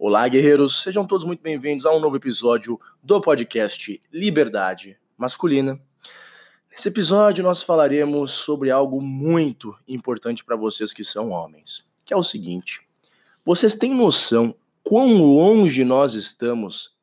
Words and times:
Olá, 0.00 0.28
guerreiros, 0.28 0.80
sejam 0.84 1.04
todos 1.04 1.26
muito 1.26 1.42
bem-vindos 1.42 1.84
a 1.84 1.90
um 1.90 1.98
novo 1.98 2.14
episódio 2.14 2.80
do 3.02 3.20
podcast 3.20 4.00
Liberdade 4.12 4.96
Masculina. 5.16 5.80
Nesse 6.70 6.86
episódio, 6.86 7.42
nós 7.42 7.64
falaremos 7.64 8.30
sobre 8.30 8.70
algo 8.70 9.02
muito 9.02 9.76
importante 9.88 10.44
para 10.44 10.54
vocês 10.54 10.92
que 10.92 11.02
são 11.02 11.30
homens, 11.30 11.90
que 12.04 12.14
é 12.14 12.16
o 12.16 12.22
seguinte: 12.22 12.86
vocês 13.44 13.74
têm 13.74 13.92
noção 13.92 14.54
quão 14.84 15.20
longe 15.20 15.84
nós 15.84 16.14
estamos 16.14 16.96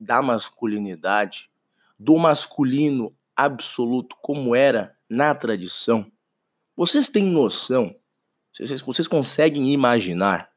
da 0.00 0.20
masculinidade, 0.20 1.48
do 1.96 2.18
masculino 2.18 3.14
absoluto 3.36 4.16
como 4.20 4.56
era 4.56 4.98
na 5.08 5.32
tradição? 5.36 6.10
Vocês 6.74 7.08
têm 7.08 7.22
noção? 7.22 7.94
Vocês, 8.52 8.80
vocês 8.80 9.06
conseguem 9.06 9.72
imaginar? 9.72 10.50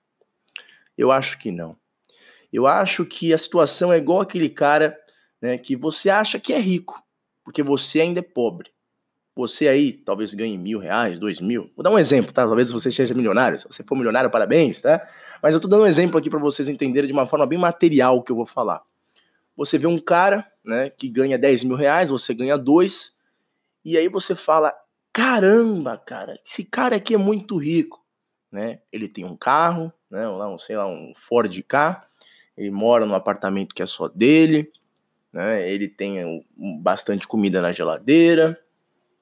Eu 0.97 1.11
acho 1.11 1.37
que 1.37 1.51
não. 1.51 1.82
Eu 2.53 2.67
acho 2.67 3.03
que 3.03 3.33
a 3.33 3.37
situação 3.37 3.91
é 3.91 3.97
igual 3.97 4.21
aquele 4.21 4.47
cara 4.47 4.95
né, 5.41 5.57
que 5.57 5.75
você 5.75 6.11
acha 6.11 6.39
que 6.39 6.53
é 6.53 6.59
rico, 6.59 7.01
porque 7.43 7.63
você 7.63 8.01
ainda 8.01 8.19
é 8.19 8.23
pobre. 8.23 8.69
Você 9.35 9.67
aí 9.67 9.91
talvez 9.91 10.35
ganhe 10.35 10.55
mil 10.55 10.77
reais, 10.77 11.17
dois 11.17 11.41
mil. 11.41 11.71
Vou 11.75 11.83
dar 11.83 11.89
um 11.89 11.97
exemplo, 11.97 12.31
tá? 12.31 12.45
Talvez 12.45 12.71
você 12.71 12.91
seja 12.91 13.15
milionário. 13.15 13.57
Se 13.57 13.65
você 13.65 13.83
for 13.83 13.95
milionário, 13.95 14.29
parabéns, 14.29 14.79
tá? 14.79 15.05
Mas 15.41 15.55
eu 15.55 15.59
tô 15.59 15.67
dando 15.67 15.83
um 15.83 15.87
exemplo 15.87 16.19
aqui 16.19 16.29
para 16.29 16.39
vocês 16.39 16.69
entenderem 16.69 17.07
de 17.07 17.13
uma 17.13 17.25
forma 17.25 17.47
bem 17.47 17.57
material 17.57 18.17
o 18.17 18.21
que 18.21 18.31
eu 18.31 18.35
vou 18.35 18.45
falar. 18.45 18.83
Você 19.57 19.79
vê 19.79 19.87
um 19.87 19.99
cara, 19.99 20.47
né, 20.63 20.91
que 20.91 21.09
ganha 21.09 21.37
10 21.37 21.63
mil 21.63 21.75
reais, 21.75 22.11
você 22.11 22.33
ganha 22.35 22.57
dois, 22.57 23.17
e 23.83 23.97
aí 23.97 24.07
você 24.07 24.35
fala: 24.35 24.71
caramba, 25.11 25.97
cara, 25.97 26.39
esse 26.45 26.63
cara 26.63 26.97
aqui 26.97 27.15
é 27.15 27.17
muito 27.17 27.57
rico, 27.57 28.05
né? 28.51 28.81
Ele 28.91 29.09
tem 29.09 29.25
um 29.25 29.35
carro, 29.35 29.91
né? 30.09 30.27
Um, 30.29 30.57
sei 30.59 30.77
lá, 30.77 30.87
um 30.87 31.11
Ford 31.15 31.51
K, 31.63 32.07
ele 32.57 32.71
mora 32.71 33.05
num 33.05 33.15
apartamento 33.15 33.73
que 33.73 33.81
é 33.81 33.85
só 33.85 34.07
dele, 34.07 34.71
né? 35.31 35.69
Ele 35.69 35.87
tem 35.87 36.45
bastante 36.81 37.27
comida 37.27 37.61
na 37.61 37.71
geladeira, 37.71 38.59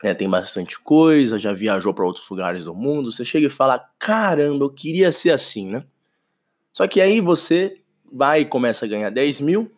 né? 0.03 0.13
tem 0.13 0.29
bastante 0.29 0.79
coisa, 0.79 1.39
já 1.39 1.53
viajou 1.53 1.93
para 1.93 2.05
outros 2.05 2.29
lugares 2.29 2.65
do 2.65 2.75
mundo. 2.75 3.11
Você 3.11 3.23
chega 3.23 3.47
e 3.47 3.49
fala: 3.49 3.79
caramba, 3.97 4.65
eu 4.65 4.69
queria 4.69 5.11
ser 5.11 5.31
assim, 5.31 5.69
né? 5.69 5.83
Só 6.73 6.87
que 6.87 6.99
aí 6.99 7.21
você 7.21 7.81
vai 8.11 8.41
e 8.41 8.45
começa 8.45 8.85
a 8.85 8.89
ganhar 8.89 9.09
10 9.09 9.41
mil 9.41 9.71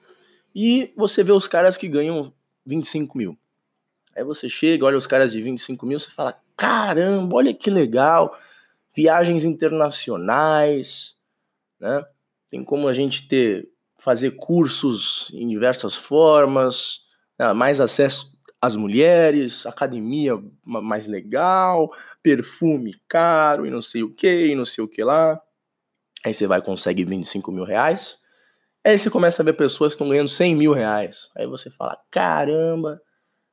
e 0.55 0.91
você 0.95 1.23
vê 1.23 1.31
os 1.31 1.47
caras 1.47 1.77
que 1.77 1.87
ganham 1.87 2.33
25 2.65 3.17
mil. 3.17 3.37
Aí 4.15 4.23
você 4.23 4.47
chega, 4.47 4.85
olha 4.85 4.97
os 4.97 5.07
caras 5.07 5.31
de 5.31 5.41
25 5.41 5.85
mil, 5.85 5.99
você 5.99 6.09
fala: 6.09 6.39
caramba, 6.57 7.35
olha 7.35 7.53
que 7.53 7.69
legal, 7.69 8.35
viagens 8.95 9.43
internacionais, 9.43 11.15
né? 11.79 12.03
Tem 12.53 12.63
como 12.63 12.87
a 12.87 12.93
gente 12.93 13.27
ter 13.27 13.67
fazer 13.97 14.35
cursos 14.37 15.31
em 15.33 15.47
diversas 15.47 15.95
formas, 15.95 16.99
né? 17.39 17.51
mais 17.51 17.81
acesso 17.81 18.37
às 18.61 18.75
mulheres, 18.75 19.65
academia 19.65 20.39
mais 20.63 21.07
legal, 21.07 21.91
perfume 22.21 22.93
caro 23.07 23.65
e 23.65 23.71
não 23.71 23.81
sei 23.81 24.03
o 24.03 24.13
que, 24.13 24.49
e 24.49 24.53
não 24.53 24.65
sei 24.65 24.83
o 24.83 24.87
que 24.87 25.03
lá. 25.03 25.41
Aí 26.23 26.31
você 26.31 26.45
vai 26.45 26.61
consegue 26.61 27.03
25 27.03 27.51
mil 27.51 27.63
reais. 27.63 28.19
Aí 28.85 28.99
você 28.99 29.09
começa 29.09 29.41
a 29.41 29.45
ver 29.45 29.53
pessoas 29.53 29.93
que 29.93 29.95
estão 29.95 30.09
ganhando 30.09 30.29
100 30.29 30.55
mil 30.55 30.73
reais. 30.73 31.31
Aí 31.35 31.47
você 31.47 31.71
fala, 31.71 31.97
caramba, 32.11 33.01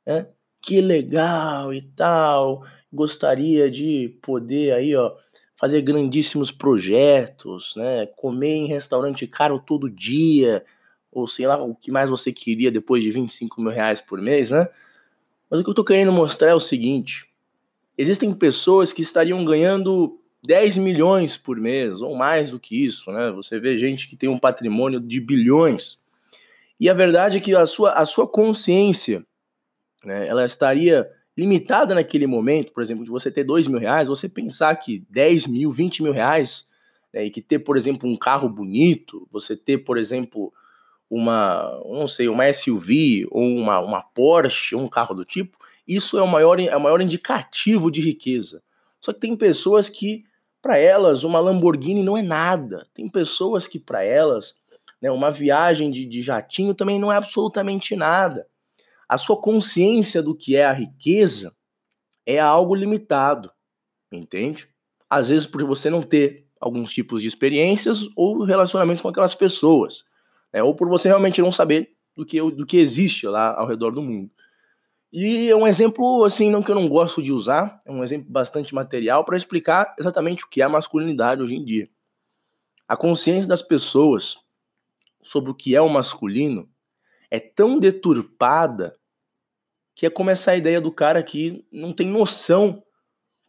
né? 0.06 0.28
que 0.60 0.78
legal 0.82 1.72
e 1.72 1.80
tal. 1.80 2.66
Gostaria 2.92 3.70
de 3.70 4.18
poder 4.20 4.74
aí, 4.74 4.94
ó, 4.94 5.16
fazer 5.60 5.82
grandíssimos 5.82 6.50
projetos, 6.50 7.74
né? 7.76 8.06
Comer 8.16 8.54
em 8.54 8.66
restaurante 8.66 9.26
caro 9.26 9.60
todo 9.60 9.90
dia, 9.90 10.64
ou 11.12 11.28
sei 11.28 11.46
lá, 11.46 11.62
o 11.62 11.74
que 11.74 11.92
mais 11.92 12.08
você 12.08 12.32
queria 12.32 12.70
depois 12.70 13.02
de 13.02 13.10
25 13.10 13.60
mil 13.60 13.70
reais 13.70 14.00
por 14.00 14.22
mês, 14.22 14.50
né? 14.50 14.66
Mas 15.50 15.60
o 15.60 15.64
que 15.64 15.68
eu 15.68 15.74
tô 15.74 15.84
querendo 15.84 16.12
mostrar 16.12 16.48
é 16.48 16.54
o 16.54 16.60
seguinte: 16.60 17.28
existem 17.98 18.32
pessoas 18.32 18.90
que 18.94 19.02
estariam 19.02 19.44
ganhando 19.44 20.18
10 20.42 20.78
milhões 20.78 21.36
por 21.36 21.60
mês, 21.60 22.00
ou 22.00 22.16
mais 22.16 22.52
do 22.52 22.58
que 22.58 22.82
isso, 22.82 23.12
né? 23.12 23.30
Você 23.32 23.60
vê 23.60 23.76
gente 23.76 24.08
que 24.08 24.16
tem 24.16 24.30
um 24.30 24.38
patrimônio 24.38 24.98
de 24.98 25.20
bilhões. 25.20 26.00
E 26.78 26.88
a 26.88 26.94
verdade 26.94 27.36
é 27.36 27.40
que 27.40 27.54
a 27.54 27.66
sua, 27.66 27.92
a 27.92 28.06
sua 28.06 28.26
consciência, 28.26 29.22
né, 30.02 30.26
ela 30.26 30.46
estaria 30.46 31.06
limitada 31.40 31.94
naquele 31.94 32.26
momento, 32.26 32.70
por 32.70 32.82
exemplo, 32.82 33.02
de 33.02 33.10
você 33.10 33.30
ter 33.30 33.44
dois 33.44 33.66
mil 33.66 33.78
reais, 33.78 34.08
você 34.10 34.28
pensar 34.28 34.76
que 34.76 35.02
10 35.08 35.46
mil, 35.46 35.72
20 35.72 36.02
mil 36.02 36.12
reais, 36.12 36.68
né, 37.12 37.24
e 37.24 37.30
que 37.30 37.40
ter, 37.40 37.60
por 37.60 37.78
exemplo, 37.78 38.06
um 38.06 38.14
carro 38.14 38.46
bonito, 38.46 39.26
você 39.30 39.56
ter, 39.56 39.78
por 39.78 39.96
exemplo, 39.96 40.52
uma, 41.08 41.80
não 41.86 42.06
sei, 42.06 42.28
uma 42.28 42.52
SUV 42.52 43.26
ou 43.30 43.42
uma, 43.42 43.80
uma 43.80 44.02
Porsche, 44.02 44.76
um 44.76 44.86
carro 44.86 45.14
do 45.14 45.24
tipo, 45.24 45.56
isso 45.88 46.18
é 46.18 46.22
o 46.22 46.28
maior, 46.28 46.60
é 46.60 46.76
o 46.76 46.80
maior 46.80 47.00
indicativo 47.00 47.90
de 47.90 48.02
riqueza. 48.02 48.62
Só 49.00 49.10
que 49.10 49.20
tem 49.20 49.34
pessoas 49.34 49.88
que, 49.88 50.24
para 50.60 50.76
elas, 50.76 51.24
uma 51.24 51.40
Lamborghini 51.40 52.02
não 52.02 52.18
é 52.18 52.22
nada. 52.22 52.86
Tem 52.92 53.08
pessoas 53.08 53.66
que, 53.66 53.78
para 53.78 54.04
elas, 54.04 54.54
né, 55.00 55.10
uma 55.10 55.30
viagem 55.30 55.90
de, 55.90 56.04
de 56.04 56.20
jatinho 56.20 56.74
também 56.74 57.00
não 57.00 57.10
é 57.10 57.16
absolutamente 57.16 57.96
nada 57.96 58.46
a 59.10 59.18
sua 59.18 59.36
consciência 59.40 60.22
do 60.22 60.36
que 60.36 60.54
é 60.54 60.64
a 60.64 60.72
riqueza 60.72 61.52
é 62.24 62.38
algo 62.38 62.76
limitado, 62.76 63.50
entende? 64.12 64.68
Às 65.08 65.30
vezes 65.30 65.48
por 65.48 65.64
você 65.64 65.90
não 65.90 66.00
ter 66.00 66.46
alguns 66.60 66.92
tipos 66.92 67.20
de 67.20 67.26
experiências 67.26 68.08
ou 68.14 68.44
relacionamentos 68.44 69.02
com 69.02 69.08
aquelas 69.08 69.34
pessoas, 69.34 70.04
né? 70.52 70.62
ou 70.62 70.76
por 70.76 70.88
você 70.88 71.08
realmente 71.08 71.42
não 71.42 71.50
saber 71.50 71.90
do 72.14 72.24
que, 72.24 72.40
do 72.52 72.64
que 72.64 72.76
existe 72.76 73.26
lá 73.26 73.58
ao 73.58 73.66
redor 73.66 73.90
do 73.90 74.00
mundo. 74.00 74.30
E 75.12 75.50
é 75.50 75.56
um 75.56 75.66
exemplo, 75.66 76.22
assim, 76.22 76.48
não 76.48 76.62
que 76.62 76.70
eu 76.70 76.76
não 76.76 76.88
gosto 76.88 77.20
de 77.20 77.32
usar, 77.32 77.80
é 77.84 77.90
um 77.90 78.04
exemplo 78.04 78.30
bastante 78.30 78.72
material 78.72 79.24
para 79.24 79.36
explicar 79.36 79.92
exatamente 79.98 80.44
o 80.44 80.48
que 80.48 80.62
é 80.62 80.64
a 80.64 80.68
masculinidade 80.68 81.42
hoje 81.42 81.56
em 81.56 81.64
dia. 81.64 81.90
A 82.86 82.96
consciência 82.96 83.48
das 83.48 83.60
pessoas 83.60 84.38
sobre 85.20 85.50
o 85.50 85.54
que 85.54 85.74
é 85.74 85.80
o 85.80 85.88
masculino 85.88 86.70
é 87.28 87.40
tão 87.40 87.76
deturpada 87.76 88.99
que 90.00 90.06
é 90.06 90.10
como 90.10 90.30
essa 90.30 90.56
ideia 90.56 90.80
do 90.80 90.90
cara 90.90 91.22
que 91.22 91.62
não 91.70 91.92
tem 91.92 92.06
noção 92.06 92.82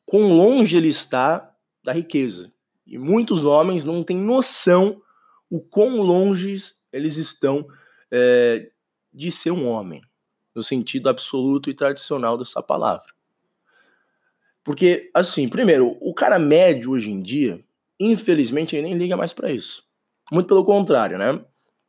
quão 0.03 0.34
longe 0.34 0.75
ele 0.75 0.89
está 0.89 1.56
da 1.81 1.94
riqueza. 1.94 2.51
E 2.85 2.97
muitos 2.97 3.45
homens 3.45 3.85
não 3.85 4.03
têm 4.03 4.17
noção 4.17 5.01
o 5.50 5.62
quão 5.62 6.01
longe 6.01 6.53
eles 6.91 7.16
estão 7.16 7.66
é, 8.12 8.69
de 9.13 9.31
ser 9.31 9.51
um 9.51 9.66
homem, 9.66 10.01
no 10.53 10.62
sentido 10.62 11.07
absoluto 11.07 11.69
e 11.69 11.73
tradicional 11.73 12.38
dessa 12.38 12.62
palavra. 12.62 13.13
Porque, 14.62 15.09
assim, 15.13 15.47
primeiro, 15.47 15.97
o 16.01 16.13
cara 16.13 16.38
médio 16.38 16.91
hoje 16.91 17.09
em 17.12 17.22
dia, 17.22 17.63
infelizmente, 17.97 18.75
ele 18.75 18.89
nem 18.89 18.97
liga 18.97 19.16
mais 19.16 19.31
para 19.31 19.50
isso. 19.50 19.85
Muito 20.29 20.47
pelo 20.47 20.66
contrário, 20.66 21.18
né? 21.18 21.41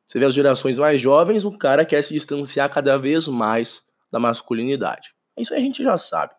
Você 0.06 0.20
vê 0.20 0.24
as 0.24 0.34
gerações 0.34 0.78
mais 0.78 1.00
jovens, 1.00 1.44
o 1.44 1.50
cara 1.50 1.84
quer 1.84 2.00
se 2.04 2.14
distanciar 2.14 2.70
cada 2.70 2.96
vez 2.96 3.26
mais 3.26 3.90
da 4.12 4.20
masculinidade. 4.20 5.14
Isso 5.36 5.54
a 5.54 5.58
gente 5.58 5.82
já 5.82 5.96
sabe. 5.96 6.34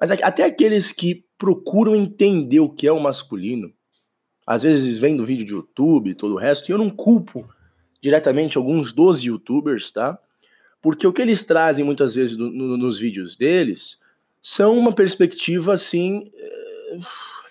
Mas 0.00 0.10
até 0.10 0.44
aqueles 0.44 0.90
que 0.90 1.24
procuram 1.38 1.94
entender 1.94 2.60
o 2.60 2.70
que 2.70 2.86
é 2.86 2.92
o 2.92 2.98
masculino, 2.98 3.72
às 4.46 4.62
vezes 4.62 4.98
vem 4.98 5.16
do 5.16 5.24
vídeo 5.24 5.44
de 5.44 5.52
YouTube 5.52 6.10
e 6.10 6.14
todo 6.14 6.34
o 6.34 6.38
resto, 6.38 6.68
e 6.68 6.72
eu 6.72 6.78
não 6.78 6.90
culpo 6.90 7.48
diretamente 8.00 8.58
alguns 8.58 8.92
dos 8.92 9.22
youtubers, 9.22 9.92
tá? 9.92 10.18
Porque 10.82 11.06
o 11.06 11.12
que 11.12 11.22
eles 11.22 11.42
trazem 11.42 11.84
muitas 11.84 12.14
vezes 12.14 12.36
no, 12.36 12.50
no, 12.50 12.76
nos 12.76 12.98
vídeos 12.98 13.36
deles 13.36 13.98
são 14.42 14.76
uma 14.76 14.92
perspectiva 14.92 15.72
assim 15.72 16.30
é, 16.34 16.98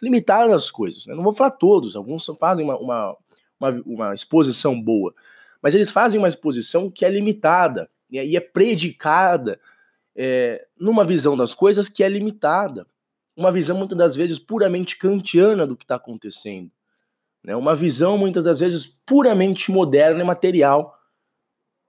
limitada 0.01 0.51
das 0.51 0.69
coisas. 0.69 1.07
Né? 1.07 1.15
Não 1.15 1.23
vou 1.23 1.33
falar 1.33 1.51
todos, 1.51 1.95
alguns 1.95 2.25
fazem 2.39 2.63
uma, 2.63 2.77
uma, 2.77 3.17
uma, 3.59 3.83
uma 3.85 4.13
exposição 4.13 4.79
boa, 4.79 5.13
mas 5.61 5.73
eles 5.73 5.91
fazem 5.91 6.19
uma 6.19 6.27
exposição 6.27 6.91
que 6.91 7.05
é 7.05 7.09
limitada 7.09 7.89
e 8.21 8.35
é 8.35 8.39
predicada 8.39 9.59
é, 10.15 10.67
numa 10.77 11.03
visão 11.03 11.35
das 11.35 11.53
coisas 11.53 11.89
que 11.89 12.03
é 12.03 12.09
limitada. 12.09 12.85
Uma 13.35 13.51
visão, 13.51 13.77
muitas 13.77 13.97
das 13.97 14.15
vezes, 14.15 14.37
puramente 14.37 14.97
kantiana 14.97 15.65
do 15.65 15.75
que 15.75 15.83
está 15.83 15.95
acontecendo. 15.95 16.69
Né? 17.43 17.55
Uma 17.55 17.75
visão, 17.75 18.17
muitas 18.17 18.43
das 18.43 18.59
vezes, 18.59 18.85
puramente 19.05 19.71
moderna 19.71 20.21
e 20.21 20.25
material 20.25 20.99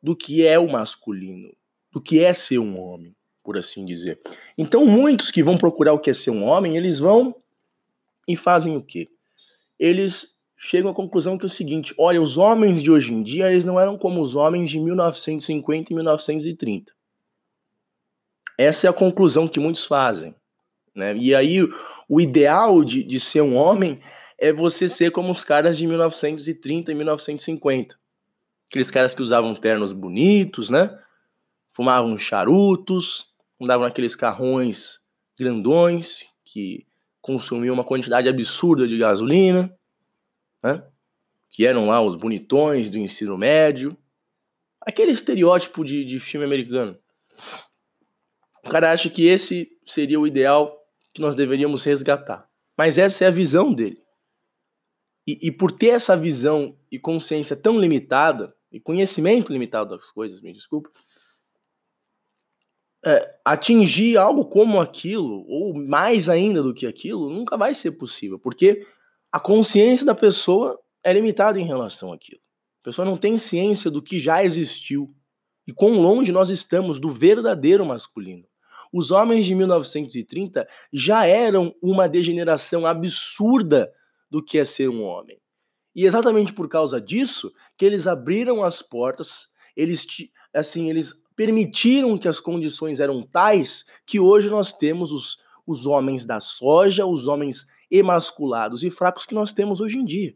do 0.02 0.16
que 0.16 0.46
é 0.46 0.58
o 0.58 0.70
masculino, 0.70 1.54
do 1.90 2.00
que 2.00 2.20
é 2.22 2.32
ser 2.32 2.58
um 2.58 2.78
homem, 2.78 3.14
por 3.42 3.58
assim 3.58 3.84
dizer. 3.84 4.20
Então, 4.56 4.84
muitos 4.86 5.30
que 5.30 5.42
vão 5.42 5.56
procurar 5.56 5.92
o 5.92 5.98
que 5.98 6.10
é 6.10 6.14
ser 6.14 6.30
um 6.30 6.44
homem, 6.44 6.76
eles 6.76 6.98
vão 6.98 7.34
e 8.26 8.36
fazem 8.36 8.76
o 8.76 8.82
quê? 8.82 9.08
Eles 9.78 10.33
chegam 10.64 10.90
à 10.90 10.94
conclusão 10.94 11.36
que 11.36 11.44
é 11.44 11.46
o 11.46 11.50
seguinte: 11.50 11.94
olha, 11.98 12.20
os 12.20 12.38
homens 12.38 12.82
de 12.82 12.90
hoje 12.90 13.12
em 13.12 13.22
dia 13.22 13.50
eles 13.50 13.64
não 13.64 13.78
eram 13.78 13.98
como 13.98 14.20
os 14.22 14.34
homens 14.34 14.70
de 14.70 14.80
1950 14.80 15.92
e 15.92 15.94
1930. 15.94 16.92
Essa 18.56 18.86
é 18.86 18.90
a 18.90 18.92
conclusão 18.92 19.46
que 19.46 19.60
muitos 19.60 19.84
fazem. 19.84 20.34
Né? 20.94 21.16
E 21.16 21.34
aí, 21.34 21.58
o 22.08 22.20
ideal 22.20 22.84
de, 22.84 23.02
de 23.02 23.18
ser 23.18 23.42
um 23.42 23.56
homem 23.56 24.00
é 24.38 24.52
você 24.52 24.88
ser 24.88 25.10
como 25.10 25.32
os 25.32 25.44
caras 25.44 25.76
de 25.76 25.86
1930 25.86 26.92
e 26.92 26.94
1950. 26.94 27.98
Aqueles 28.70 28.90
caras 28.90 29.14
que 29.14 29.22
usavam 29.22 29.54
ternos 29.54 29.92
bonitos, 29.92 30.70
né? 30.70 30.96
Fumavam 31.72 32.16
charutos, 32.16 33.34
andavam 33.60 33.86
naqueles 33.86 34.14
carrões 34.14 35.04
grandões 35.36 36.26
que 36.44 36.86
consumiam 37.20 37.74
uma 37.74 37.84
quantidade 37.84 38.28
absurda 38.28 38.86
de 38.86 38.96
gasolina, 38.96 39.74
né? 40.64 40.82
Que 41.50 41.66
eram 41.66 41.86
lá 41.86 42.00
os 42.00 42.16
bonitões 42.16 42.90
do 42.90 42.98
ensino 42.98 43.36
médio. 43.36 43.96
Aquele 44.80 45.12
estereótipo 45.12 45.84
de, 45.84 46.04
de 46.04 46.18
filme 46.18 46.46
americano. 46.46 46.98
O 48.64 48.70
cara 48.70 48.90
acha 48.90 49.10
que 49.10 49.26
esse 49.26 49.78
seria 49.84 50.18
o 50.18 50.26
ideal 50.26 50.82
que 51.12 51.20
nós 51.20 51.34
deveríamos 51.34 51.84
resgatar. 51.84 52.48
Mas 52.76 52.96
essa 52.96 53.24
é 53.24 53.28
a 53.28 53.30
visão 53.30 53.72
dele. 53.72 54.02
E, 55.26 55.48
e, 55.48 55.52
por 55.52 55.70
ter 55.70 55.88
essa 55.88 56.16
visão 56.16 56.76
e 56.90 56.98
consciência 56.98 57.56
tão 57.56 57.78
limitada, 57.78 58.54
e 58.70 58.80
conhecimento 58.80 59.52
limitado 59.52 59.96
das 59.96 60.10
coisas, 60.10 60.40
me 60.40 60.52
desculpe, 60.52 60.90
é, 63.06 63.38
atingir 63.44 64.18
algo 64.18 64.46
como 64.46 64.80
aquilo, 64.80 65.46
ou 65.46 65.74
mais 65.74 66.28
ainda 66.28 66.62
do 66.62 66.74
que 66.74 66.86
aquilo, 66.86 67.30
nunca 67.30 67.56
vai 67.56 67.74
ser 67.74 67.92
possível, 67.92 68.38
porque 68.38 68.86
a 69.34 69.40
consciência 69.40 70.06
da 70.06 70.14
pessoa 70.14 70.80
é 71.02 71.12
limitada 71.12 71.58
em 71.58 71.66
relação 71.66 72.12
àquilo. 72.12 72.40
A 72.82 72.84
pessoa 72.84 73.04
não 73.04 73.16
tem 73.16 73.36
ciência 73.36 73.90
do 73.90 74.00
que 74.00 74.16
já 74.16 74.44
existiu 74.44 75.12
e 75.66 75.72
quão 75.72 76.00
longe 76.00 76.30
nós 76.30 76.50
estamos 76.50 77.00
do 77.00 77.10
verdadeiro 77.10 77.84
masculino. 77.84 78.46
Os 78.92 79.10
homens 79.10 79.44
de 79.44 79.52
1930 79.56 80.68
já 80.92 81.26
eram 81.26 81.74
uma 81.82 82.08
degeneração 82.08 82.86
absurda 82.86 83.92
do 84.30 84.40
que 84.40 84.56
é 84.56 84.64
ser 84.64 84.88
um 84.88 85.02
homem. 85.02 85.40
E 85.96 86.06
exatamente 86.06 86.52
por 86.52 86.68
causa 86.68 87.00
disso 87.00 87.52
que 87.76 87.84
eles 87.84 88.06
abriram 88.06 88.62
as 88.62 88.82
portas, 88.82 89.48
eles 89.76 90.06
assim, 90.54 90.88
eles 90.88 91.12
permitiram 91.34 92.16
que 92.16 92.28
as 92.28 92.38
condições 92.38 93.00
eram 93.00 93.20
tais 93.20 93.84
que 94.06 94.20
hoje 94.20 94.48
nós 94.48 94.72
temos 94.72 95.10
os, 95.10 95.38
os 95.66 95.86
homens 95.86 96.24
da 96.24 96.38
soja, 96.38 97.04
os 97.04 97.26
homens 97.26 97.66
emasculados 97.96 98.82
e 98.82 98.90
fracos 98.90 99.24
que 99.24 99.34
nós 99.34 99.52
temos 99.52 99.80
hoje 99.80 99.98
em 99.98 100.04
dia. 100.04 100.34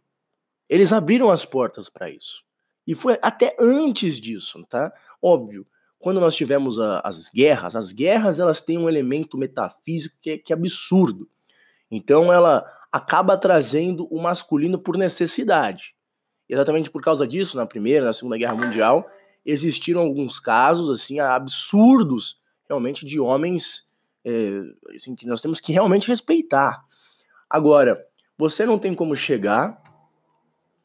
Eles 0.69 0.93
abriram 0.93 1.31
as 1.31 1.45
portas 1.45 1.89
para 1.89 2.09
isso. 2.11 2.45
E 2.87 2.95
foi 2.95 3.19
até 3.21 3.57
antes 3.59 4.21
disso, 4.21 4.65
tá? 4.69 4.93
Óbvio, 5.21 5.67
quando 5.99 6.21
nós 6.21 6.37
tivemos 6.37 6.79
a, 6.79 7.01
as 7.01 7.29
guerras, 7.29 7.75
as 7.75 7.93
guerras 7.93 8.39
elas 8.39 8.61
têm 8.61 8.79
um 8.79 8.89
elemento 8.89 9.37
metafísico 9.37 10.17
que 10.21 10.31
é, 10.31 10.39
que 10.39 10.53
é 10.53 10.57
absurdo. 10.57 11.29
Então 11.91 12.33
ela 12.33 12.65
acaba 12.93 13.37
trazendo 13.37 14.07
o 14.07 14.23
masculino 14.23 14.79
por 14.79 14.97
necessidade. 14.97 15.95
Exatamente 16.49 16.91
por 16.91 17.03
causa 17.03 17.27
disso, 17.27 17.57
na 17.57 17.67
Primeira, 17.67 18.07
na 18.07 18.13
Segunda 18.13 18.39
Guerra 18.39 18.55
Mundial, 18.55 19.05
existiram 19.45 20.01
alguns 20.01 20.39
casos 20.39 20.89
assim 20.91 21.19
absurdos, 21.19 22.41
realmente 22.69 23.05
de 23.05 23.19
homens 23.19 23.89
é, 24.25 24.61
assim, 24.95 25.15
que 25.15 25.27
nós 25.27 25.41
temos 25.41 25.61
que 25.61 25.73
realmente 25.73 26.09
respeitar. 26.09 26.85
Agora, 27.51 28.07
você 28.37 28.67
não 28.67 28.79
tem 28.79 28.93
como 28.95 29.17
chegar 29.17 29.83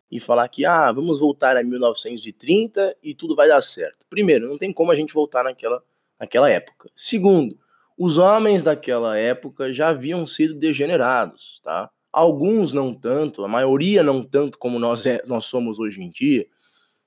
e 0.10 0.20
falar 0.20 0.48
que 0.48 0.66
ah, 0.66 0.92
vamos 0.92 1.20
voltar 1.20 1.58
a 1.58 1.64
1930 1.64 2.98
e 3.02 3.14
tudo 3.14 3.36
vai 3.36 3.48
dar 3.48 3.62
certo. 3.62 4.06
Primeiro, 4.10 4.48
não 4.48 4.58
tem 4.58 4.72
como 4.72 4.92
a 4.92 4.96
gente 4.96 5.14
voltar 5.14 5.44
naquela, 5.44 5.84
naquela 6.20 6.50
época. 6.50 6.90
Segundo, 6.96 7.58
os 7.98 8.18
homens 8.18 8.64
daquela 8.64 9.18
época 9.18 9.74
já 9.74 9.90
haviam 9.90 10.26
sido 10.26 10.54
degenerados, 10.54 11.60
tá? 11.64 11.90
Alguns 12.12 12.74
não 12.74 12.94
tanto, 12.94 13.44
a 13.44 13.48
maioria 13.48 14.04
não 14.04 14.22
tanto 14.22 14.58
como 14.58 14.80
nós, 14.80 15.06
é, 15.06 15.22
nós 15.26 15.46
somos 15.46 15.80
hoje 15.80 16.02
em 16.02 16.10
dia, 16.10 16.46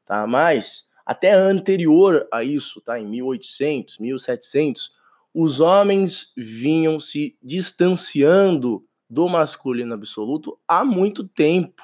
tá? 0.05 0.27
Mas 0.27 0.91
até 1.05 1.33
anterior 1.33 2.27
a 2.33 2.43
isso, 2.43 2.81
tá? 2.81 2.99
Em 2.99 3.07
1800, 3.07 3.99
1700, 3.99 4.91
os 5.33 5.61
homens 5.61 6.33
vinham 6.37 6.99
se 6.99 7.37
distanciando 7.43 8.86
do 9.09 9.29
masculino 9.29 9.95
absoluto 9.95 10.59
há 10.67 10.85
muito 10.85 11.27
tempo 11.27 11.83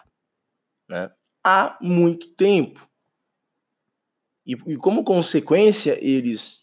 né? 0.92 1.10
há 1.42 1.78
muito 1.80 2.28
tempo. 2.34 2.86
E, 4.46 4.52
e 4.66 4.76
como 4.76 5.04
consequência, 5.04 5.98
eles 6.04 6.62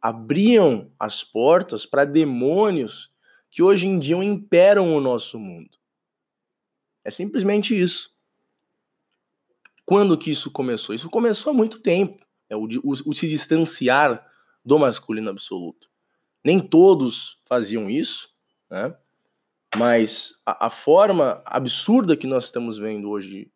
abriam 0.00 0.92
as 0.98 1.24
portas 1.24 1.84
para 1.84 2.04
demônios 2.04 3.12
que 3.50 3.62
hoje 3.62 3.88
em 3.88 3.98
dia 3.98 4.16
imperam 4.16 4.94
o 4.94 5.00
nosso 5.00 5.38
mundo. 5.38 5.78
É 7.04 7.10
simplesmente 7.10 7.78
isso. 7.78 8.14
Quando 9.84 10.18
que 10.18 10.30
isso 10.30 10.50
começou? 10.50 10.94
Isso 10.94 11.10
começou 11.10 11.50
há 11.50 11.54
muito 11.54 11.80
tempo. 11.80 12.24
É 12.48 12.56
o, 12.56 12.64
o, 12.84 12.92
o 12.92 13.14
se 13.14 13.28
distanciar 13.28 14.24
do 14.64 14.78
masculino 14.78 15.30
absoluto. 15.30 15.88
Nem 16.44 16.60
todos 16.60 17.40
faziam 17.44 17.90
isso, 17.90 18.28
né? 18.70 18.96
Mas 19.76 20.40
a, 20.44 20.66
a, 20.66 20.70
forma 20.70 21.42
absurda 21.44 22.16
que 22.16 22.26
nós 22.26 22.44
estamos 22.44 22.78
vendo 22.78 23.10
hoje 23.10 23.50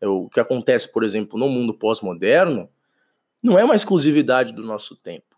é 0.00 0.06
o 0.06 0.28
que 0.28 0.38
acontece, 0.38 0.92
por 0.92 1.02
exemplo, 1.02 1.38
no 1.38 1.48
mundo 1.48 1.74
pós-moderno, 1.74 2.68
não 3.42 3.58
é 3.58 3.64
uma 3.64 3.74
exclusividade 3.74 4.52
do 4.52 4.62
nosso 4.62 4.94
tempo. 4.94 5.36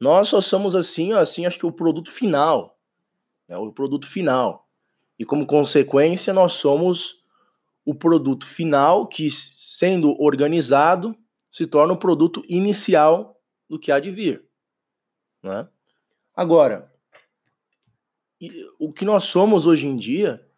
Nós 0.00 0.28
só 0.28 0.40
somos 0.40 0.76
assim, 0.76 1.12
assim, 1.12 1.44
acho 1.44 1.58
que 1.58 1.66
o 1.66 1.72
produto 1.72 2.10
final, 2.10 2.78
né, 3.48 3.56
o 3.56 3.72
produto 3.72 4.06
final. 4.06 4.68
E 5.18 5.24
como 5.24 5.46
consequência, 5.46 6.32
nós 6.32 6.52
somos 6.52 7.24
o 7.84 7.94
produto 7.94 8.46
final 8.46 9.06
que, 9.06 9.28
sendo 9.30 10.14
organizado, 10.22 11.16
se 11.50 11.66
torna 11.66 11.94
o 11.94 11.98
produto 11.98 12.44
inicial 12.48 13.40
do 13.68 13.78
que 13.78 13.90
há 13.90 13.98
de 13.98 14.10
vir. 14.10 14.44
Né? 15.42 15.66
Agora, 16.36 16.92
o 18.78 18.92
que 18.92 19.04
nós 19.04 19.24
somos 19.24 19.66
hoje 19.66 19.86
em 19.86 19.96
dia 19.96 20.48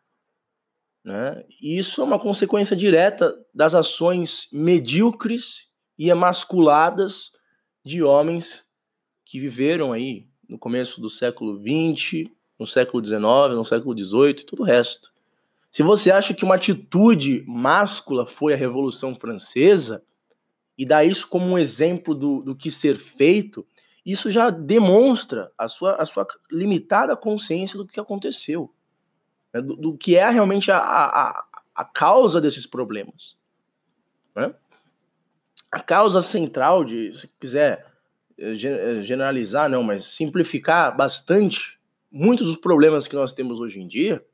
né? 1.04 1.44
Isso 1.60 2.00
é 2.00 2.04
uma 2.04 2.18
consequência 2.18 2.76
direta 2.76 3.34
das 3.54 3.74
ações 3.74 4.48
medíocres 4.52 5.68
e 5.98 6.10
emasculadas 6.10 7.32
de 7.84 8.02
homens 8.02 8.66
que 9.24 9.40
viveram 9.40 9.92
aí 9.92 10.28
no 10.48 10.58
começo 10.58 11.00
do 11.00 11.08
século 11.08 11.58
XX, 11.58 12.30
no 12.58 12.66
século 12.66 13.04
XIX, 13.04 13.20
no 13.54 13.64
século 13.64 13.98
XVIII 13.98 14.30
e 14.30 14.44
todo 14.44 14.60
o 14.60 14.64
resto. 14.64 15.12
Se 15.70 15.82
você 15.82 16.10
acha 16.10 16.34
que 16.34 16.44
uma 16.44 16.56
atitude 16.56 17.44
máscula 17.46 18.26
foi 18.26 18.52
a 18.52 18.56
Revolução 18.56 19.14
Francesa, 19.14 20.04
e 20.76 20.84
dá 20.84 21.04
isso 21.04 21.28
como 21.28 21.46
um 21.46 21.58
exemplo 21.58 22.14
do, 22.14 22.42
do 22.42 22.56
que 22.56 22.70
ser 22.70 22.96
feito, 22.96 23.66
isso 24.04 24.30
já 24.30 24.50
demonstra 24.50 25.52
a 25.56 25.68
sua, 25.68 25.96
a 25.96 26.04
sua 26.04 26.26
limitada 26.50 27.16
consciência 27.16 27.76
do 27.76 27.86
que 27.86 28.00
aconteceu 28.00 28.72
né, 29.52 29.60
do, 29.60 29.76
do, 29.76 29.96
que 29.96 30.16
é 30.16 30.28
realmente 30.28 30.70
a, 30.70 30.78
a, 30.78 31.44
a 31.74 31.84
causa 31.84 32.40
desses 32.40 32.66
problemas. 32.66 33.36
Né? 34.34 34.54
A 35.70 35.80
causa 35.80 36.22
central 36.22 36.84
de, 36.84 37.12
se 37.12 37.28
quiser 37.40 37.86
eh, 38.38 38.52
eh, 38.52 39.02
generalizar, 39.02 39.68
não, 39.68 39.82
mas 39.82 40.04
simplificar 40.04 40.96
bastante 40.96 41.78
muitos 42.10 42.46
dos 42.46 42.56
problemas 42.56 43.06
que 43.06 43.14
nós 43.14 43.32
temos 43.32 43.60
hoje 43.60 43.80
em 43.80 43.86
dia 43.86 44.24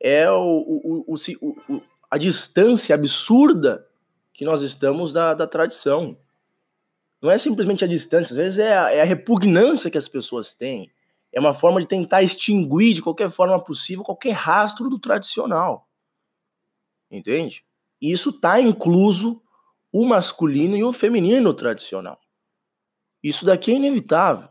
é 0.00 0.30
o, 0.30 1.04
o, 1.06 1.14
o, 1.14 1.74
o 1.74 1.82
a 2.10 2.18
distância 2.18 2.94
absurda 2.94 3.86
que 4.32 4.44
nós 4.44 4.62
estamos 4.62 5.12
da, 5.12 5.34
da 5.34 5.46
tradição. 5.46 6.18
Não 7.20 7.30
é 7.30 7.38
simplesmente 7.38 7.84
a 7.84 7.88
distância, 7.88 8.32
às 8.32 8.36
vezes 8.36 8.58
é 8.58 8.76
a, 8.76 8.92
é 8.92 9.00
a 9.02 9.04
repugnância 9.04 9.90
que 9.90 9.98
as 9.98 10.08
pessoas 10.08 10.54
têm 10.54 10.90
é 11.32 11.38
uma 11.38 11.54
forma 11.54 11.80
de 11.80 11.86
tentar 11.86 12.22
extinguir 12.22 12.94
de 12.94 13.02
qualquer 13.02 13.30
forma 13.30 13.62
possível 13.62 14.04
qualquer 14.04 14.32
rastro 14.32 14.88
do 14.88 14.98
tradicional. 14.98 15.88
Entende? 17.10 17.64
E 18.00 18.10
isso 18.10 18.30
está 18.30 18.60
incluso 18.60 19.42
o 19.92 20.04
masculino 20.06 20.76
e 20.76 20.84
o 20.84 20.92
feminino 20.92 21.52
tradicional. 21.54 22.20
Isso 23.22 23.44
daqui 23.44 23.72
é 23.72 23.74
inevitável. 23.74 24.48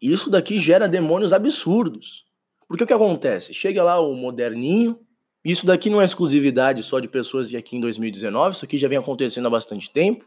Isso 0.00 0.28
daqui 0.28 0.58
gera 0.58 0.88
demônios 0.88 1.32
absurdos. 1.32 2.26
Porque 2.66 2.84
o 2.84 2.86
que 2.86 2.92
acontece? 2.92 3.54
Chega 3.54 3.82
lá 3.82 4.00
o 4.00 4.14
moderninho, 4.14 5.03
isso 5.44 5.66
daqui 5.66 5.90
não 5.90 6.00
é 6.00 6.04
exclusividade 6.04 6.82
só 6.82 6.98
de 6.98 7.06
pessoas 7.06 7.50
de 7.50 7.56
aqui 7.56 7.76
em 7.76 7.80
2019, 7.80 8.56
isso 8.56 8.64
aqui 8.64 8.78
já 8.78 8.88
vem 8.88 8.96
acontecendo 8.96 9.46
há 9.46 9.50
bastante 9.50 9.90
tempo. 9.90 10.24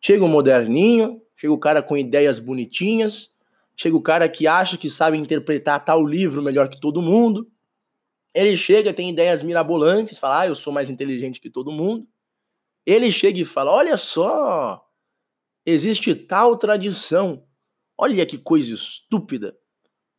Chega 0.00 0.24
o 0.24 0.28
moderninho, 0.28 1.22
chega 1.36 1.52
o 1.52 1.58
cara 1.58 1.80
com 1.80 1.96
ideias 1.96 2.40
bonitinhas, 2.40 3.32
chega 3.76 3.96
o 3.96 4.02
cara 4.02 4.28
que 4.28 4.48
acha 4.48 4.76
que 4.76 4.90
sabe 4.90 5.16
interpretar 5.16 5.84
tal 5.84 6.04
livro 6.04 6.42
melhor 6.42 6.68
que 6.68 6.80
todo 6.80 7.00
mundo. 7.00 7.48
Ele 8.34 8.56
chega, 8.56 8.92
tem 8.92 9.10
ideias 9.10 9.44
mirabolantes, 9.44 10.18
fala, 10.18 10.40
ah, 10.40 10.46
eu 10.48 10.56
sou 10.56 10.72
mais 10.72 10.90
inteligente 10.90 11.40
que 11.40 11.48
todo 11.48 11.70
mundo. 11.70 12.08
Ele 12.84 13.12
chega 13.12 13.38
e 13.38 13.44
fala, 13.44 13.70
olha 13.70 13.96
só, 13.96 14.84
existe 15.64 16.16
tal 16.16 16.56
tradição. 16.56 17.44
Olha 17.96 18.26
que 18.26 18.38
coisa 18.38 18.74
estúpida. 18.74 19.56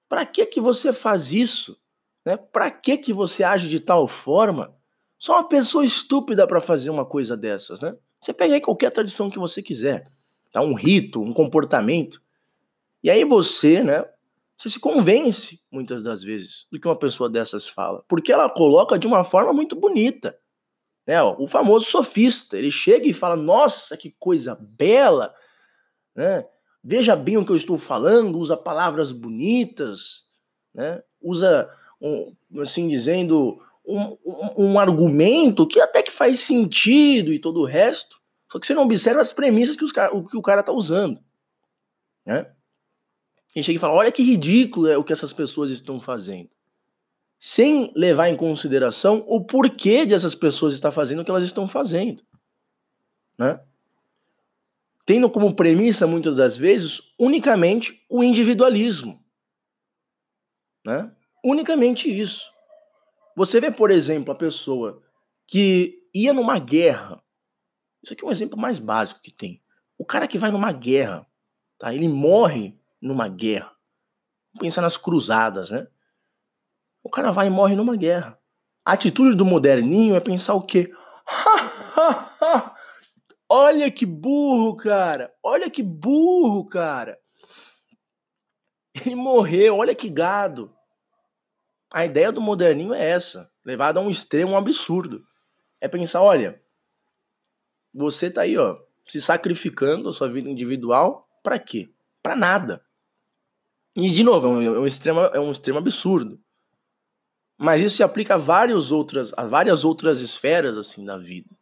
Para 0.07 0.25
que 0.25 0.45
que 0.45 0.61
você 0.61 0.93
faz 0.93 1.33
isso? 1.33 1.77
Né? 2.25 2.37
Para 2.37 2.71
que 2.71 2.97
que 2.97 3.13
você 3.13 3.43
age 3.43 3.67
de 3.67 3.79
tal 3.79 4.07
forma? 4.07 4.75
Só 5.17 5.33
uma 5.33 5.47
pessoa 5.47 5.85
estúpida 5.85 6.45
para 6.47 6.61
fazer 6.61 6.89
uma 6.89 7.05
coisa 7.05 7.37
dessas, 7.37 7.81
né? 7.81 7.95
Você 8.19 8.33
pega 8.33 8.55
aí 8.55 8.61
qualquer 8.61 8.91
tradição 8.91 9.29
que 9.29 9.39
você 9.39 9.61
quiser, 9.61 10.09
tá? 10.51 10.61
Um 10.61 10.73
rito, 10.73 11.21
um 11.21 11.33
comportamento. 11.33 12.21
E 13.03 13.09
aí 13.09 13.23
você, 13.23 13.83
né? 13.83 14.05
Você 14.57 14.69
se 14.69 14.79
convence 14.79 15.61
muitas 15.71 16.03
das 16.03 16.23
vezes 16.23 16.67
do 16.71 16.79
que 16.79 16.87
uma 16.87 16.95
pessoa 16.95 17.29
dessas 17.29 17.67
fala, 17.67 18.03
porque 18.07 18.31
ela 18.31 18.49
coloca 18.49 18.97
de 18.97 19.07
uma 19.07 19.23
forma 19.23 19.51
muito 19.51 19.75
bonita. 19.75 20.37
Né? 21.05 21.21
O 21.21 21.47
famoso 21.47 21.85
sofista, 21.85 22.57
ele 22.57 22.71
chega 22.71 23.07
e 23.07 23.13
fala: 23.13 23.35
Nossa, 23.35 23.97
que 23.97 24.11
coisa 24.17 24.57
bela! 24.59 25.33
Né? 26.15 26.45
Veja 26.83 27.15
bem 27.15 27.37
o 27.37 27.45
que 27.45 27.51
eu 27.51 27.55
estou 27.55 27.77
falando, 27.77 28.37
usa 28.37 28.55
palavras 28.55 29.11
bonitas, 29.11 30.25
né? 30.73 31.01
usa, 31.21 31.69
um, 32.03 32.35
assim 32.61 32.89
dizendo, 32.89 33.61
um, 33.85 34.17
um, 34.25 34.65
um, 34.65 34.79
argumento 34.79 35.65
que 35.65 35.79
até 35.79 36.03
que 36.03 36.11
faz 36.11 36.41
sentido 36.41 37.31
e 37.31 37.39
todo 37.39 37.61
o 37.61 37.65
resto, 37.65 38.21
só 38.51 38.59
que 38.59 38.67
você 38.67 38.75
não 38.75 38.83
observa 38.83 39.21
as 39.21 39.31
premissas 39.31 39.77
que, 39.77 39.85
os, 39.85 39.91
que 39.91 40.37
o 40.37 40.41
cara 40.41 40.59
está 40.59 40.73
usando. 40.73 41.23
Né? 42.25 42.51
E 43.55 43.63
chega 43.63 43.77
e 43.77 43.79
fala: 43.79 43.93
olha 43.93 44.11
que 44.11 44.21
ridículo 44.21 44.87
é 44.87 44.97
o 44.97 45.03
que 45.03 45.13
essas 45.13 45.31
pessoas 45.31 45.71
estão 45.71 45.99
fazendo. 45.99 46.49
Sem 47.39 47.91
levar 47.95 48.29
em 48.29 48.35
consideração 48.35 49.23
o 49.27 49.43
porquê 49.43 50.05
de 50.05 50.13
essas 50.13 50.35
pessoas 50.35 50.73
estar 50.73 50.91
fazendo 50.91 51.21
o 51.21 51.25
que 51.25 51.31
elas 51.31 51.43
estão 51.43 51.67
fazendo. 51.67 52.23
Né? 53.37 53.59
Tendo 55.05 55.29
como 55.29 55.53
premissa, 55.53 56.07
muitas 56.07 56.37
das 56.37 56.55
vezes, 56.55 57.13
unicamente 57.19 58.05
o 58.09 58.23
individualismo. 58.23 59.21
Né? 60.85 61.11
Unicamente 61.43 62.09
isso. 62.09 62.51
Você 63.35 63.59
vê, 63.59 63.71
por 63.71 63.91
exemplo, 63.91 64.31
a 64.31 64.37
pessoa 64.37 65.01
que 65.47 65.99
ia 66.13 66.33
numa 66.33 66.59
guerra. 66.59 67.21
Isso 68.01 68.13
aqui 68.13 68.23
é 68.23 68.27
um 68.27 68.31
exemplo 68.31 68.57
mais 68.57 68.79
básico 68.79 69.21
que 69.21 69.31
tem. 69.31 69.61
O 69.97 70.05
cara 70.05 70.27
que 70.27 70.37
vai 70.37 70.51
numa 70.51 70.71
guerra, 70.71 71.27
tá? 71.77 71.93
Ele 71.93 72.07
morre 72.07 72.77
numa 73.01 73.27
guerra. 73.27 73.71
Pensar 74.59 74.81
nas 74.81 74.97
cruzadas, 74.97 75.71
né? 75.71 75.87
O 77.03 77.09
cara 77.09 77.31
vai 77.31 77.47
e 77.47 77.49
morre 77.49 77.75
numa 77.75 77.95
guerra. 77.95 78.39
A 78.85 78.93
atitude 78.93 79.35
do 79.35 79.45
moderninho 79.45 80.15
é 80.15 80.19
pensar 80.19 80.53
o 80.53 80.61
quê? 80.61 80.93
Olha 83.49 83.91
que 83.91 84.05
burro, 84.05 84.75
cara! 84.75 85.33
Olha 85.43 85.69
que 85.69 85.83
burro, 85.83 86.65
cara! 86.65 87.19
Ele 89.05 89.15
morreu, 89.15 89.77
olha 89.77 89.93
que 89.93 90.09
gado! 90.09 90.75
A 91.93 92.03
ideia 92.03 92.31
do 92.31 92.41
moderninho 92.41 92.91
é 92.91 93.07
essa, 93.07 93.51
levada 93.63 93.99
a 93.99 94.03
um 94.03 94.09
extremo 94.09 94.57
absurdo. 94.57 95.23
É 95.79 95.87
pensar, 95.87 96.23
olha, 96.23 96.59
você 97.93 98.31
tá 98.31 98.41
aí, 98.41 98.57
ó, 98.57 98.81
se 99.05 99.21
sacrificando 99.21 100.09
a 100.09 100.13
sua 100.13 100.27
vida 100.27 100.49
individual 100.49 101.29
para 101.43 101.59
quê? 101.59 101.93
Para 102.23 102.35
nada. 102.35 102.83
E, 103.95 104.09
de 104.09 104.23
novo, 104.23 104.47
é 104.47 104.49
um, 104.49 104.61
é 104.63 104.79
um, 104.79 104.87
extremo, 104.87 105.19
é 105.19 105.39
um 105.39 105.51
extremo 105.51 105.77
absurdo. 105.77 106.41
Mas 107.59 107.79
isso 107.79 107.97
se 107.97 108.03
aplica 108.03 108.33
a 108.33 108.37
várias 108.37 108.91
outras, 108.91 109.31
a 109.37 109.45
várias 109.45 109.85
outras 109.85 110.19
esferas 110.19 110.79
assim 110.79 111.05
da 111.05 111.19
vida. 111.19 111.55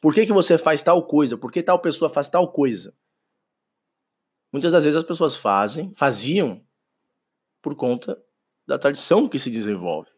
Por 0.00 0.14
que, 0.14 0.24
que 0.24 0.32
você 0.32 0.56
faz 0.56 0.82
tal 0.82 1.06
coisa? 1.06 1.36
Por 1.36 1.52
que 1.52 1.62
tal 1.62 1.78
pessoa 1.78 2.08
faz 2.08 2.30
tal 2.30 2.50
coisa? 2.50 2.96
Muitas 4.50 4.72
das 4.72 4.84
vezes 4.84 4.96
as 4.96 5.04
pessoas 5.04 5.36
fazem, 5.36 5.92
faziam 5.94 6.64
por 7.60 7.74
conta 7.74 8.18
da 8.70 8.78
tradição 8.78 9.26
que 9.26 9.38
se 9.38 9.50
desenvolve. 9.50 10.08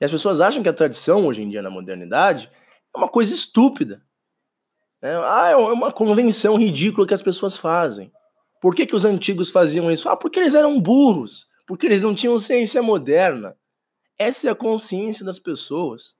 E 0.00 0.04
as 0.04 0.10
pessoas 0.10 0.40
acham 0.40 0.62
que 0.62 0.68
a 0.70 0.72
tradição, 0.72 1.26
hoje 1.26 1.42
em 1.42 1.50
dia, 1.50 1.60
na 1.60 1.68
modernidade, 1.68 2.50
é 2.94 2.98
uma 2.98 3.08
coisa 3.08 3.34
estúpida. 3.34 4.02
É, 5.02 5.14
ah, 5.14 5.48
é 5.50 5.56
uma 5.56 5.92
convenção 5.92 6.56
ridícula 6.56 7.06
que 7.06 7.12
as 7.12 7.20
pessoas 7.20 7.58
fazem. 7.58 8.10
Por 8.58 8.74
que, 8.74 8.86
que 8.86 8.96
os 8.96 9.04
antigos 9.04 9.50
faziam 9.50 9.90
isso? 9.90 10.08
Ah, 10.08 10.16
porque 10.16 10.38
eles 10.38 10.54
eram 10.54 10.80
burros, 10.80 11.46
porque 11.66 11.84
eles 11.84 12.00
não 12.00 12.14
tinham 12.14 12.38
ciência 12.38 12.82
moderna. 12.82 13.54
Essa 14.18 14.48
é 14.48 14.50
a 14.50 14.54
consciência 14.54 15.24
das 15.24 15.38
pessoas. 15.38 16.16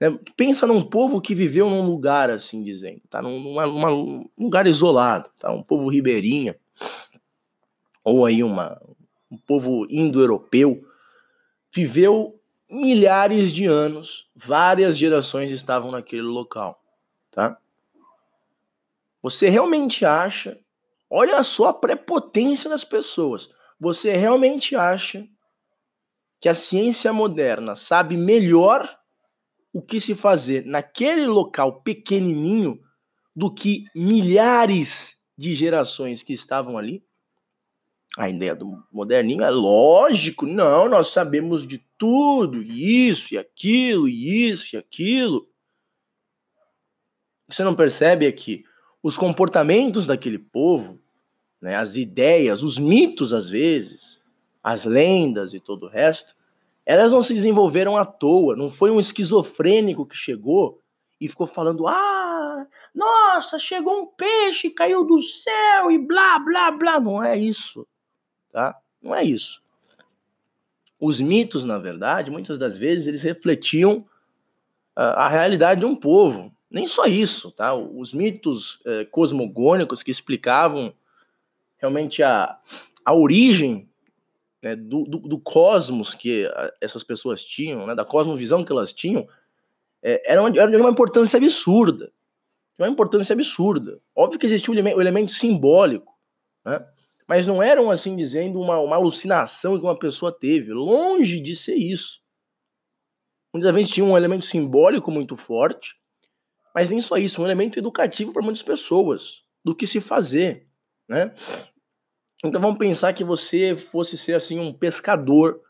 É, 0.00 0.10
pensa 0.34 0.66
num 0.66 0.80
povo 0.80 1.20
que 1.20 1.34
viveu 1.34 1.68
num 1.68 1.86
lugar, 1.86 2.30
assim 2.30 2.62
dizendo, 2.62 3.02
tá? 3.10 3.20
Num, 3.20 3.38
numa, 3.38 3.90
um 3.92 4.28
lugar 4.38 4.66
isolado, 4.66 5.28
tá? 5.38 5.50
Um 5.50 5.62
povo 5.62 5.90
ribeirinha, 5.90 6.56
ou 8.04 8.24
aí 8.24 8.42
uma, 8.42 8.80
um 9.30 9.36
povo 9.36 9.86
indo-europeu, 9.90 10.84
viveu 11.72 12.40
milhares 12.70 13.52
de 13.52 13.66
anos, 13.66 14.28
várias 14.34 14.96
gerações 14.96 15.50
estavam 15.50 15.90
naquele 15.90 16.22
local, 16.22 16.82
tá? 17.30 17.58
Você 19.22 19.48
realmente 19.48 20.04
acha 20.04 20.58
Olha 21.08 21.42
só 21.42 21.68
a 21.68 21.74
prepotência 21.74 22.68
das 22.68 22.84
pessoas. 22.84 23.48
Você 23.78 24.16
realmente 24.16 24.74
acha 24.74 25.26
que 26.40 26.48
a 26.48 26.54
ciência 26.54 27.12
moderna 27.12 27.74
sabe 27.76 28.16
melhor 28.16 28.98
o 29.72 29.80
que 29.80 30.00
se 30.00 30.14
fazer 30.14 30.64
naquele 30.64 31.26
local 31.26 31.80
pequenininho 31.80 32.80
do 33.34 33.52
que 33.52 33.84
milhares 33.94 35.22
de 35.36 35.54
gerações 35.54 36.22
que 36.22 36.32
estavam 36.32 36.76
ali? 36.76 37.04
A 38.16 38.30
ideia 38.30 38.54
do 38.54 38.82
moderninho 38.90 39.42
é 39.42 39.50
lógico, 39.50 40.46
não, 40.46 40.88
nós 40.88 41.08
sabemos 41.08 41.66
de 41.66 41.84
tudo, 41.98 42.62
isso 42.62 43.34
e 43.34 43.38
aquilo, 43.38 44.08
isso 44.08 44.74
e 44.74 44.78
aquilo. 44.78 45.46
Você 47.48 47.62
não 47.62 47.74
percebe 47.74 48.26
aqui 48.26 48.64
os 49.02 49.16
comportamentos 49.16 50.06
daquele 50.06 50.38
povo, 50.38 50.98
né, 51.60 51.76
as 51.76 51.96
ideias, 51.96 52.62
os 52.62 52.78
mitos 52.78 53.32
às 53.32 53.48
vezes, 53.48 54.20
as 54.62 54.84
lendas 54.84 55.54
e 55.54 55.60
todo 55.60 55.86
o 55.86 55.88
resto, 55.88 56.34
elas 56.84 57.12
não 57.12 57.22
se 57.22 57.34
desenvolveram 57.34 57.96
à 57.96 58.04
toa. 58.04 58.56
Não 58.56 58.70
foi 58.70 58.90
um 58.90 58.98
esquizofrênico 58.98 60.06
que 60.06 60.16
chegou 60.16 60.80
e 61.20 61.28
ficou 61.28 61.46
falando: 61.46 61.86
ah, 61.86 62.66
nossa, 62.94 63.58
chegou 63.58 64.02
um 64.02 64.06
peixe, 64.06 64.70
caiu 64.70 65.04
do 65.04 65.20
céu 65.20 65.90
e 65.90 65.98
blá, 65.98 66.38
blá, 66.38 66.70
blá. 66.70 66.98
Não 66.98 67.22
é 67.22 67.36
isso, 67.36 67.86
tá? 68.56 68.74
Não 69.02 69.14
é 69.14 69.22
isso. 69.22 69.62
Os 70.98 71.20
mitos, 71.20 71.62
na 71.62 71.76
verdade, 71.76 72.30
muitas 72.30 72.58
das 72.58 72.74
vezes, 72.74 73.06
eles 73.06 73.22
refletiam 73.22 74.06
a, 74.96 75.26
a 75.26 75.28
realidade 75.28 75.80
de 75.80 75.86
um 75.86 75.94
povo. 75.94 76.50
Nem 76.70 76.86
só 76.86 77.04
isso, 77.04 77.52
tá? 77.52 77.74
Os 77.74 78.14
mitos 78.14 78.80
eh, 78.86 79.04
cosmogônicos 79.04 80.02
que 80.02 80.10
explicavam 80.10 80.94
realmente 81.76 82.22
a, 82.22 82.58
a 83.04 83.14
origem 83.14 83.90
né, 84.62 84.74
do, 84.74 85.04
do, 85.04 85.18
do, 85.18 85.38
cosmos 85.38 86.14
que 86.14 86.50
essas 86.80 87.04
pessoas 87.04 87.44
tinham, 87.44 87.86
né, 87.86 87.94
da 87.94 88.06
cosmovisão 88.06 88.64
que 88.64 88.72
elas 88.72 88.90
tinham, 88.90 89.28
é, 90.02 90.32
era, 90.32 90.40
uma, 90.40 90.48
era 90.48 90.70
de 90.70 90.76
uma 90.78 90.90
importância 90.90 91.36
absurda. 91.36 92.06
De 92.78 92.84
uma 92.84 92.88
importância 92.88 93.34
absurda. 93.34 94.00
Óbvio 94.14 94.40
que 94.40 94.46
existia 94.46 94.72
o 94.72 94.74
elemento, 94.74 94.96
o 94.96 95.02
elemento 95.02 95.32
simbólico, 95.32 96.18
né? 96.64 96.82
Mas 97.28 97.46
não 97.46 97.62
eram, 97.62 97.90
assim 97.90 98.16
dizendo, 98.16 98.60
uma, 98.60 98.78
uma 98.78 98.96
alucinação 98.96 99.78
que 99.78 99.84
uma 99.84 99.98
pessoa 99.98 100.30
teve. 100.30 100.72
Longe 100.72 101.40
de 101.40 101.56
ser 101.56 101.74
isso. 101.74 102.20
Muitas 103.52 103.74
vezes 103.74 103.90
tinha 103.90 104.04
um 104.04 104.16
elemento 104.16 104.44
simbólico 104.44 105.10
muito 105.10 105.36
forte, 105.36 105.94
mas 106.74 106.90
nem 106.90 107.00
só 107.00 107.16
isso, 107.16 107.40
um 107.40 107.44
elemento 107.46 107.78
educativo 107.78 108.32
para 108.32 108.42
muitas 108.42 108.62
pessoas 108.62 109.42
do 109.64 109.74
que 109.74 109.86
se 109.86 110.00
fazer, 110.00 110.68
né? 111.08 111.34
Então 112.44 112.60
vamos 112.60 112.78
pensar 112.78 113.14
que 113.14 113.24
você 113.24 113.74
fosse 113.74 114.16
ser 114.18 114.34
assim 114.34 114.60
um 114.60 114.72
pescador 114.72 115.60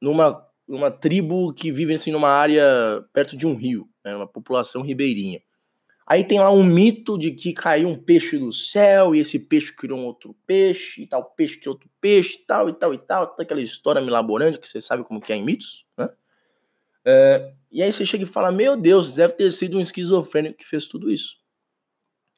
numa, 0.00 0.46
numa 0.68 0.90
tribo 0.90 1.52
que 1.54 1.72
vive 1.72 1.94
assim 1.94 2.12
numa 2.12 2.28
área 2.28 2.62
perto 3.12 3.36
de 3.36 3.46
um 3.46 3.54
rio, 3.54 3.88
né, 4.04 4.14
uma 4.14 4.26
população 4.26 4.82
ribeirinha. 4.82 5.40
Aí 6.10 6.24
tem 6.24 6.40
lá 6.40 6.50
um 6.50 6.64
mito 6.64 7.18
de 7.18 7.32
que 7.32 7.52
caiu 7.52 7.86
um 7.86 7.94
peixe 7.94 8.38
do 8.38 8.50
céu 8.50 9.14
e 9.14 9.18
esse 9.18 9.38
peixe 9.38 9.70
criou 9.70 9.98
um 9.98 10.06
outro 10.06 10.34
peixe, 10.46 11.02
e 11.02 11.06
tal 11.06 11.22
peixe 11.22 11.58
criou 11.58 11.74
outro 11.74 11.90
peixe, 12.00 12.38
tal 12.46 12.66
e 12.70 12.72
tal 12.72 12.94
e 12.94 12.98
tal, 12.98 13.26
toda 13.26 13.42
aquela 13.42 13.60
história 13.60 14.00
milaborante 14.00 14.58
que 14.58 14.66
você 14.66 14.80
sabe 14.80 15.04
como 15.04 15.20
que 15.20 15.34
é 15.34 15.36
em 15.36 15.44
mitos, 15.44 15.86
né? 15.98 16.08
É, 17.04 17.52
e 17.70 17.82
aí 17.82 17.92
você 17.92 18.06
chega 18.06 18.24
e 18.24 18.26
fala, 18.26 18.50
meu 18.50 18.74
Deus, 18.74 19.14
deve 19.14 19.34
ter 19.34 19.50
sido 19.50 19.76
um 19.76 19.80
esquizofrênico 19.80 20.56
que 20.56 20.66
fez 20.66 20.88
tudo 20.88 21.10
isso. 21.10 21.36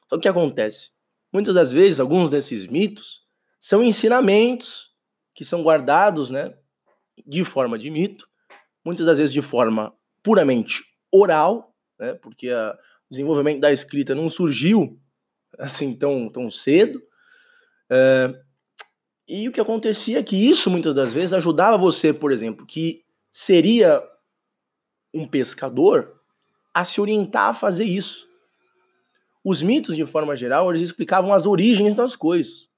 Então 0.05 0.19
o 0.19 0.21
que 0.21 0.27
acontece? 0.27 0.91
Muitas 1.31 1.55
das 1.55 1.71
vezes, 1.71 2.01
alguns 2.01 2.29
desses 2.29 2.67
mitos 2.67 3.21
são 3.57 3.81
ensinamentos 3.81 4.91
que 5.33 5.45
são 5.45 5.63
guardados, 5.63 6.29
né, 6.29 6.53
de 7.25 7.45
forma 7.45 7.79
de 7.79 7.89
mito, 7.89 8.27
muitas 8.83 9.05
das 9.05 9.17
vezes 9.17 9.31
de 9.31 9.41
forma 9.41 9.95
puramente 10.21 10.83
oral, 11.09 11.73
né, 11.97 12.15
porque 12.15 12.49
a, 12.49 12.77
desenvolvimento 13.11 13.59
da 13.59 13.71
escrita 13.71 14.15
não 14.15 14.29
surgiu 14.29 14.99
assim 15.59 15.93
tão, 15.93 16.29
tão 16.29 16.49
cedo. 16.49 17.03
É, 17.89 18.33
E 19.27 19.47
o 19.47 19.51
que 19.51 19.61
acontecia 19.61 20.19
é 20.19 20.23
que 20.23 20.35
isso 20.35 20.69
muitas 20.69 20.95
das 20.95 21.13
vezes 21.13 21.33
ajudava 21.33 21.77
você, 21.77 22.13
por 22.13 22.31
exemplo, 22.31 22.65
que 22.65 23.05
seria 23.31 24.01
um 25.13 25.27
pescador, 25.27 26.19
a 26.73 26.83
se 26.85 26.99
orientar 26.99 27.49
a 27.49 27.53
fazer 27.53 27.85
isso. 27.85 28.29
Os 29.43 29.61
mitos, 29.61 29.95
de 29.95 30.05
forma 30.05 30.35
geral, 30.35 30.69
eles 30.69 30.81
explicavam 30.81 31.33
as 31.33 31.45
origens 31.45 31.95
das 31.95 32.15
coisas. 32.15 32.69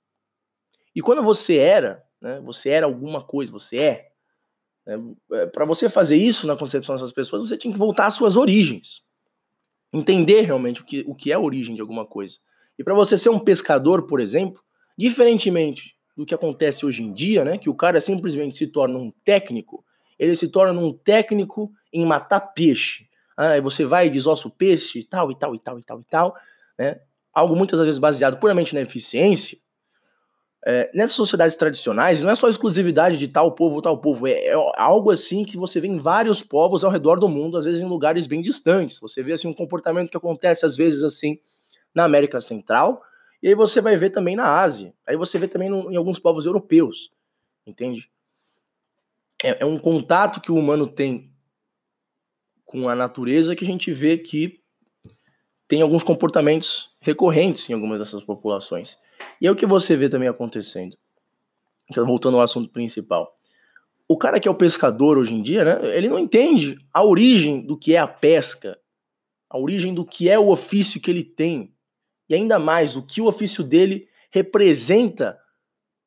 E 0.96 1.02
quando 1.02 1.22
você 1.24 1.58
era, 1.58 2.04
né, 2.22 2.40
você 2.44 2.70
era 2.70 2.86
alguma 2.86 3.24
coisa, 3.24 3.52
você 3.52 3.78
é, 3.78 4.12
né, 4.86 4.96
é 5.34 5.46
para 5.48 5.66
você 5.66 5.90
fazer 5.90 6.18
isso 6.18 6.48
na 6.48 6.56
concepção 6.56 6.96
dessas 6.96 7.12
pessoas, 7.12 7.48
você 7.48 7.58
tinha 7.58 7.74
que 7.74 7.80
voltar 7.80 8.08
às 8.08 8.14
suas 8.14 8.36
origens. 8.36 9.04
Entender 9.94 10.42
realmente 10.42 10.82
o 10.82 10.86
que, 10.86 11.04
o 11.08 11.14
que 11.14 11.32
é 11.32 11.36
a 11.36 11.40
origem 11.40 11.76
de 11.76 11.82
alguma 11.82 12.06
coisa. 12.06 12.40
E 12.78 12.84
para 12.84 12.96
você 12.96 13.16
ser 13.18 13.30
um 13.30 13.40
pescador, 13.40 14.08
por 14.08 14.20
exemplo, 14.20 14.62
diferentemente 14.98 15.96
do 16.18 16.26
que 16.26 16.34
acontece 16.34 16.86
hoje 16.86 17.04
em 17.04 17.14
dia, 17.14 17.44
né, 17.44 17.58
que 17.58 17.70
o 17.70 17.76
cara 17.76 18.00
simplesmente 18.00 18.56
se 18.56 18.68
torna 18.68 18.98
um 18.98 19.12
técnico, 19.24 19.84
ele 20.18 20.36
se 20.36 20.48
torna 20.48 20.80
um 20.80 20.94
técnico 20.94 21.72
em 21.92 22.06
matar 22.06 22.40
peixe. 22.40 23.08
Ah, 23.36 23.60
você 23.62 23.84
vai 23.84 24.08
e 24.08 24.10
desossa 24.10 24.48
o 24.48 24.52
peixe 24.52 25.00
e 25.00 25.04
tal, 25.04 25.32
e 25.32 25.36
tal, 25.36 25.56
e 25.56 25.60
tal, 25.60 25.80
e 25.80 25.84
tal, 25.84 26.00
e 26.00 26.04
tal, 26.04 26.36
né? 26.78 27.00
Algo 27.34 27.56
muitas 27.56 27.80
vezes 27.80 27.98
baseado 27.98 28.38
puramente 28.38 28.76
na 28.76 28.82
eficiência. 28.82 29.58
É, 30.66 30.90
nessas 30.94 31.18
sociedades 31.18 31.58
tradicionais, 31.58 32.24
não 32.24 32.32
é 32.32 32.36
só 32.36 32.48
exclusividade 32.48 33.18
de 33.18 33.28
tal 33.28 33.52
povo 33.54 33.82
tal 33.82 33.98
povo, 33.98 34.28
é, 34.28 34.32
é, 34.46 34.54
algo 34.78 35.12
assim 35.12 35.44
que 35.44 35.58
você 35.58 35.82
vê 35.82 35.90
em 35.90 35.98
vários 35.98 36.42
povos 36.42 36.86
ao 36.86 36.92
redor 36.92 37.20
do 37.20 37.28
mundo, 37.28 37.58
às 37.58 37.66
vezes 37.66 37.82
em 37.82 37.86
lugares 37.86 38.26
bem 38.28 38.42
distantes. 38.42 38.98
Você 39.00 39.22
vê 39.22 39.34
assim 39.34 39.48
um 39.48 39.54
comportamento 39.54 40.10
que 40.10 40.16
acontece 40.16 40.66
às 40.66 40.78
vezes 40.78 41.04
assim 41.04 41.38
na 41.94 42.06
América 42.06 42.40
Central, 42.40 43.02
e 43.42 43.50
aí 43.50 43.56
você 43.56 43.82
vai 43.82 43.98
ver 43.98 44.10
também 44.10 44.38
na 44.38 44.62
Ásia. 44.62 44.94
Aí 45.06 45.18
você 45.18 45.38
vê 45.38 45.50
também 45.50 45.70
no, 45.70 45.92
em 45.92 45.98
alguns 45.98 46.18
povos 46.18 46.46
europeus, 46.46 47.12
entende? 47.68 48.10
É, 49.44 49.64
é 49.64 49.66
um 49.66 49.78
contato 49.78 50.40
que 50.40 50.52
o 50.52 50.56
humano 50.56 50.88
tem 50.88 51.30
com 52.64 52.88
a 52.88 52.96
natureza 52.96 53.54
que 53.54 53.66
a 53.66 53.68
gente 53.68 53.92
vê 53.92 54.18
que 54.18 54.62
tem 55.68 55.82
alguns 55.82 56.04
comportamentos 56.04 56.96
recorrentes 57.02 57.70
em 57.70 57.74
algumas 57.74 58.00
dessas 58.00 58.24
populações. 58.24 58.98
E 59.44 59.48
é 59.48 59.52
o 59.52 59.56
que 59.58 59.66
você 59.66 59.98
vê 59.98 60.08
também 60.08 60.30
acontecendo. 60.30 60.98
Voltando 61.94 62.38
ao 62.38 62.44
assunto 62.44 62.70
principal. 62.70 63.36
O 64.08 64.18
cara 64.18 64.40
que 64.40 64.48
é 64.48 64.52
o 64.52 64.56
pescador 64.56 65.18
hoje 65.18 65.36
em 65.36 65.44
dia, 65.44 65.66
né, 65.66 65.98
ele 65.98 66.08
não 66.08 66.18
entende 66.18 66.78
a 66.94 67.04
origem 67.04 67.60
do 67.60 67.78
que 67.78 67.94
é 67.94 68.00
a 68.00 68.08
pesca, 68.08 68.80
a 69.50 69.60
origem 69.60 69.94
do 69.94 70.06
que 70.06 70.30
é 70.30 70.40
o 70.40 70.48
ofício 70.48 71.02
que 71.02 71.12
ele 71.12 71.26
tem, 71.26 71.76
e 72.30 72.36
ainda 72.36 72.58
mais 72.58 72.96
o 72.96 73.06
que 73.06 73.20
o 73.20 73.28
ofício 73.28 73.66
dele 73.66 74.08
representa 74.32 75.38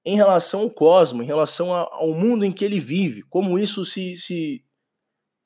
em 0.02 0.16
relação 0.16 0.62
ao 0.62 0.70
cosmos, 0.70 1.22
em 1.22 1.26
relação 1.26 1.74
ao 1.74 2.14
mundo 2.14 2.42
em 2.42 2.52
que 2.52 2.64
ele 2.64 2.80
vive, 2.80 3.22
como 3.24 3.58
isso 3.58 3.84
se, 3.84 4.16
se, 4.16 4.64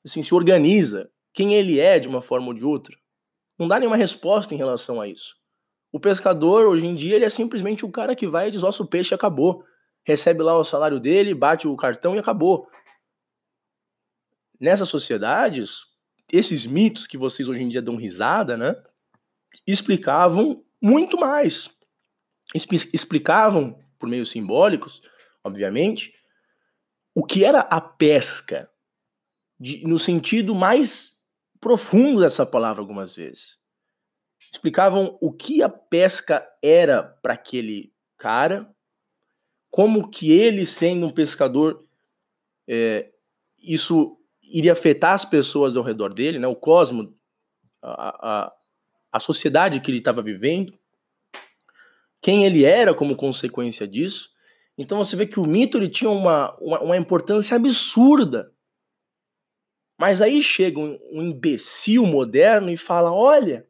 assim, 0.05 0.23
se 0.23 0.33
organiza, 0.33 1.11
quem 1.33 1.55
ele 1.55 1.77
é 1.77 1.99
de 1.99 2.07
uma 2.07 2.21
forma 2.21 2.47
ou 2.47 2.53
de 2.53 2.63
outra. 2.63 2.97
Não 3.59 3.67
dá 3.67 3.77
nenhuma 3.77 3.97
resposta 3.97 4.53
em 4.53 4.57
relação 4.57 5.01
a 5.01 5.09
isso. 5.09 5.40
O 5.91 5.99
pescador, 5.99 6.67
hoje 6.67 6.87
em 6.87 6.95
dia, 6.95 7.15
ele 7.15 7.25
é 7.25 7.29
simplesmente 7.29 7.85
o 7.85 7.91
cara 7.91 8.15
que 8.15 8.27
vai 8.27 8.47
e 8.47 8.51
desossa 8.51 8.81
o 8.81 8.87
peixe 8.87 9.13
acabou. 9.13 9.65
Recebe 10.03 10.41
lá 10.41 10.57
o 10.57 10.63
salário 10.63 10.99
dele, 10.99 11.33
bate 11.33 11.67
o 11.67 11.75
cartão 11.75 12.15
e 12.15 12.19
acabou. 12.19 12.67
Nessas 14.59 14.87
sociedades, 14.87 15.85
esses 16.31 16.65
mitos 16.65 17.07
que 17.07 17.17
vocês 17.17 17.47
hoje 17.47 17.61
em 17.61 17.69
dia 17.69 17.81
dão 17.81 17.95
risada, 17.95 18.55
né? 18.55 18.75
Explicavam 19.67 20.63
muito 20.81 21.17
mais. 21.17 21.69
Explicavam, 22.53 23.77
por 23.99 24.07
meios 24.07 24.31
simbólicos, 24.31 25.01
obviamente, 25.43 26.13
o 27.13 27.23
que 27.25 27.43
era 27.43 27.59
a 27.59 27.81
pesca, 27.81 28.69
de, 29.59 29.85
no 29.85 29.99
sentido 29.99 30.55
mais 30.55 31.21
profundo 31.59 32.21
dessa 32.21 32.45
palavra, 32.45 32.81
algumas 32.81 33.15
vezes. 33.15 33.60
Explicavam 34.51 35.17
o 35.21 35.31
que 35.31 35.63
a 35.63 35.69
pesca 35.69 36.45
era 36.61 37.03
para 37.03 37.33
aquele 37.33 37.93
cara, 38.17 38.69
como 39.69 40.09
que 40.09 40.31
ele, 40.31 40.65
sendo 40.65 41.05
um 41.05 41.09
pescador, 41.09 41.85
é, 42.67 43.09
isso 43.57 44.17
iria 44.43 44.73
afetar 44.73 45.13
as 45.13 45.23
pessoas 45.23 45.77
ao 45.77 45.83
redor 45.83 46.13
dele, 46.13 46.37
né? 46.37 46.47
o 46.47 46.55
cosmo, 46.55 47.15
a, 47.81 48.43
a, 48.43 48.53
a 49.13 49.19
sociedade 49.19 49.79
que 49.79 49.89
ele 49.89 49.99
estava 49.99 50.21
vivendo, 50.21 50.77
quem 52.21 52.45
ele 52.45 52.65
era 52.65 52.93
como 52.93 53.15
consequência 53.15 53.87
disso. 53.87 54.31
Então 54.77 54.97
você 54.97 55.15
vê 55.15 55.25
que 55.25 55.39
o 55.39 55.47
mito 55.47 55.77
ele 55.77 55.89
tinha 55.89 56.09
uma, 56.09 56.55
uma, 56.59 56.79
uma 56.81 56.97
importância 56.97 57.55
absurda. 57.55 58.51
Mas 59.97 60.21
aí 60.21 60.41
chega 60.41 60.79
um, 60.79 60.99
um 61.11 61.21
imbecil 61.23 62.05
moderno 62.05 62.69
e 62.69 62.77
fala: 62.77 63.11
olha, 63.11 63.67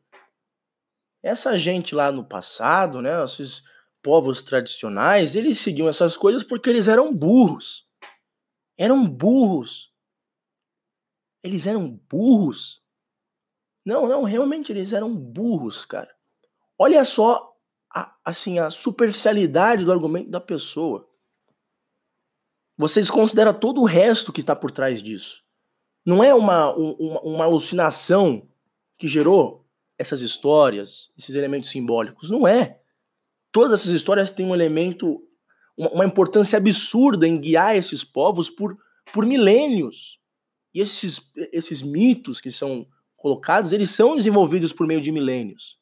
essa 1.24 1.58
gente 1.58 1.94
lá 1.94 2.12
no 2.12 2.26
passado, 2.26 3.02
né, 3.02 3.24
esses 3.24 3.64
povos 4.02 4.42
tradicionais, 4.42 5.36
eles 5.36 5.60
seguiam 5.60 5.88
essas 5.88 6.18
coisas 6.18 6.44
porque 6.44 6.70
eles 6.70 6.88
eram 6.88 7.14
burros. 7.14 7.88
Eram 8.78 9.08
burros. 9.08 9.94
Eles 11.44 11.66
eram 11.68 11.90
burros. 12.10 12.82
Não, 13.86 14.08
não, 14.08 14.24
realmente 14.24 14.72
eles 14.72 14.94
eram 14.94 15.16
burros, 15.16 15.86
cara. 15.86 16.14
Olha 16.78 17.04
só 17.06 17.56
a, 17.94 18.16
assim 18.26 18.60
a 18.60 18.70
superficialidade 18.70 19.86
do 19.86 19.92
argumento 19.92 20.30
da 20.30 20.42
pessoa. 20.42 21.08
Vocês 22.78 23.10
consideram 23.10 23.54
todo 23.54 23.82
o 23.82 23.86
resto 23.86 24.34
que 24.34 24.40
está 24.40 24.56
por 24.56 24.72
trás 24.72 25.04
disso. 25.04 25.44
Não 26.04 26.24
é 26.24 26.34
uma, 26.34 26.74
uma, 26.74 27.22
uma 27.22 27.46
alucinação 27.46 28.50
que 28.98 29.08
gerou 29.08 29.61
essas 30.02 30.22
histórias, 30.22 31.12
esses 31.16 31.36
elementos 31.36 31.70
simbólicos. 31.70 32.32
Não 32.32 32.48
é. 32.48 32.80
Todas 33.52 33.80
essas 33.80 33.94
histórias 33.94 34.32
têm 34.32 34.48
um 34.48 34.56
elemento, 34.56 35.22
uma, 35.78 36.04
importância 36.04 36.58
absurda 36.58 37.28
em 37.28 37.40
guiar 37.40 37.76
esses 37.76 38.04
povos 38.04 38.50
por, 38.50 38.76
por 39.14 39.28
milênios. 39.28 40.20
E 40.74 40.80
esses, 40.80 41.32
esses 41.54 41.84
mitos 41.84 42.42
que 42.42 42.52
são 42.52 42.88
colocados, 43.16 43.74
eles 43.74 43.92
são 43.92 44.16
desenvolvidos 44.16 44.74
por 44.74 44.88
meio 44.88 45.02
de 45.02 45.12
milênios. 45.12 45.78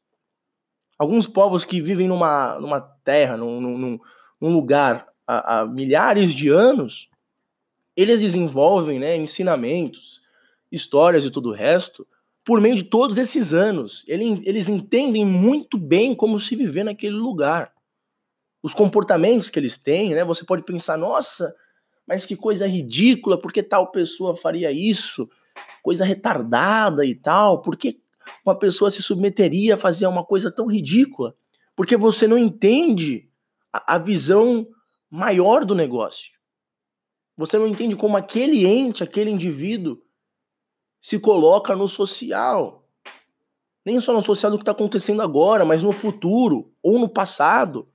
Alguns 0.98 1.26
povos 1.26 1.64
que 1.64 1.80
vivem 1.80 2.10
numa, 2.10 2.60
numa 2.60 2.82
terra, 2.82 3.38
num, 3.38 3.62
num, 3.62 4.00
num 4.42 4.54
lugar 4.54 5.08
há, 5.26 5.62
há, 5.62 5.66
milhares 5.66 6.34
de 6.34 6.50
anos, 6.50 7.10
eles 7.96 8.20
desenvolvem 8.20 9.00
né, 9.00 9.16
ensinamentos, 9.16 10.22
histórias 10.70 11.24
e 11.24 11.32
tudo 11.32 11.52
o 11.52 11.54
resto 11.54 12.06
por 12.50 12.60
meio 12.60 12.74
de 12.74 12.84
todos 12.84 13.20
esses 13.20 13.54
anos. 13.54 14.04
Eles, 14.08 14.68
entendem 14.68 15.24
muito 15.24 15.78
bem 15.78 16.16
como 16.16 16.40
se 16.40 16.56
viver 16.56 16.84
naquele 16.84 17.16
lugar. 17.16 17.72
Os 18.64 18.74
comportamentos 18.74 19.52
que 19.52 19.60
eles 19.60 19.78
têm, 19.78 20.16
né? 20.16 20.24
Você 20.24 20.44
pode 20.44 20.64
pensar, 20.64 20.98
nossa, 20.98 21.56
mas 22.08 22.26
que 22.26 22.36
coisa 22.36 22.66
ridícula, 22.66 23.38
por 23.38 23.54
que 23.54 23.62
tal 23.62 23.92
pessoa 23.92 24.36
faria 24.36 24.72
isso? 24.72 25.30
coisa 25.84 26.04
retardada 26.04 27.06
e 27.06 27.14
tal, 27.14 27.62
por 27.62 27.78
que 27.78 28.00
uma 28.44 28.58
pessoa 28.58 28.90
se 28.90 29.04
submeteria 29.04 29.76
a 29.76 29.78
fazer 29.78 30.08
uma 30.08 30.26
coisa 30.26 30.52
tão 30.52 30.66
ridícula? 30.66 31.36
Porque 31.76 31.96
você 31.96 32.28
não 32.28 32.38
entende 32.38 33.30
a, 33.72 33.94
a 33.94 33.98
visão 34.00 34.68
maior 35.08 35.64
do 35.64 35.76
negócio. 35.76 36.32
Você 37.38 37.60
não 37.60 37.68
entende 37.68 37.96
como 37.96 38.18
aquele 38.18 38.66
ente, 38.66 39.04
aquele 39.04 39.30
indivíduo 39.30 40.02
se 41.02 41.20
coloca 41.20 41.76
no 41.76 41.88
social. 41.88 42.84
Nem 43.86 44.00
só 44.00 44.14
no 44.14 44.22
social 44.22 44.52
do 44.52 44.58
que 44.58 44.64
está 44.64 44.72
acontecendo 44.72 45.22
agora, 45.22 45.66
mas 45.66 45.84
no 45.84 45.92
futuro 45.92 46.72
ou 46.82 47.00
no 47.00 47.10
passado. 47.10 47.88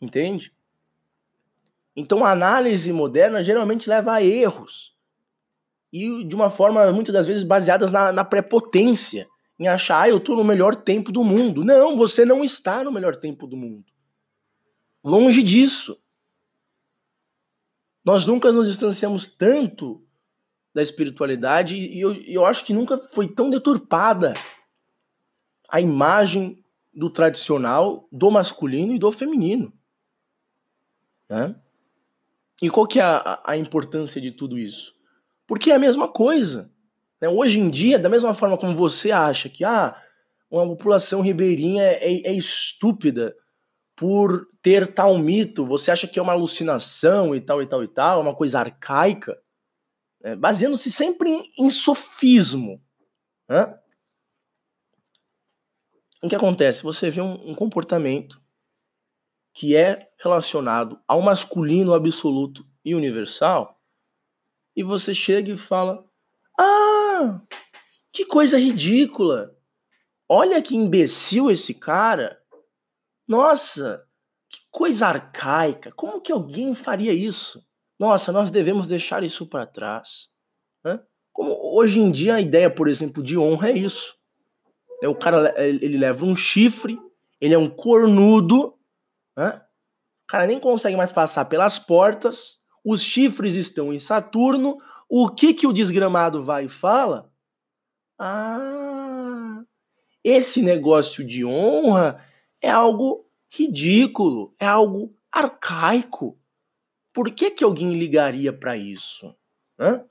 Entende? 0.00 0.54
Então 1.94 2.24
a 2.24 2.30
análise 2.30 2.92
moderna 2.92 3.42
geralmente 3.42 3.88
leva 3.88 4.12
a 4.12 4.22
erros 4.22 4.92
e 5.92 6.24
de 6.24 6.34
uma 6.34 6.48
forma, 6.48 6.90
muitas 6.90 7.12
das 7.12 7.26
vezes, 7.26 7.42
baseadas 7.42 7.92
na, 7.92 8.10
na 8.10 8.24
prepotência, 8.24 9.28
em 9.58 9.68
achar, 9.68 10.00
ah, 10.00 10.08
eu 10.08 10.16
estou 10.16 10.34
no 10.34 10.42
melhor 10.42 10.74
tempo 10.74 11.12
do 11.12 11.22
mundo. 11.22 11.62
Não, 11.62 11.96
você 11.96 12.24
não 12.24 12.42
está 12.42 12.82
no 12.82 12.90
melhor 12.90 13.14
tempo 13.14 13.46
do 13.46 13.56
mundo. 13.56 13.84
Longe 15.04 15.42
disso. 15.42 16.00
Nós 18.02 18.26
nunca 18.26 18.50
nos 18.50 18.66
distanciamos 18.66 19.28
tanto 19.28 20.02
da 20.74 20.82
espiritualidade 20.82 21.76
e 21.76 22.00
eu, 22.00 22.14
eu 22.22 22.46
acho 22.46 22.64
que 22.64 22.72
nunca 22.72 22.98
foi 23.12 23.28
tão 23.28 23.50
deturpada 23.50 24.34
a 25.68 25.80
imagem 25.80 26.62
do 26.92 27.10
tradicional, 27.10 28.08
do 28.10 28.30
masculino 28.30 28.94
e 28.94 28.98
do 28.98 29.10
feminino. 29.10 29.72
Né? 31.28 31.54
E 32.60 32.70
qual 32.70 32.86
que 32.86 33.00
é 33.00 33.02
a, 33.02 33.40
a 33.44 33.56
importância 33.56 34.20
de 34.20 34.30
tudo 34.30 34.58
isso? 34.58 34.94
Porque 35.46 35.70
é 35.70 35.74
a 35.74 35.78
mesma 35.78 36.08
coisa. 36.08 36.70
Né? 37.20 37.28
Hoje 37.28 37.58
em 37.58 37.70
dia, 37.70 37.98
da 37.98 38.08
mesma 38.08 38.34
forma 38.34 38.58
como 38.58 38.74
você 38.74 39.10
acha 39.10 39.48
que 39.48 39.64
ah, 39.64 39.96
uma 40.50 40.66
população 40.66 41.22
ribeirinha 41.22 41.82
é, 41.82 42.12
é, 42.12 42.28
é 42.28 42.32
estúpida, 42.32 43.34
por 43.96 44.48
ter 44.60 44.92
tal 44.92 45.18
mito, 45.18 45.64
você 45.64 45.90
acha 45.90 46.06
que 46.06 46.18
é 46.18 46.22
uma 46.22 46.32
alucinação 46.32 47.34
e 47.34 47.40
tal 47.40 47.62
e 47.62 47.66
tal 47.66 47.84
e 47.84 47.88
tal, 47.88 48.18
é 48.18 48.22
uma 48.22 48.34
coisa 48.34 48.60
arcaica, 48.60 49.38
é, 50.22 50.36
baseando-se 50.36 50.90
sempre 50.90 51.30
em, 51.30 51.52
em 51.58 51.70
sofismo. 51.70 52.82
Né? 53.48 53.78
O 56.22 56.28
que 56.28 56.36
acontece? 56.36 56.82
Você 56.84 57.10
vê 57.10 57.20
um, 57.20 57.50
um 57.50 57.54
comportamento 57.54 58.40
que 59.52 59.76
é 59.76 60.10
relacionado 60.18 61.00
ao 61.06 61.20
masculino 61.20 61.92
absoluto 61.92 62.66
e 62.84 62.94
universal, 62.94 63.80
e 64.74 64.82
você 64.82 65.14
chega 65.14 65.52
e 65.52 65.56
fala: 65.56 66.04
Ah, 66.58 67.42
que 68.10 68.24
coisa 68.24 68.58
ridícula! 68.58 69.56
Olha 70.28 70.62
que 70.62 70.74
imbecil 70.74 71.50
esse 71.50 71.74
cara! 71.74 72.40
Nossa, 73.28 74.06
que 74.48 74.60
coisa 74.70 75.08
arcaica! 75.08 75.92
Como 75.92 76.20
que 76.20 76.32
alguém 76.32 76.74
faria 76.74 77.12
isso? 77.12 77.62
Nossa, 78.02 78.32
nós 78.32 78.50
devemos 78.50 78.88
deixar 78.88 79.22
isso 79.22 79.46
para 79.46 79.64
trás. 79.64 80.28
Né? 80.84 80.98
Como 81.32 81.56
hoje 81.72 82.00
em 82.00 82.10
dia 82.10 82.34
a 82.34 82.40
ideia, 82.40 82.68
por 82.68 82.88
exemplo, 82.88 83.22
de 83.22 83.38
honra 83.38 83.70
é 83.70 83.78
isso. 83.78 84.16
É, 85.00 85.06
o 85.06 85.14
cara 85.14 85.54
ele 85.64 85.96
leva 85.96 86.24
um 86.24 86.34
chifre, 86.34 86.98
ele 87.40 87.54
é 87.54 87.58
um 87.58 87.68
cornudo, 87.68 88.76
né? 89.36 89.62
O 90.24 90.26
cara 90.26 90.48
nem 90.48 90.58
consegue 90.58 90.96
mais 90.96 91.12
passar 91.12 91.44
pelas 91.44 91.78
portas, 91.78 92.58
os 92.84 93.00
chifres 93.00 93.54
estão 93.54 93.92
em 93.92 94.00
Saturno. 94.00 94.78
O 95.08 95.28
que 95.28 95.54
que 95.54 95.68
o 95.68 95.72
desgramado 95.72 96.42
vai 96.42 96.64
e 96.64 96.68
fala? 96.68 97.30
Ah, 98.18 99.62
esse 100.24 100.60
negócio 100.60 101.24
de 101.24 101.44
honra 101.44 102.20
é 102.60 102.68
algo 102.68 103.24
ridículo, 103.48 104.52
é 104.58 104.66
algo 104.66 105.14
arcaico. 105.30 106.41
Por 107.12 107.30
que 107.30 107.50
que 107.50 107.64
alguém 107.64 107.94
ligaria 107.94 108.52
para 108.52 108.76
isso? 108.76 109.34
Hã? 109.78 110.04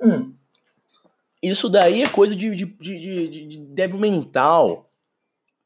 Hum. 0.00 0.34
Isso 1.42 1.68
daí 1.68 2.02
é 2.02 2.08
coisa 2.08 2.36
de, 2.36 2.54
de, 2.54 2.64
de, 2.66 3.28
de, 3.28 3.58
débil 3.58 3.98
mental. 3.98 4.90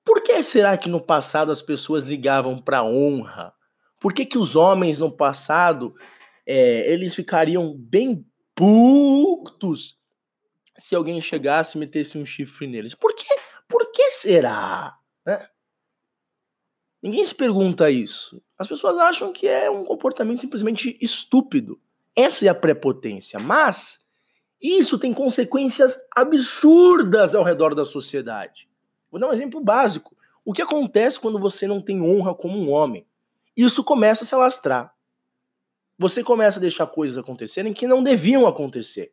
Por 0.04 0.22
que 0.22 0.42
será 0.42 0.76
que 0.78 0.88
no 0.88 1.00
passado 1.00 1.50
as 1.50 1.62
pessoas 1.62 2.04
ligavam 2.04 2.58
para 2.58 2.84
honra? 2.84 3.52
Por 4.00 4.12
que, 4.12 4.24
que 4.26 4.38
os 4.38 4.54
homens 4.54 4.98
no 4.98 5.10
passado 5.10 5.94
é, 6.46 6.92
eles 6.92 7.14
ficariam 7.14 7.74
bem 7.74 8.24
putos 8.54 9.98
se 10.76 10.94
alguém 10.94 11.20
chegasse 11.20 11.76
e 11.76 11.80
metesse 11.80 12.18
um 12.18 12.24
chifre 12.24 12.66
neles? 12.66 12.94
Por 12.94 13.14
que, 13.14 13.24
por 13.66 13.90
que 13.90 14.10
será? 14.10 14.96
Né? 15.26 15.48
Ninguém 17.02 17.24
se 17.24 17.34
pergunta 17.34 17.90
isso. 17.90 18.43
As 18.58 18.68
pessoas 18.68 18.96
acham 18.98 19.32
que 19.32 19.46
é 19.48 19.70
um 19.70 19.84
comportamento 19.84 20.40
simplesmente 20.40 20.96
estúpido. 21.00 21.80
Essa 22.14 22.46
é 22.46 22.48
a 22.48 22.54
prepotência. 22.54 23.38
Mas 23.38 24.06
isso 24.60 24.98
tem 24.98 25.12
consequências 25.12 25.98
absurdas 26.14 27.34
ao 27.34 27.42
redor 27.42 27.74
da 27.74 27.84
sociedade. 27.84 28.68
Vou 29.10 29.20
dar 29.20 29.28
um 29.28 29.32
exemplo 29.32 29.60
básico. 29.60 30.16
O 30.44 30.52
que 30.52 30.62
acontece 30.62 31.18
quando 31.18 31.38
você 31.38 31.66
não 31.66 31.80
tem 31.80 32.00
honra 32.02 32.34
como 32.34 32.58
um 32.58 32.70
homem? 32.70 33.06
Isso 33.56 33.82
começa 33.82 34.24
a 34.24 34.26
se 34.26 34.34
alastrar. 34.34 34.94
Você 35.98 36.24
começa 36.24 36.58
a 36.58 36.60
deixar 36.60 36.86
coisas 36.86 37.16
acontecerem 37.16 37.72
que 37.72 37.86
não 37.86 38.02
deviam 38.02 38.46
acontecer. 38.46 39.12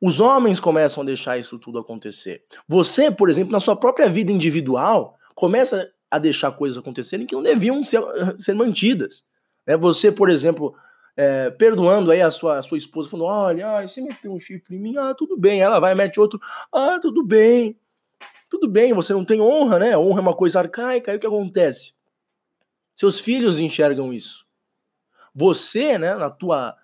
Os 0.00 0.20
homens 0.20 0.58
começam 0.58 1.02
a 1.02 1.06
deixar 1.06 1.38
isso 1.38 1.58
tudo 1.58 1.78
acontecer. 1.78 2.44
Você, 2.66 3.10
por 3.10 3.30
exemplo, 3.30 3.52
na 3.52 3.60
sua 3.60 3.76
própria 3.76 4.08
vida 4.08 4.32
individual, 4.32 5.16
começa 5.34 5.88
a 6.12 6.18
deixar 6.18 6.52
coisas 6.52 6.76
acontecerem 6.76 7.26
que 7.26 7.34
não 7.34 7.42
deviam 7.42 7.82
ser, 7.82 8.02
ser 8.36 8.54
mantidas. 8.54 9.24
Né? 9.66 9.78
Você, 9.78 10.12
por 10.12 10.28
exemplo, 10.28 10.76
é, 11.16 11.48
perdoando 11.48 12.10
aí 12.10 12.20
a 12.20 12.30
sua, 12.30 12.58
a 12.58 12.62
sua 12.62 12.76
esposa, 12.76 13.08
falando: 13.08 13.26
olha, 13.26 13.66
ai, 13.66 13.88
você 13.88 14.02
meteu 14.02 14.30
um 14.30 14.38
chifre 14.38 14.76
em 14.76 14.78
mim, 14.78 14.94
ah, 14.98 15.14
tudo 15.14 15.38
bem. 15.38 15.62
Ela 15.62 15.80
vai, 15.80 15.94
mete 15.94 16.20
outro, 16.20 16.38
ah, 16.70 16.98
tudo 17.00 17.24
bem. 17.24 17.78
Tudo 18.50 18.68
bem, 18.68 18.92
você 18.92 19.14
não 19.14 19.24
tem 19.24 19.40
honra, 19.40 19.78
né? 19.78 19.96
Honra 19.96 20.18
é 20.18 20.20
uma 20.20 20.36
coisa 20.36 20.58
arcaica. 20.58 21.10
Aí 21.10 21.16
o 21.16 21.20
que 21.20 21.26
acontece? 21.26 21.94
Seus 22.94 23.18
filhos 23.18 23.58
enxergam 23.58 24.12
isso. 24.12 24.46
Você, 25.34 25.96
né, 25.96 26.14
na 26.14 26.28
tua, 26.28 26.76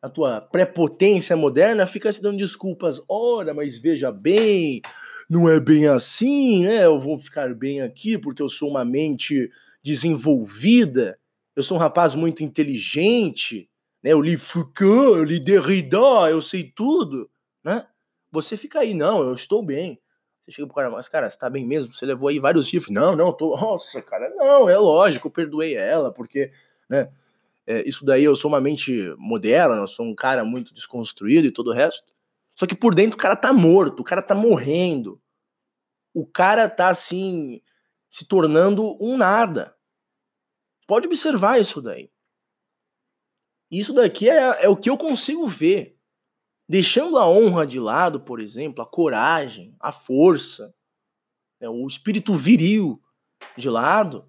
na 0.00 0.08
tua 0.08 0.40
prepotência 0.40 1.36
moderna, 1.36 1.88
fica 1.88 2.12
se 2.12 2.22
dando 2.22 2.38
desculpas. 2.38 3.02
Ora, 3.08 3.52
mas 3.52 3.76
veja 3.76 4.12
bem, 4.12 4.80
não 5.28 5.48
é 5.48 5.58
bem 5.58 5.86
assim, 5.86 6.64
né? 6.64 6.84
Eu 6.84 6.98
vou 6.98 7.16
ficar 7.18 7.54
bem 7.54 7.80
aqui 7.80 8.16
porque 8.16 8.42
eu 8.42 8.48
sou 8.48 8.70
uma 8.70 8.84
mente 8.84 9.50
desenvolvida, 9.82 11.18
eu 11.54 11.62
sou 11.62 11.76
um 11.76 11.80
rapaz 11.80 12.14
muito 12.14 12.42
inteligente, 12.42 13.68
né? 14.02 14.12
Eu 14.12 14.20
li 14.20 14.36
Foucault, 14.36 15.18
eu 15.18 15.24
li 15.24 15.40
Derrida, 15.40 16.30
eu 16.30 16.40
sei 16.42 16.64
tudo, 16.64 17.30
né? 17.64 17.86
Você 18.30 18.56
fica 18.56 18.80
aí, 18.80 18.94
não, 18.94 19.22
eu 19.22 19.32
estou 19.32 19.62
bem. 19.62 20.00
Você 20.44 20.52
chega 20.52 20.66
pro 20.66 20.76
cara, 20.76 20.90
mas 20.90 21.08
cara, 21.08 21.28
você 21.28 21.36
tá 21.38 21.50
bem 21.50 21.66
mesmo? 21.66 21.92
Você 21.92 22.06
levou 22.06 22.28
aí 22.28 22.38
vários 22.38 22.68
chifres. 22.68 22.94
Não, 22.94 23.16
não, 23.16 23.32
tô. 23.32 23.56
Nossa, 23.56 24.00
cara, 24.02 24.28
não, 24.30 24.68
é 24.68 24.78
lógico, 24.78 25.26
eu 25.26 25.32
perdoei 25.32 25.74
ela, 25.74 26.12
porque, 26.12 26.52
né? 26.88 27.10
É, 27.66 27.86
isso 27.88 28.04
daí 28.04 28.22
eu 28.22 28.36
sou 28.36 28.48
uma 28.48 28.60
mente 28.60 29.12
moderna, 29.18 29.74
eu 29.74 29.88
sou 29.88 30.06
um 30.06 30.14
cara 30.14 30.44
muito 30.44 30.72
desconstruído 30.72 31.48
e 31.48 31.50
todo 31.50 31.70
o 31.70 31.72
resto. 31.72 32.12
Só 32.56 32.66
que 32.66 32.74
por 32.74 32.94
dentro 32.94 33.18
o 33.18 33.20
cara 33.20 33.36
tá 33.36 33.52
morto, 33.52 34.00
o 34.00 34.04
cara 34.04 34.22
tá 34.22 34.34
morrendo. 34.34 35.20
O 36.14 36.26
cara 36.26 36.68
tá 36.70 36.88
assim, 36.88 37.60
se 38.08 38.26
tornando 38.26 38.96
um 38.98 39.18
nada. 39.18 39.76
Pode 40.86 41.06
observar 41.06 41.60
isso 41.60 41.82
daí. 41.82 42.10
Isso 43.70 43.92
daqui 43.92 44.30
é, 44.30 44.64
é 44.64 44.68
o 44.68 44.76
que 44.76 44.88
eu 44.88 44.96
consigo 44.96 45.46
ver. 45.46 45.98
Deixando 46.68 47.18
a 47.18 47.28
honra 47.28 47.66
de 47.66 47.78
lado, 47.78 48.20
por 48.20 48.40
exemplo, 48.40 48.82
a 48.82 48.86
coragem, 48.86 49.76
a 49.78 49.92
força, 49.92 50.74
né, 51.60 51.68
o 51.68 51.86
espírito 51.86 52.34
viril 52.34 53.00
de 53.56 53.68
lado, 53.68 54.28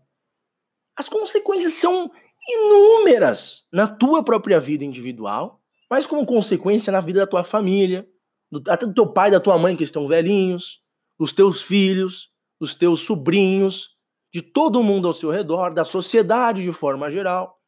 as 0.95 1.07
consequências 1.07 1.75
são 1.75 2.11
inúmeras 2.47 3.67
na 3.71 3.87
tua 3.87 4.23
própria 4.23 4.59
vida 4.59 4.83
individual, 4.83 5.63
mas 5.89 6.05
como 6.05 6.25
consequência 6.25 6.91
na 6.91 7.01
vida 7.01 7.21
da 7.21 7.27
tua 7.27 7.43
família, 7.43 8.07
do, 8.51 8.62
até 8.71 8.86
do 8.86 8.93
teu 8.93 9.07
pai 9.07 9.29
e 9.29 9.31
da 9.31 9.39
tua 9.39 9.57
mãe 9.57 9.75
que 9.75 9.83
estão 9.83 10.07
velhinhos, 10.07 10.81
dos 11.19 11.33
teus 11.33 11.62
filhos, 11.62 12.31
dos 12.60 12.75
teus 12.75 13.01
sobrinhos, 13.01 13.97
de 14.33 14.41
todo 14.41 14.83
mundo 14.83 15.07
ao 15.07 15.13
seu 15.13 15.31
redor, 15.31 15.73
da 15.73 15.86
sociedade 15.86 16.63
de 16.63 16.71
forma 16.71 17.10
geral. 17.10 17.60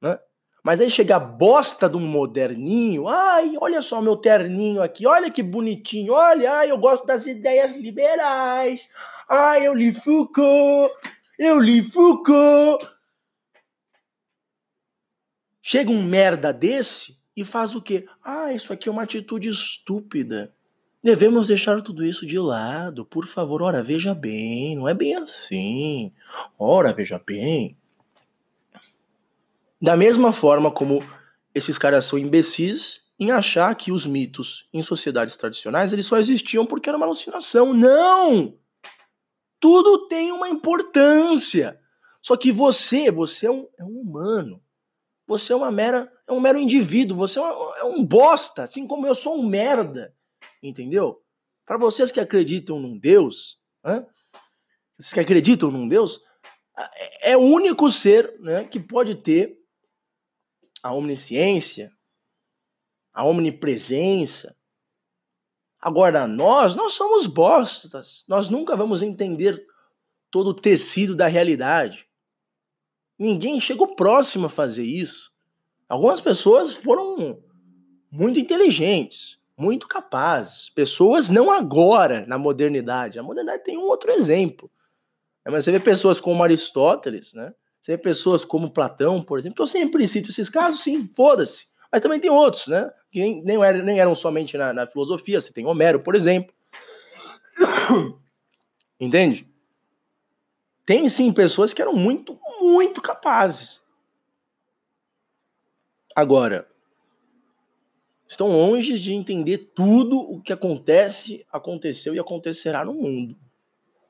Né? 0.00 0.18
Mas 0.62 0.80
aí 0.80 0.90
chega 0.90 1.16
a 1.16 1.20
bosta 1.20 1.88
de 1.88 1.96
um 1.96 2.06
moderninho. 2.06 3.08
Ai, 3.08 3.54
olha 3.60 3.80
só 3.80 4.02
meu 4.02 4.16
terninho 4.16 4.82
aqui, 4.82 5.06
olha 5.06 5.30
que 5.30 5.42
bonitinho. 5.42 6.12
Olha, 6.12 6.52
ai, 6.52 6.70
eu 6.70 6.78
gosto 6.78 7.06
das 7.06 7.26
ideias 7.26 7.76
liberais. 7.76 8.92
Ai, 9.28 9.66
eu 9.66 9.74
li 9.74 9.94
Foucault. 9.94 10.94
Eu 11.38 11.58
li 11.58 11.82
Foucault. 11.82 12.86
Chega 15.62 15.90
um 15.90 16.02
merda 16.02 16.52
desse 16.52 17.17
e 17.38 17.44
faz 17.44 17.76
o 17.76 17.80
quê? 17.80 18.04
Ah, 18.24 18.52
isso 18.52 18.72
aqui 18.72 18.88
é 18.88 18.92
uma 18.92 19.04
atitude 19.04 19.48
estúpida. 19.48 20.52
Devemos 21.00 21.46
deixar 21.46 21.80
tudo 21.80 22.04
isso 22.04 22.26
de 22.26 22.36
lado, 22.36 23.04
por 23.04 23.28
favor. 23.28 23.62
Ora, 23.62 23.80
veja 23.80 24.12
bem, 24.12 24.74
não 24.74 24.88
é 24.88 24.92
bem 24.92 25.14
assim. 25.14 26.12
Ora, 26.58 26.92
veja 26.92 27.22
bem. 27.24 27.78
Da 29.80 29.96
mesma 29.96 30.32
forma 30.32 30.68
como 30.68 31.00
esses 31.54 31.78
caras 31.78 32.06
são 32.06 32.18
imbecis 32.18 33.06
em 33.20 33.30
achar 33.30 33.72
que 33.76 33.92
os 33.92 34.04
mitos 34.04 34.68
em 34.72 34.82
sociedades 34.82 35.36
tradicionais 35.36 35.92
eles 35.92 36.06
só 36.06 36.18
existiam 36.18 36.66
porque 36.66 36.88
era 36.88 36.96
uma 36.96 37.06
alucinação. 37.06 37.72
Não! 37.72 38.58
Tudo 39.60 40.08
tem 40.08 40.32
uma 40.32 40.48
importância. 40.48 41.78
Só 42.20 42.36
que 42.36 42.50
você, 42.50 43.12
você 43.12 43.46
é 43.46 43.50
um, 43.52 43.68
é 43.78 43.84
um 43.84 44.00
humano. 44.00 44.60
Você 45.24 45.52
é 45.52 45.56
uma 45.56 45.70
mera, 45.70 46.12
é 46.28 46.32
um 46.32 46.40
mero 46.40 46.58
indivíduo. 46.58 47.16
Você 47.16 47.40
é, 47.40 47.42
é 47.42 47.84
um 47.84 48.04
bosta, 48.04 48.62
assim 48.62 48.86
como 48.86 49.06
eu 49.06 49.14
sou 49.14 49.36
um 49.36 49.46
merda. 49.46 50.14
Entendeu? 50.62 51.22
Para 51.64 51.78
vocês 51.78 52.12
que 52.12 52.20
acreditam 52.20 52.78
num 52.78 52.98
Deus, 52.98 53.58
hein? 53.84 54.06
vocês 54.98 55.12
que 55.12 55.20
acreditam 55.20 55.70
num 55.70 55.88
Deus, 55.88 56.22
é 57.22 57.36
o 57.36 57.40
único 57.40 57.90
ser 57.90 58.38
né, 58.40 58.64
que 58.64 58.78
pode 58.78 59.16
ter 59.16 59.58
a 60.82 60.92
omnisciência, 60.92 61.90
a 63.12 63.24
omnipresença. 63.24 64.56
Agora, 65.80 66.26
nós, 66.26 66.76
nós 66.76 66.92
somos 66.92 67.26
bostas. 67.26 68.24
Nós 68.28 68.48
nunca 68.48 68.76
vamos 68.76 69.02
entender 69.02 69.64
todo 70.30 70.48
o 70.48 70.54
tecido 70.54 71.16
da 71.16 71.26
realidade. 71.26 72.08
Ninguém 73.18 73.60
chegou 73.60 73.94
próximo 73.94 74.46
a 74.46 74.50
fazer 74.50 74.84
isso. 74.84 75.32
Algumas 75.88 76.20
pessoas 76.20 76.74
foram 76.74 77.42
muito 78.10 78.38
inteligentes, 78.38 79.38
muito 79.56 79.88
capazes. 79.88 80.68
Pessoas 80.70 81.30
não 81.30 81.50
agora, 81.50 82.26
na 82.26 82.36
modernidade. 82.36 83.18
A 83.18 83.22
modernidade 83.22 83.64
tem 83.64 83.78
um 83.78 83.82
outro 83.82 84.10
exemplo. 84.10 84.70
É, 85.44 85.50
mas 85.50 85.64
você 85.64 85.72
vê 85.72 85.80
pessoas 85.80 86.20
como 86.20 86.42
Aristóteles, 86.42 87.32
né? 87.32 87.54
Você 87.80 87.92
vê 87.92 87.98
pessoas 87.98 88.44
como 88.44 88.70
Platão, 88.70 89.22
por 89.22 89.38
exemplo, 89.38 89.62
eu 89.62 89.66
sempre 89.66 90.06
cito 90.06 90.30
esses 90.30 90.50
casos, 90.50 90.82
sim, 90.82 91.06
foda-se. 91.06 91.68
Mas 91.90 92.02
também 92.02 92.20
tem 92.20 92.30
outros, 92.30 92.66
né? 92.66 92.90
Que 93.10 93.20
nem, 93.20 93.42
nem, 93.42 93.64
eram, 93.64 93.82
nem 93.82 93.98
eram 93.98 94.14
somente 94.14 94.58
na, 94.58 94.74
na 94.74 94.86
filosofia. 94.86 95.40
Você 95.40 95.52
tem 95.52 95.64
Homero, 95.64 96.00
por 96.00 96.14
exemplo. 96.14 96.52
Entende? 99.00 99.48
Tem 100.84 101.08
sim 101.08 101.32
pessoas 101.32 101.72
que 101.72 101.80
eram 101.80 101.94
muito, 101.94 102.38
muito 102.60 103.00
capazes. 103.00 103.80
Agora, 106.18 106.68
estão 108.26 108.48
longe 108.48 108.98
de 108.98 109.14
entender 109.14 109.70
tudo 109.72 110.18
o 110.18 110.42
que 110.42 110.52
acontece, 110.52 111.46
aconteceu 111.48 112.12
e 112.12 112.18
acontecerá 112.18 112.84
no 112.84 112.92
mundo. 112.92 113.38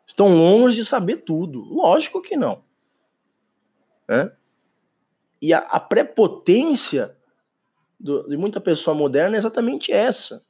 Estão 0.06 0.34
longe 0.34 0.76
de 0.76 0.86
saber 0.86 1.18
tudo. 1.18 1.60
Lógico 1.60 2.22
que 2.22 2.34
não. 2.34 2.64
Né? 4.08 4.32
E 5.38 5.52
a, 5.52 5.58
a 5.58 5.78
prepotência 5.78 7.14
do, 8.00 8.26
de 8.26 8.38
muita 8.38 8.58
pessoa 8.58 8.96
moderna 8.96 9.36
é 9.36 9.38
exatamente 9.38 9.92
essa. 9.92 10.46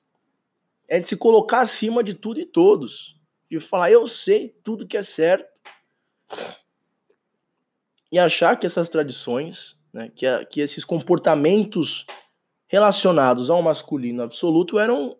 É 0.86 1.00
de 1.00 1.08
se 1.08 1.16
colocar 1.16 1.62
acima 1.62 2.04
de 2.04 2.14
tudo 2.14 2.38
e 2.38 2.46
todos. 2.46 3.20
De 3.50 3.58
falar, 3.58 3.90
eu 3.90 4.06
sei 4.06 4.56
tudo 4.62 4.86
que 4.86 4.96
é 4.96 5.02
certo. 5.02 5.60
E 8.12 8.16
achar 8.16 8.56
que 8.56 8.64
essas 8.64 8.88
tradições, 8.88 9.77
né, 9.98 10.12
que, 10.14 10.24
a, 10.24 10.44
que 10.44 10.60
esses 10.60 10.84
comportamentos 10.84 12.06
relacionados 12.68 13.50
ao 13.50 13.60
masculino 13.60 14.22
absoluto 14.22 14.78
eram 14.78 15.18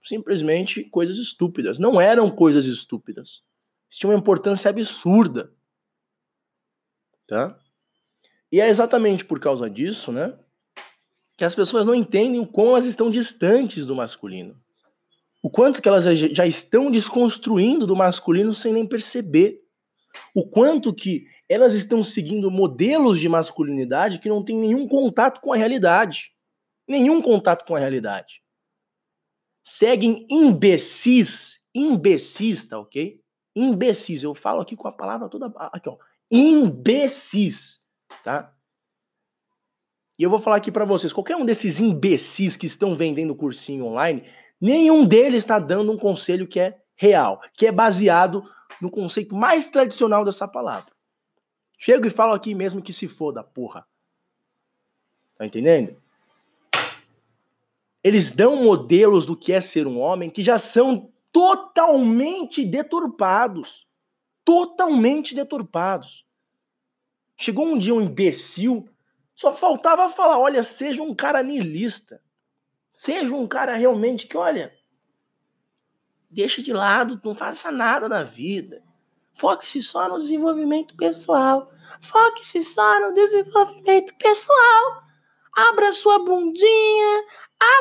simplesmente 0.00 0.84
coisas 0.84 1.16
estúpidas. 1.16 1.80
Não 1.80 2.00
eram 2.00 2.30
coisas 2.30 2.66
estúpidas. 2.66 3.42
Isso 3.90 3.98
tinha 3.98 4.10
uma 4.10 4.18
importância 4.18 4.70
absurda. 4.70 5.52
Tá? 7.26 7.58
E 8.50 8.60
é 8.60 8.68
exatamente 8.68 9.24
por 9.24 9.40
causa 9.40 9.68
disso, 9.68 10.12
né, 10.12 10.38
que 11.36 11.44
as 11.44 11.54
pessoas 11.54 11.84
não 11.84 11.94
entendem 11.94 12.40
o 12.40 12.46
quão 12.46 12.68
elas 12.68 12.84
estão 12.84 13.10
distantes 13.10 13.84
do 13.84 13.96
masculino. 13.96 14.60
O 15.42 15.50
quanto 15.50 15.82
que 15.82 15.88
elas 15.88 16.04
já 16.04 16.46
estão 16.46 16.90
desconstruindo 16.90 17.86
do 17.86 17.96
masculino 17.96 18.54
sem 18.54 18.72
nem 18.72 18.86
perceber. 18.86 19.61
O 20.34 20.48
quanto 20.48 20.94
que 20.94 21.26
elas 21.48 21.74
estão 21.74 22.02
seguindo 22.02 22.50
modelos 22.50 23.20
de 23.20 23.28
masculinidade 23.28 24.18
que 24.18 24.28
não 24.28 24.44
têm 24.44 24.58
nenhum 24.58 24.88
contato 24.88 25.40
com 25.40 25.52
a 25.52 25.56
realidade. 25.56 26.32
Nenhum 26.88 27.20
contato 27.20 27.64
com 27.66 27.76
a 27.76 27.78
realidade. 27.78 28.42
Seguem 29.62 30.26
imbecis, 30.30 31.60
imbecis, 31.74 32.66
tá 32.66 32.78
ok? 32.78 33.20
Imbecis. 33.54 34.22
Eu 34.22 34.34
falo 34.34 34.60
aqui 34.60 34.74
com 34.76 34.88
a 34.88 34.92
palavra 34.92 35.28
toda 35.28 35.52
aqui, 35.72 35.88
ó. 35.88 35.96
Imbecis 36.30 37.82
tá? 38.22 38.52
E 40.18 40.22
eu 40.22 40.30
vou 40.30 40.38
falar 40.38 40.56
aqui 40.56 40.70
para 40.70 40.84
vocês, 40.84 41.12
qualquer 41.12 41.36
um 41.36 41.44
desses 41.44 41.80
imbecis 41.80 42.56
que 42.56 42.66
estão 42.66 42.94
vendendo 42.94 43.34
cursinho 43.34 43.86
online, 43.86 44.24
nenhum 44.60 45.04
deles 45.04 45.42
está 45.42 45.58
dando 45.58 45.90
um 45.90 45.98
conselho 45.98 46.46
que 46.46 46.60
é 46.60 46.78
real, 46.94 47.40
que 47.54 47.66
é 47.66 47.72
baseado 47.72 48.44
no 48.80 48.90
conceito 48.90 49.34
mais 49.34 49.68
tradicional 49.68 50.24
dessa 50.24 50.46
palavra. 50.48 50.92
Chego 51.78 52.06
e 52.06 52.10
falo 52.10 52.32
aqui 52.32 52.54
mesmo 52.54 52.82
que 52.82 52.92
se 52.92 53.08
foda, 53.08 53.42
porra. 53.42 53.86
Tá 55.36 55.44
entendendo? 55.44 56.00
Eles 58.04 58.32
dão 58.32 58.56
modelos 58.56 59.26
do 59.26 59.36
que 59.36 59.52
é 59.52 59.60
ser 59.60 59.86
um 59.86 59.98
homem 59.98 60.30
que 60.30 60.42
já 60.42 60.58
são 60.58 61.12
totalmente 61.32 62.64
deturpados. 62.64 63.86
Totalmente 64.44 65.34
deturpados. 65.34 66.26
Chegou 67.36 67.66
um 67.66 67.78
dia 67.78 67.94
um 67.94 68.00
imbecil, 68.00 68.88
só 69.34 69.54
faltava 69.54 70.08
falar: 70.08 70.38
olha, 70.38 70.62
seja 70.62 71.02
um 71.02 71.14
cara 71.14 71.42
niilista. 71.42 72.22
Seja 72.92 73.34
um 73.34 73.46
cara 73.46 73.74
realmente 73.74 74.26
que, 74.26 74.36
olha, 74.36 74.72
deixa 76.32 76.62
de 76.62 76.72
lado, 76.72 77.20
não 77.24 77.34
faça 77.34 77.70
nada 77.70 78.08
na 78.08 78.22
vida. 78.22 78.82
Foque-se 79.34 79.82
só 79.82 80.08
no 80.08 80.18
desenvolvimento 80.18 80.96
pessoal. 80.96 81.70
Foque-se 82.00 82.62
só 82.62 83.00
no 83.00 83.14
desenvolvimento 83.14 84.14
pessoal. 84.16 85.02
Abra 85.54 85.92
sua 85.92 86.18
bundinha, 86.18 87.24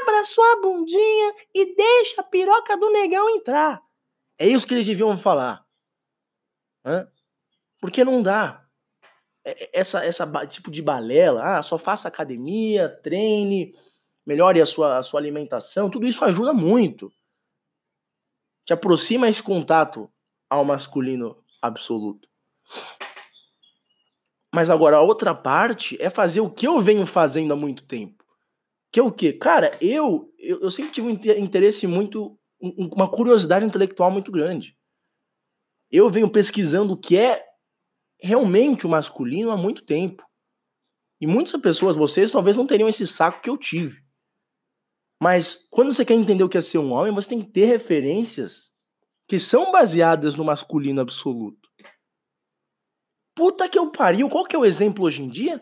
abra 0.01 0.23
sua 0.23 0.61
bundinha 0.61 1.33
e 1.53 1.73
deixa 1.75 2.21
a 2.21 2.23
piroca 2.23 2.75
do 2.77 2.91
negão 2.91 3.29
entrar. 3.29 3.81
É 4.37 4.47
isso 4.47 4.67
que 4.67 4.73
eles 4.73 4.85
deviam 4.85 5.17
falar. 5.17 5.65
Hã? 6.85 7.07
Porque 7.79 8.03
não 8.03 8.21
dá. 8.21 8.65
É, 9.43 9.63
é, 9.63 9.69
essa, 9.73 10.03
essa 10.05 10.27
tipo 10.45 10.69
de 10.69 10.81
balela, 10.81 11.57
ah, 11.57 11.63
só 11.63 11.77
faça 11.77 12.07
academia, 12.07 12.89
treine, 13.01 13.73
melhore 14.25 14.61
a 14.61 14.65
sua, 14.65 14.97
a 14.97 15.03
sua 15.03 15.19
alimentação, 15.19 15.89
tudo 15.89 16.05
isso 16.05 16.23
ajuda 16.23 16.53
muito. 16.53 17.11
Te 18.65 18.73
aproxima 18.73 19.27
esse 19.27 19.41
contato 19.41 20.09
ao 20.49 20.63
masculino 20.65 21.43
absoluto. 21.61 22.27
Mas 24.53 24.69
agora 24.69 24.97
a 24.97 25.01
outra 25.01 25.33
parte 25.33 25.97
é 26.01 26.09
fazer 26.09 26.41
o 26.41 26.49
que 26.49 26.67
eu 26.67 26.79
venho 26.81 27.05
fazendo 27.05 27.53
há 27.53 27.55
muito 27.55 27.83
tempo. 27.83 28.23
Que 28.91 28.99
é 28.99 29.03
o 29.03 29.11
quê? 29.11 29.31
Cara, 29.31 29.71
eu, 29.79 30.29
eu, 30.37 30.61
eu 30.61 30.71
sempre 30.71 30.91
tive 30.91 31.07
um 31.07 31.11
interesse 31.11 31.87
muito, 31.87 32.37
uma 32.59 33.09
curiosidade 33.09 33.65
intelectual 33.65 34.11
muito 34.11 34.31
grande. 34.31 34.77
Eu 35.89 36.09
venho 36.09 36.29
pesquisando 36.29 36.93
o 36.93 36.97
que 36.97 37.17
é 37.17 37.45
realmente 38.21 38.85
o 38.85 38.89
masculino 38.89 39.51
há 39.51 39.57
muito 39.57 39.83
tempo. 39.83 40.23
E 41.19 41.27
muitas 41.27 41.59
pessoas, 41.61 41.95
vocês, 41.95 42.31
talvez 42.31 42.57
não 42.57 42.67
teriam 42.67 42.89
esse 42.89 43.07
saco 43.07 43.41
que 43.41 43.49
eu 43.49 43.57
tive. 43.57 44.03
Mas 45.21 45.67
quando 45.69 45.93
você 45.93 46.03
quer 46.03 46.15
entender 46.15 46.43
o 46.43 46.49
que 46.49 46.57
é 46.57 46.61
ser 46.63 46.79
um 46.79 46.91
homem, 46.93 47.13
você 47.13 47.29
tem 47.29 47.41
que 47.41 47.51
ter 47.51 47.65
referências 47.65 48.71
que 49.27 49.37
são 49.37 49.71
baseadas 49.71 50.33
no 50.33 50.43
masculino 50.43 50.99
absoluto. 50.99 51.69
Puta 53.35 53.69
que 53.69 53.77
eu 53.77 53.91
pariu, 53.91 54.27
qual 54.27 54.45
que 54.45 54.55
é 54.55 54.59
o 54.59 54.65
exemplo 54.65 55.05
hoje 55.05 55.21
em 55.21 55.29
dia? 55.29 55.61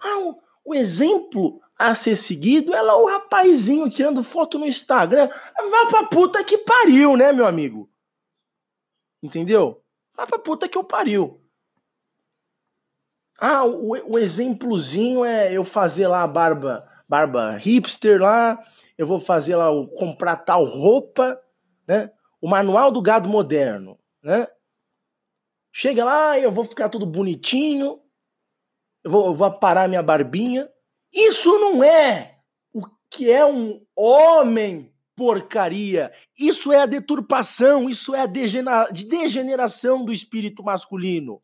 Ah, 0.00 0.34
o, 0.64 0.74
exemplo 0.74 1.60
a 1.78 1.94
ser 1.94 2.16
seguido 2.16 2.74
é 2.74 2.82
lá 2.82 2.96
o 2.96 3.06
rapazinho 3.06 3.88
tirando 3.88 4.24
foto 4.24 4.58
no 4.58 4.66
Instagram. 4.66 5.28
Vá 5.28 5.86
pra 5.86 6.06
puta 6.08 6.42
que 6.42 6.58
pariu, 6.58 7.16
né, 7.16 7.30
meu 7.30 7.46
amigo? 7.46 7.88
Entendeu? 9.22 9.80
Vá 10.12 10.26
pra 10.26 10.40
puta 10.40 10.68
que 10.68 10.76
eu 10.76 10.82
pariu. 10.82 11.40
Ah, 13.38 13.64
o, 13.64 14.14
o 14.14 14.18
exemplozinho 14.18 15.24
é 15.24 15.52
eu 15.52 15.62
fazer 15.62 16.08
lá 16.08 16.24
a 16.24 16.26
barba, 16.26 16.91
barba 17.12 17.58
hipster 17.58 18.22
lá, 18.22 18.58
eu 18.96 19.06
vou 19.06 19.20
fazer 19.20 19.54
lá, 19.54 19.68
comprar 19.98 20.34
tal 20.36 20.64
roupa, 20.64 21.38
né? 21.86 22.10
O 22.40 22.48
manual 22.48 22.90
do 22.90 23.02
gado 23.02 23.28
moderno, 23.28 23.98
né? 24.22 24.46
Chega 25.70 26.06
lá, 26.06 26.38
eu 26.38 26.50
vou 26.50 26.64
ficar 26.64 26.88
tudo 26.88 27.04
bonitinho, 27.04 28.00
eu 29.04 29.10
vou, 29.10 29.26
eu 29.26 29.34
vou 29.34 29.46
aparar 29.46 29.90
minha 29.90 30.02
barbinha. 30.02 30.70
Isso 31.12 31.50
não 31.58 31.84
é 31.84 32.38
o 32.72 32.80
que 33.10 33.30
é 33.30 33.44
um 33.44 33.84
homem 33.94 34.90
porcaria. 35.14 36.10
Isso 36.38 36.72
é 36.72 36.80
a 36.80 36.86
deturpação, 36.86 37.90
isso 37.90 38.14
é 38.14 38.20
a 38.20 38.26
degeneração 38.26 40.02
do 40.02 40.14
espírito 40.14 40.64
masculino. 40.64 41.42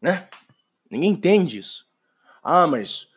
Né? 0.00 0.28
Ninguém 0.90 1.10
entende 1.10 1.58
isso. 1.58 1.86
Ah, 2.42 2.66
mas 2.66 3.08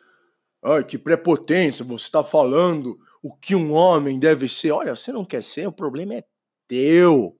ai, 0.62 0.84
que 0.84 0.98
prepotência, 0.98 1.84
você 1.84 2.04
está 2.04 2.22
falando 2.22 2.98
o 3.22 3.34
que 3.34 3.54
um 3.54 3.72
homem 3.72 4.18
deve 4.18 4.48
ser. 4.48 4.72
Olha, 4.72 4.94
você 4.94 5.12
não 5.12 5.24
quer 5.24 5.42
ser, 5.42 5.66
o 5.66 5.72
problema 5.72 6.14
é 6.14 6.24
teu. 6.66 7.38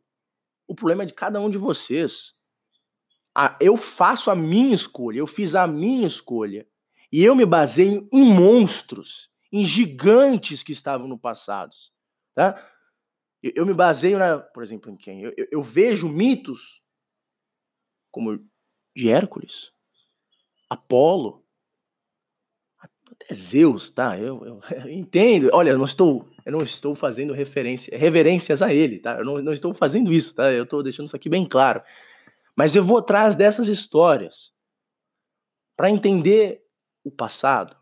O 0.67 0.75
problema 0.75 1.03
é 1.03 1.07
de 1.07 1.15
cada 1.15 1.41
um 1.41 1.51
de 1.51 1.59
vocês. 1.59 2.35
Ah, 3.35 3.57
eu 3.61 3.77
faço 3.77 4.31
a 4.31 4.35
minha 4.35 4.75
escolha, 4.75 5.19
eu 5.19 5.27
fiz 5.27 5.55
a 5.55 5.67
minha 5.67 6.07
escolha. 6.07 6.67
E 7.11 7.23
eu 7.23 7.35
me 7.35 7.45
baseio 7.45 8.09
em 8.13 8.25
monstros, 8.25 9.31
em 9.51 9.65
gigantes 9.65 10.63
que 10.63 10.73
estavam 10.73 11.07
no 11.07 11.19
passado. 11.19 11.75
Tá? 12.35 12.71
Eu, 13.43 13.53
eu 13.57 13.67
me 13.67 13.75
baseio, 13.75 14.19
na, 14.19 14.39
por 14.39 14.63
exemplo, 14.63 14.91
em 14.91 14.97
quem? 14.97 15.23
Eu, 15.23 15.35
eu, 15.37 15.49
eu 15.51 15.63
vejo 15.63 16.09
mitos 16.09 16.83
como 18.11 18.47
de 18.95 19.09
Hércules, 19.09 19.73
Apolo, 20.69 21.45
até 23.13 23.35
Zeus, 23.35 23.91
tá? 23.91 24.19
Eu, 24.19 24.45
eu, 24.45 24.61
eu, 24.71 24.89
entendo. 24.91 25.51
Olha, 25.53 25.71
eu 25.71 25.79
não 25.79 25.85
estou, 25.85 26.29
eu 26.45 26.53
não 26.53 26.63
estou 26.63 26.95
fazendo 26.95 27.33
referência, 27.33 27.97
reverências 27.97 28.63
a 28.63 28.73
ele, 28.73 28.99
tá? 28.99 29.19
Eu 29.19 29.25
não, 29.25 29.43
não 29.43 29.53
estou 29.53 29.73
fazendo 29.75 30.13
isso, 30.13 30.35
tá? 30.35 30.53
Eu 30.53 30.65
estou 30.65 30.83
deixando 30.83 31.07
isso 31.07 31.17
aqui 31.17 31.29
bem 31.29 31.45
claro. 31.45 31.83
Mas 32.57 32.75
eu 32.75 32.85
vou 32.85 32.99
atrás 32.99 33.35
dessas 33.35 33.69
histórias 33.69 34.53
para 35.77 35.91
entender 35.91 36.63
o 37.05 37.11
passado. 37.11 37.77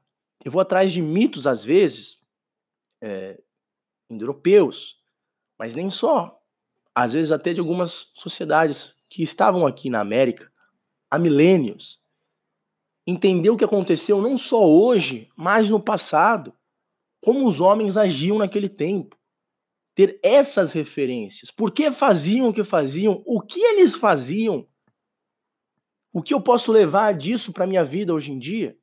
Eu 0.44 0.50
vou 0.50 0.60
atrás 0.60 0.92
de 0.92 1.02
mitos, 1.02 1.46
às 1.46 1.64
vezes, 1.64 2.22
é, 3.02 3.40
indo-europeus, 4.08 5.00
mas 5.58 5.74
nem 5.74 5.90
só. 5.90 6.40
Às 6.94 7.12
vezes 7.12 7.30
até 7.30 7.52
de 7.52 7.60
algumas 7.60 8.10
sociedades 8.14 8.94
que 9.08 9.22
estavam 9.22 9.66
aqui 9.66 9.90
na 9.90 10.00
América 10.00 10.49
há 11.10 11.18
milênios. 11.18 12.00
Entender 13.06 13.50
o 13.50 13.56
que 13.56 13.64
aconteceu 13.64 14.22
não 14.22 14.36
só 14.36 14.64
hoje, 14.64 15.28
mas 15.36 15.68
no 15.68 15.80
passado. 15.80 16.54
Como 17.20 17.46
os 17.46 17.60
homens 17.60 17.96
agiam 17.96 18.38
naquele 18.38 18.68
tempo. 18.68 19.18
Ter 19.94 20.20
essas 20.22 20.72
referências. 20.72 21.50
Por 21.50 21.72
que 21.72 21.90
faziam 21.90 22.48
o 22.48 22.54
que 22.54 22.62
faziam? 22.62 23.22
O 23.26 23.40
que 23.40 23.60
eles 23.60 23.94
faziam? 23.94 24.66
O 26.12 26.22
que 26.22 26.32
eu 26.32 26.40
posso 26.40 26.72
levar 26.72 27.12
disso 27.12 27.52
para 27.52 27.66
minha 27.66 27.84
vida 27.84 28.14
hoje 28.14 28.32
em 28.32 28.38
dia? 28.38 28.78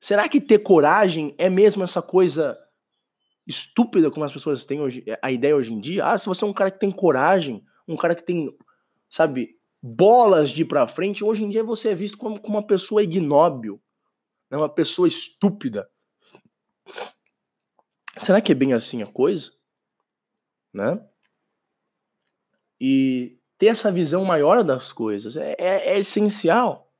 Será 0.00 0.28
que 0.28 0.40
ter 0.40 0.60
coragem 0.60 1.34
é 1.38 1.50
mesmo 1.50 1.82
essa 1.82 2.00
coisa 2.00 2.56
estúpida 3.46 4.10
como 4.10 4.24
as 4.24 4.32
pessoas 4.32 4.64
têm 4.64 4.80
hoje, 4.80 5.04
a 5.22 5.32
ideia 5.32 5.56
hoje 5.56 5.72
em 5.72 5.80
dia? 5.80 6.04
Ah, 6.04 6.18
se 6.18 6.26
você 6.26 6.44
é 6.44 6.46
um 6.46 6.52
cara 6.52 6.70
que 6.70 6.78
tem 6.78 6.90
coragem, 6.90 7.64
um 7.88 7.96
cara 7.96 8.14
que 8.14 8.22
tem, 8.22 8.56
sabe, 9.08 9.55
bolas 9.82 10.50
de 10.50 10.62
ir 10.62 10.64
pra 10.64 10.86
frente, 10.86 11.24
hoje 11.24 11.44
em 11.44 11.48
dia 11.48 11.62
você 11.62 11.90
é 11.90 11.94
visto 11.94 12.18
como, 12.18 12.40
como 12.40 12.56
uma 12.56 12.66
pessoa 12.66 13.02
ignóbil, 13.02 13.80
né? 14.50 14.56
uma 14.56 14.68
pessoa 14.68 15.06
estúpida. 15.06 15.88
Será 18.16 18.40
que 18.40 18.52
é 18.52 18.54
bem 18.54 18.72
assim 18.72 19.02
a 19.02 19.06
coisa? 19.06 19.52
Né? 20.72 21.06
E 22.80 23.38
ter 23.58 23.66
essa 23.66 23.92
visão 23.92 24.24
maior 24.24 24.64
das 24.64 24.92
coisas 24.92 25.36
é, 25.36 25.54
é, 25.58 25.94
é 25.94 25.98
essencial. 25.98 26.92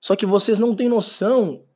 Só 0.00 0.16
que 0.16 0.26
vocês 0.26 0.58
não 0.58 0.74
têm 0.74 0.88
noção, 0.88 1.66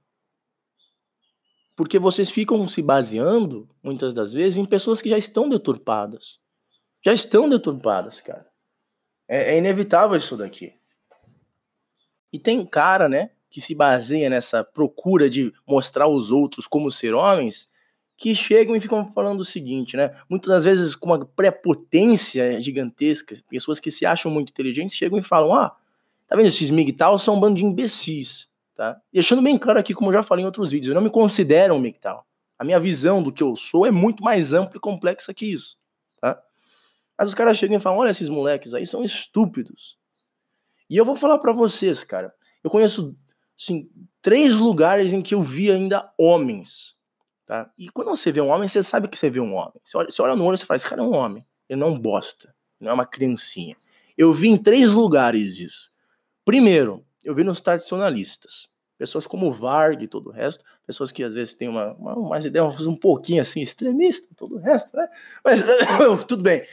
porque 1.74 1.98
vocês 1.98 2.31
ficam 2.31 2.66
se 2.68 2.83
baseando, 2.83 3.68
muitas 3.83 4.14
das 4.14 4.33
vezes, 4.33 4.59
em 4.59 4.64
pessoas 4.64 5.00
que 5.03 5.09
já 5.09 5.18
estão 5.18 5.48
deturpadas. 5.48 6.39
Já 7.04 7.12
estão 7.12 7.48
deturpadas, 7.48 8.20
cara. 8.20 8.46
É, 9.28 9.54
é 9.54 9.58
inevitável 9.58 10.16
isso 10.16 10.36
daqui. 10.36 10.74
E 12.32 12.38
tem 12.38 12.64
cara, 12.64 13.08
né, 13.08 13.30
que 13.48 13.60
se 13.60 13.74
baseia 13.74 14.30
nessa 14.30 14.62
procura 14.62 15.28
de 15.28 15.52
mostrar 15.66 16.04
aos 16.04 16.30
outros 16.30 16.66
como 16.66 16.90
ser 16.90 17.14
homens, 17.14 17.68
que 18.16 18.34
chegam 18.34 18.76
e 18.76 18.80
ficam 18.80 19.10
falando 19.10 19.40
o 19.40 19.44
seguinte, 19.44 19.96
né? 19.96 20.14
Muitas 20.28 20.50
das 20.50 20.64
vezes 20.64 20.94
com 20.94 21.06
uma 21.06 21.24
prepotência 21.24 22.60
gigantesca, 22.60 23.34
pessoas 23.48 23.80
que 23.80 23.90
se 23.90 24.04
acham 24.04 24.30
muito 24.30 24.50
inteligentes 24.50 24.94
chegam 24.94 25.18
e 25.18 25.22
falam: 25.22 25.54
ah, 25.54 25.74
Tá 26.30 26.36
vendo? 26.36 26.46
Esses 26.46 26.70
MGTOW 26.70 27.18
são 27.18 27.34
um 27.34 27.40
bando 27.40 27.56
de 27.56 27.66
imbecis, 27.66 28.48
tá? 28.76 29.00
Deixando 29.12 29.42
bem 29.42 29.58
claro 29.58 29.80
aqui, 29.80 29.92
como 29.92 30.10
eu 30.10 30.14
já 30.14 30.22
falei 30.22 30.44
em 30.44 30.46
outros 30.46 30.70
vídeos, 30.70 30.90
eu 30.90 30.94
não 30.94 31.02
me 31.02 31.10
considero 31.10 31.74
um 31.74 31.80
MGTOW. 31.80 32.22
A 32.56 32.64
minha 32.64 32.78
visão 32.78 33.20
do 33.20 33.32
que 33.32 33.42
eu 33.42 33.56
sou 33.56 33.84
é 33.84 33.90
muito 33.90 34.22
mais 34.22 34.52
ampla 34.52 34.76
e 34.76 34.80
complexa 34.80 35.34
que 35.34 35.52
isso? 35.52 35.76
Mas 37.20 37.28
os 37.28 37.35
caras 37.35 37.59
chegam 37.59 37.76
e 37.76 37.80
falam, 37.80 37.98
olha 37.98 38.09
esses 38.09 38.30
moleques 38.30 38.72
aí, 38.72 38.87
são 38.87 39.04
estúpidos. 39.04 39.98
E 40.88 40.96
eu 40.96 41.04
vou 41.04 41.14
falar 41.14 41.38
para 41.38 41.52
vocês, 41.52 42.02
cara, 42.02 42.35
eu 42.64 42.70
conheço, 42.70 43.14
assim, 43.61 43.90
três 44.22 44.59
lugares 44.59 45.12
em 45.12 45.20
que 45.20 45.35
eu 45.35 45.42
vi 45.42 45.70
ainda 45.70 46.11
homens, 46.16 46.96
tá? 47.44 47.70
E 47.76 47.90
quando 47.90 48.09
você 48.09 48.33
vê 48.33 48.40
um 48.40 48.48
homem, 48.48 48.66
você 48.66 48.83
sabe 48.83 49.06
que 49.06 49.18
você 49.18 49.28
vê 49.28 49.38
um 49.38 49.54
homem. 49.54 49.74
Você 49.85 49.98
olha, 49.98 50.11
você 50.11 50.22
olha 50.22 50.35
no 50.35 50.46
olho 50.46 50.54
e 50.54 50.64
fala, 50.64 50.76
esse 50.76 50.88
cara 50.88 51.02
é 51.02 51.04
um 51.04 51.14
homem, 51.14 51.44
ele 51.68 51.78
não 51.78 52.00
bosta, 52.00 52.54
não 52.80 52.90
é 52.90 52.94
uma 52.94 53.04
criancinha. 53.04 53.76
Eu 54.16 54.33
vi 54.33 54.48
em 54.48 54.56
três 54.56 54.94
lugares 54.94 55.59
isso. 55.59 55.90
Primeiro, 56.42 57.04
eu 57.22 57.35
vi 57.35 57.44
nos 57.44 57.61
tradicionalistas, 57.61 58.66
pessoas 58.96 59.26
como 59.26 59.52
Varg 59.52 60.02
e 60.02 60.09
todo 60.09 60.30
o 60.30 60.33
resto, 60.33 60.64
pessoas 60.87 61.12
que 61.12 61.22
às 61.22 61.35
vezes 61.35 61.52
têm 61.52 61.68
uma, 61.68 61.92
uma, 61.92 62.14
umas 62.14 62.46
ideias 62.46 62.87
um 62.87 62.96
pouquinho 62.96 63.42
assim, 63.42 63.61
extremista, 63.61 64.35
todo 64.35 64.56
o 64.56 64.59
resto, 64.59 64.96
né? 64.96 65.06
Mas 65.44 65.61
tudo 66.26 66.42
bem. 66.42 66.64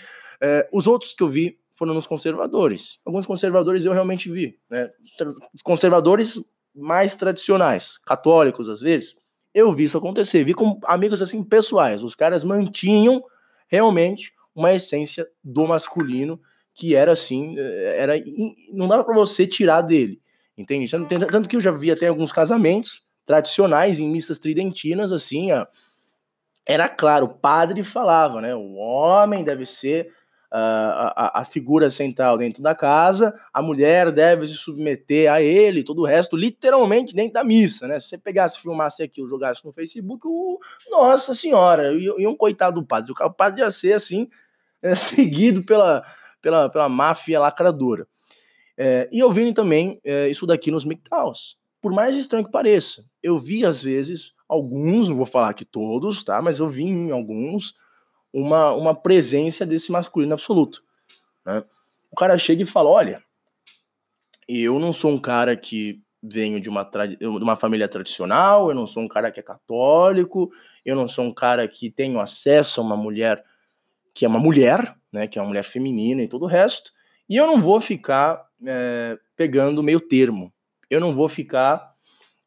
É, 0.41 0.67
os 0.71 0.88
outros 0.88 1.13
que 1.13 1.23
eu 1.23 1.30
vi 1.30 1.58
foram 1.71 1.93
nos 1.93 2.08
conservadores. 2.08 3.00
Alguns 3.06 3.26
conservadores 3.26 3.86
eu 3.86 3.93
realmente 3.93 4.30
vi, 4.32 4.58
né? 4.69 4.89
Os 5.54 5.62
conservadores 5.62 6.39
mais 6.73 7.15
tradicionais, 7.15 7.97
católicos 8.00 8.69
às 8.69 8.82
vezes, 8.82 9.15
eu 9.54 9.73
vi 9.73 9.84
isso 9.84 9.97
acontecer, 9.97 10.43
vi 10.43 10.54
com 10.54 10.80
amigos 10.86 11.21
assim 11.21 11.43
pessoais. 11.43 12.04
Os 12.04 12.15
caras 12.15 12.43
mantinham 12.43 13.23
realmente 13.67 14.34
uma 14.56 14.73
essência 14.73 15.28
do 15.43 15.67
masculino 15.67 16.39
que 16.73 16.95
era 16.95 17.12
assim, 17.12 17.56
eh, 17.58 17.95
era 17.97 18.13
não 18.71 18.88
dava 18.88 19.04
para 19.04 19.15
você 19.15 19.47
tirar 19.47 19.82
dele, 19.82 20.21
entende? 20.56 20.89
Tanto 20.91 21.50
que 21.50 21.56
eu 21.56 21.62
já 21.62 21.71
vi 21.71 21.91
até 21.91 22.08
alguns 22.08 22.32
casamentos 22.32 23.04
tradicionais 23.26 24.00
em 24.00 24.10
missas 24.10 24.38
tridentinas, 24.38 25.12
assim, 25.12 25.50
era 26.65 26.88
claro, 26.88 27.26
o 27.26 27.34
padre 27.34 27.84
falava, 27.84 28.39
né? 28.41 28.56
O 28.56 28.76
homem 28.76 29.43
deve 29.43 29.65
ser 29.65 30.13
a, 30.51 31.41
a, 31.41 31.43
figura 31.43 31.89
central 31.89 32.38
dentro 32.38 32.63
da 32.63 32.73
casa, 32.73 33.38
a 33.53 33.62
mulher 33.62 34.12
deve 34.12 34.47
se 34.47 34.53
submeter 34.53 35.31
a 35.31 35.41
ele, 35.41 35.83
todo 35.83 36.01
o 36.01 36.05
resto, 36.05 36.38
literalmente 36.38 37.13
dentro 37.13 37.33
da 37.33 37.43
missa, 37.43 37.88
né? 37.88 37.99
Se 37.99 38.07
você 38.07 38.17
pegasse, 38.17 38.62
filmasse 38.62 39.03
aqui 39.03 39.21
ou 39.21 39.27
jogasse 39.27 39.65
no 39.65 39.73
Facebook, 39.73 40.25
o, 40.25 40.57
nossa 40.89 41.36
senhora, 41.36 41.93
e, 41.93 42.05
e 42.05 42.25
um 42.25 42.36
coitado 42.36 42.79
do 42.79 42.88
padre, 42.88 43.12
o 43.12 43.31
padre 43.31 43.62
ia 43.62 43.69
ser 43.71 43.93
assim, 43.93 44.29
é, 44.81 44.93
seguido 44.95 45.63
pela 45.63 46.03
pela, 46.41 46.69
pela 46.69 46.89
máfia 46.89 47.39
lacradora. 47.39 48.07
É, 48.77 49.10
e 49.12 49.19
eu 49.19 49.31
vi 49.31 49.53
também 49.53 49.99
é, 50.03 50.29
isso 50.29 50.45
daqui 50.45 50.71
nos 50.71 50.86
MGTOWs. 50.86 51.57
Por 51.81 51.91
mais 51.91 52.15
estranho 52.15 52.45
que 52.45 52.51
pareça, 52.51 53.03
eu 53.21 53.39
vi 53.39 53.65
às 53.65 53.83
vezes 53.83 54.33
alguns, 54.47 55.10
não 55.10 55.15
vou 55.17 55.25
falar 55.25 55.53
que 55.53 55.65
todos, 55.65 56.23
tá? 56.23 56.41
Mas 56.41 56.60
eu 56.60 56.69
vi 56.69 56.86
em 56.86 57.12
alguns 57.12 57.75
uma, 58.33 58.71
uma 58.73 58.95
presença 58.95 59.65
desse 59.65 59.91
masculino 59.91 60.33
absoluto. 60.33 60.83
Né? 61.45 61.63
O 62.11 62.15
cara 62.15 62.37
chega 62.37 62.63
e 62.63 62.65
fala: 62.65 62.89
Olha, 62.89 63.23
eu 64.47 64.79
não 64.79 64.93
sou 64.93 65.11
um 65.11 65.17
cara 65.17 65.55
que 65.55 66.01
venho 66.21 66.59
de 66.59 66.69
uma, 66.69 66.83
de 66.83 67.25
uma 67.25 67.55
família 67.55 67.87
tradicional, 67.87 68.69
eu 68.69 68.75
não 68.75 68.87
sou 68.87 69.03
um 69.03 69.07
cara 69.07 69.31
que 69.31 69.39
é 69.39 69.43
católico, 69.43 70.51
eu 70.83 70.95
não 70.95 71.07
sou 71.07 71.25
um 71.25 71.33
cara 71.33 71.67
que 71.67 71.89
tenho 71.89 72.19
acesso 72.19 72.81
a 72.81 72.83
uma 72.83 72.97
mulher 72.97 73.43
que 74.13 74.25
é 74.25 74.27
uma 74.27 74.39
mulher, 74.39 74.95
né, 75.11 75.27
que 75.27 75.37
é 75.37 75.41
uma 75.41 75.49
mulher 75.49 75.63
feminina 75.63 76.23
e 76.23 76.27
todo 76.27 76.43
o 76.43 76.47
resto, 76.47 76.91
e 77.29 77.37
eu 77.37 77.45
não 77.45 77.61
vou 77.61 77.79
ficar 77.79 78.47
é, 78.65 79.15
pegando 79.35 79.83
meio 79.83 79.99
termo. 79.99 80.51
Eu 80.89 80.99
não 80.99 81.13
vou 81.13 81.29
ficar 81.29 81.93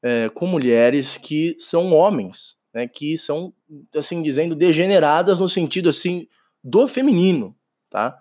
é, 0.02 0.28
com 0.30 0.48
mulheres 0.48 1.16
que 1.16 1.54
são 1.60 1.92
homens, 1.92 2.56
né, 2.72 2.86
que 2.86 3.16
são, 3.18 3.52
assim 3.94 4.22
dizendo, 4.22 4.54
degeneradas 4.54 5.40
no 5.40 5.48
sentido 5.48 5.88
assim 5.88 6.26
do 6.62 6.86
feminino, 6.86 7.56
tá? 7.88 8.16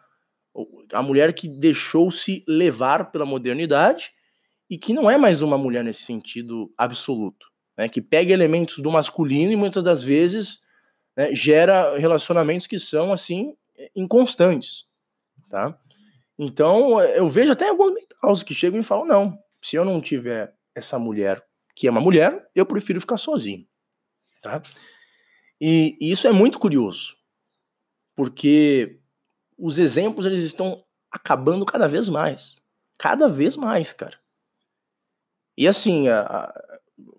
A 0.94 1.02
mulher 1.04 1.34
que 1.34 1.48
deixou-se 1.48 2.44
levar 2.48 3.12
pela 3.12 3.26
modernidade 3.26 4.12
e 4.70 4.78
que 4.78 4.94
não 4.94 5.10
é 5.10 5.18
mais 5.18 5.42
uma 5.42 5.58
mulher 5.58 5.84
nesse 5.84 6.04
sentido 6.04 6.72
absoluto, 6.78 7.48
né? 7.78 7.88
Que 7.88 8.02
pega 8.02 8.34
elementos 8.34 8.80
do 8.80 8.92
masculino 8.92 9.52
e 9.52 9.56
muitas 9.56 9.84
das 9.84 10.02
vezes 10.02 10.62
né, 11.16 11.34
gera 11.34 11.98
relacionamentos 11.98 12.66
que 12.68 12.80
são 12.80 13.14
assim 13.14 13.56
inconstantes, 13.96 14.86
tá? 15.50 15.78
Então, 16.38 17.02
eu 17.02 17.28
vejo 17.28 17.52
até 17.52 17.70
alguns 17.70 18.44
que 18.44 18.54
chegam 18.54 18.80
e 18.80 18.84
falam: 18.84 19.06
não, 19.06 19.38
se 19.62 19.76
eu 19.76 19.84
não 19.84 20.00
tiver 20.02 20.54
essa 20.74 20.98
mulher 20.98 21.44
que 21.76 21.88
é 21.88 21.92
uma 21.92 22.02
mulher, 22.02 22.50
eu 22.54 22.66
prefiro 22.66 23.00
ficar 23.00 23.18
sozinho, 23.18 23.66
tá? 24.42 24.62
E, 25.60 25.98
e 26.00 26.12
isso 26.12 26.28
é 26.28 26.32
muito 26.32 26.60
curioso, 26.60 27.16
porque 28.16 29.00
os 29.58 29.78
exemplos 29.78 30.26
eles 30.26 30.40
estão 30.40 30.84
acabando 31.12 31.66
cada 31.66 31.88
vez 31.88 32.08
mais, 32.08 32.62
cada 32.98 33.28
vez 33.28 33.56
mais, 33.56 33.92
cara. 33.92 34.18
E 35.58 35.68
assim, 35.68 36.08
a, 36.08 36.22
a, 36.22 36.64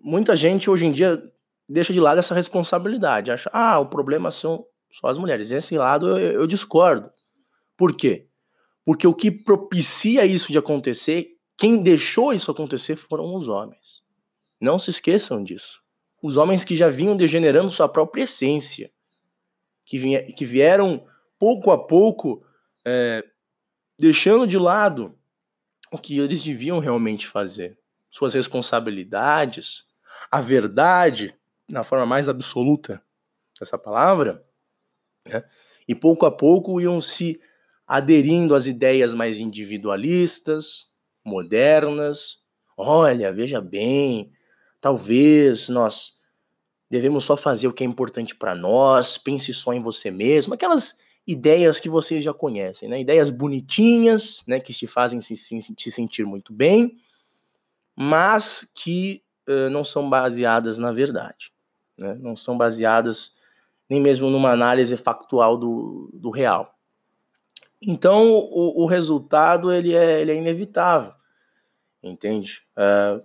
muita 0.01 0.35
gente 0.35 0.69
hoje 0.69 0.85
em 0.85 0.91
dia 0.91 1.21
deixa 1.69 1.93
de 1.93 1.99
lado 1.99 2.17
essa 2.19 2.35
responsabilidade, 2.35 3.31
acha, 3.31 3.49
ah, 3.53 3.79
o 3.79 3.85
problema 3.85 4.31
são 4.31 4.65
só 4.91 5.07
as 5.07 5.17
mulheres. 5.17 5.51
Esse 5.51 5.77
lado 5.77 6.17
eu, 6.17 6.33
eu 6.33 6.47
discordo. 6.47 7.09
Por 7.77 7.95
quê? 7.95 8.27
Porque 8.83 9.07
o 9.07 9.13
que 9.13 9.31
propicia 9.31 10.25
isso 10.25 10.51
de 10.51 10.57
acontecer, 10.57 11.37
quem 11.57 11.81
deixou 11.81 12.33
isso 12.33 12.51
acontecer 12.51 12.95
foram 12.95 13.33
os 13.35 13.47
homens. 13.47 14.03
Não 14.59 14.77
se 14.77 14.89
esqueçam 14.89 15.43
disso. 15.43 15.80
Os 16.21 16.37
homens 16.37 16.63
que 16.63 16.75
já 16.75 16.89
vinham 16.89 17.15
degenerando 17.15 17.71
sua 17.71 17.89
própria 17.89 18.23
essência, 18.23 18.91
que, 19.85 19.97
vinha, 19.97 20.23
que 20.33 20.45
vieram 20.45 21.05
pouco 21.39 21.71
a 21.71 21.77
pouco 21.77 22.43
é, 22.85 23.23
deixando 23.97 24.45
de 24.45 24.57
lado 24.57 25.17
o 25.91 25.97
que 25.97 26.19
eles 26.19 26.41
deviam 26.43 26.79
realmente 26.79 27.27
fazer, 27.27 27.77
suas 28.09 28.33
responsabilidades, 28.33 29.85
a 30.29 30.39
verdade, 30.39 31.35
na 31.67 31.83
forma 31.83 32.05
mais 32.05 32.29
absoluta 32.29 33.01
dessa 33.59 33.77
palavra, 33.77 34.45
né? 35.27 35.43
E 35.87 35.95
pouco 35.95 36.25
a 36.25 36.31
pouco 36.31 36.79
iam 36.79 37.01
se 37.01 37.41
aderindo 37.85 38.55
às 38.55 38.67
ideias 38.67 39.13
mais 39.13 39.39
individualistas, 39.39 40.89
modernas. 41.25 42.39
Olha, 42.77 43.33
veja 43.33 43.59
bem, 43.59 44.31
talvez 44.81 45.69
nós 45.69 46.19
devemos 46.89 47.23
só 47.23 47.37
fazer 47.37 47.67
o 47.67 47.73
que 47.73 47.83
é 47.83 47.87
importante 47.87 48.35
para 48.35 48.53
nós, 48.53 49.17
pense 49.17 49.53
só 49.53 49.71
em 49.71 49.79
você 49.79 50.11
mesmo, 50.11 50.53
aquelas 50.53 50.99
ideias 51.25 51.79
que 51.79 51.87
vocês 51.87 52.23
já 52.23 52.33
conhecem, 52.33 52.89
né? 52.89 52.99
Ideias 52.99 53.29
bonitinhas, 53.29 54.43
né, 54.47 54.59
que 54.59 54.73
te 54.73 54.87
fazem 54.87 55.21
se, 55.21 55.37
se, 55.37 55.61
se 55.61 55.91
sentir 55.91 56.25
muito 56.25 56.51
bem, 56.51 56.97
mas 57.95 58.69
que 58.73 59.23
uh, 59.47 59.69
não 59.69 59.83
são 59.83 60.09
baseadas 60.09 60.79
na 60.79 60.91
verdade, 60.91 61.53
né? 61.97 62.15
Não 62.19 62.35
são 62.35 62.57
baseadas 62.57 63.33
nem 63.89 64.01
mesmo 64.01 64.29
numa 64.29 64.51
análise 64.51 64.97
factual 64.97 65.57
do, 65.57 66.09
do 66.13 66.29
real. 66.29 66.75
Então, 67.81 68.29
o, 68.31 68.83
o 68.83 68.85
resultado 68.85 69.71
ele 69.71 69.93
é, 69.93 70.21
ele 70.21 70.31
é 70.31 70.35
inevitável, 70.35 71.13
entende? 72.03 72.63
Uh, 72.75 73.23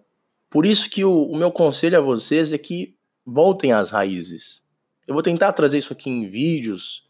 por 0.51 0.65
isso 0.65 0.89
que 0.89 1.05
o, 1.05 1.25
o 1.25 1.37
meu 1.37 1.51
conselho 1.51 1.99
a 1.99 2.01
vocês 2.01 2.53
é 2.53 2.59
que 2.59 2.97
voltem 3.25 3.73
às 3.73 3.91
raízes. 3.91 4.63
Eu 5.07 5.15
vou 5.15 5.23
tentar 5.23 5.53
trazer 5.53 5.79
isso 5.79 5.93
aqui 5.93 6.11
em 6.11 6.29
vídeos. 6.29 7.05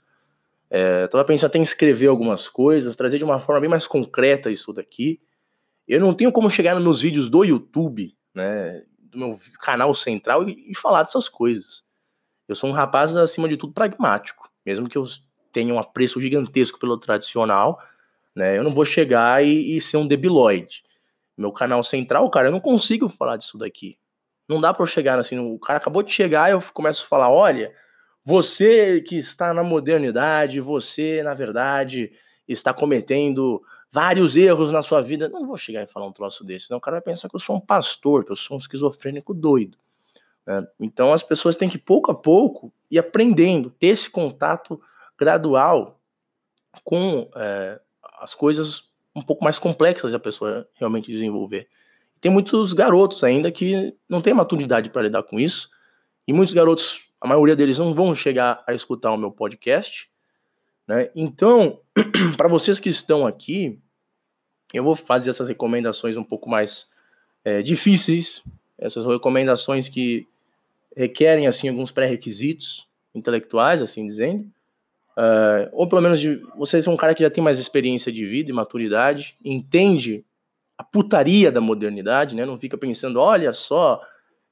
É, 0.68 1.06
tava 1.06 1.24
pensando 1.24 1.48
até 1.48 1.58
em 1.58 1.62
escrever 1.62 2.08
algumas 2.08 2.48
coisas, 2.48 2.96
trazer 2.96 3.18
de 3.18 3.24
uma 3.24 3.38
forma 3.38 3.60
bem 3.60 3.70
mais 3.70 3.86
concreta 3.86 4.50
isso 4.50 4.72
daqui. 4.72 5.20
Eu 5.86 6.00
não 6.00 6.12
tenho 6.12 6.32
como 6.32 6.50
chegar 6.50 6.78
nos 6.80 7.00
vídeos 7.02 7.30
do 7.30 7.44
YouTube, 7.44 8.16
né, 8.34 8.82
do 8.98 9.18
meu 9.18 9.40
canal 9.60 9.94
central 9.94 10.48
e, 10.48 10.70
e 10.70 10.74
falar 10.74 11.02
dessas 11.02 11.28
coisas. 11.28 11.84
Eu 12.48 12.54
sou 12.54 12.70
um 12.70 12.72
rapaz, 12.72 13.16
acima 13.16 13.48
de 13.48 13.56
tudo, 13.56 13.72
pragmático. 13.72 14.50
Mesmo 14.64 14.88
que 14.88 14.98
eu 14.98 15.04
tenha 15.52 15.72
um 15.72 15.78
apreço 15.78 16.20
gigantesco 16.20 16.78
pelo 16.78 16.98
tradicional, 16.98 17.80
né, 18.34 18.58
eu 18.58 18.64
não 18.64 18.74
vou 18.74 18.84
chegar 18.84 19.44
e, 19.44 19.76
e 19.76 19.80
ser 19.80 19.96
um 19.96 20.06
debilóide. 20.06 20.82
Meu 21.36 21.52
canal 21.52 21.82
central, 21.82 22.28
cara, 22.30 22.48
eu 22.48 22.52
não 22.52 22.60
consigo 22.60 23.08
falar 23.08 23.36
disso 23.36 23.58
daqui. 23.58 23.98
Não 24.48 24.60
dá 24.60 24.72
para 24.72 24.82
eu 24.82 24.86
chegar 24.86 25.18
assim, 25.18 25.38
o 25.38 25.58
cara 25.58 25.78
acabou 25.78 26.02
de 26.02 26.12
chegar 26.12 26.48
e 26.48 26.52
eu 26.52 26.62
começo 26.72 27.04
a 27.04 27.06
falar, 27.06 27.30
olha, 27.30 27.72
você 28.24 29.00
que 29.00 29.16
está 29.16 29.52
na 29.52 29.62
modernidade, 29.62 30.60
você, 30.60 31.22
na 31.22 31.34
verdade, 31.34 32.12
está 32.48 32.72
cometendo 32.72 33.62
vários 33.90 34.36
erros 34.36 34.72
na 34.72 34.82
sua 34.82 35.00
vida. 35.00 35.28
Não 35.28 35.46
vou 35.46 35.56
chegar 35.56 35.82
e 35.82 35.86
falar 35.86 36.06
um 36.06 36.12
troço 36.12 36.44
desse, 36.44 36.70
não. 36.70 36.78
O 36.78 36.80
cara 36.80 36.96
vai 36.96 37.02
pensar 37.02 37.28
que 37.28 37.36
eu 37.36 37.40
sou 37.40 37.56
um 37.56 37.60
pastor, 37.60 38.24
que 38.24 38.32
eu 38.32 38.36
sou 38.36 38.56
um 38.56 38.60
esquizofrênico 38.60 39.32
doido. 39.32 39.78
Né? 40.46 40.66
Então 40.80 41.12
as 41.12 41.22
pessoas 41.22 41.56
têm 41.56 41.68
que, 41.68 41.78
pouco 41.78 42.10
a 42.10 42.14
pouco, 42.14 42.72
ir 42.90 42.98
aprendendo, 42.98 43.70
ter 43.70 43.88
esse 43.88 44.10
contato 44.10 44.80
gradual 45.18 46.00
com 46.84 47.30
é, 47.36 47.80
as 48.20 48.34
coisas 48.34 48.90
um 49.16 49.22
pouco 49.22 49.42
mais 49.42 49.58
complexas 49.58 50.12
a 50.12 50.18
pessoa 50.18 50.68
realmente 50.74 51.10
desenvolver. 51.10 51.66
Tem 52.20 52.30
muitos 52.30 52.74
garotos 52.74 53.24
ainda 53.24 53.50
que 53.50 53.94
não 54.06 54.20
têm 54.20 54.34
maturidade 54.34 54.90
para 54.90 55.02
lidar 55.02 55.22
com 55.22 55.40
isso. 55.40 55.70
E 56.28 56.32
muitos 56.34 56.52
garotos, 56.52 57.08
a 57.18 57.26
maioria 57.26 57.56
deles 57.56 57.78
não 57.78 57.94
vão 57.94 58.14
chegar 58.14 58.62
a 58.66 58.74
escutar 58.74 59.10
o 59.12 59.16
meu 59.16 59.32
podcast. 59.32 60.10
Né? 60.86 61.10
Então, 61.16 61.80
para 62.36 62.48
vocês 62.48 62.78
que 62.78 62.90
estão 62.90 63.26
aqui, 63.26 63.80
eu 64.74 64.84
vou 64.84 64.94
fazer 64.94 65.30
essas 65.30 65.48
recomendações 65.48 66.16
um 66.16 66.24
pouco 66.24 66.48
mais 66.48 66.90
é, 67.42 67.62
difíceis, 67.62 68.44
essas 68.76 69.06
recomendações 69.06 69.88
que 69.88 70.26
requerem 70.94 71.46
assim 71.46 71.68
alguns 71.68 71.90
pré-requisitos 71.90 72.86
intelectuais, 73.14 73.80
assim 73.80 74.06
dizendo, 74.06 74.50
uh, 75.16 75.68
ou 75.72 75.88
pelo 75.88 76.02
menos 76.02 76.20
de, 76.20 76.40
vocês 76.56 76.84
são 76.84 76.94
um 76.94 76.96
cara 76.96 77.14
que 77.14 77.22
já 77.22 77.30
tem 77.30 77.42
mais 77.42 77.58
experiência 77.58 78.12
de 78.12 78.24
vida 78.24 78.50
e 78.50 78.54
maturidade, 78.54 79.36
entende 79.44 80.24
a 80.76 80.84
putaria 80.84 81.50
da 81.50 81.60
modernidade, 81.60 82.34
né? 82.34 82.44
Não 82.44 82.58
fica 82.58 82.76
pensando, 82.76 83.20
olha 83.20 83.52
só 83.52 84.00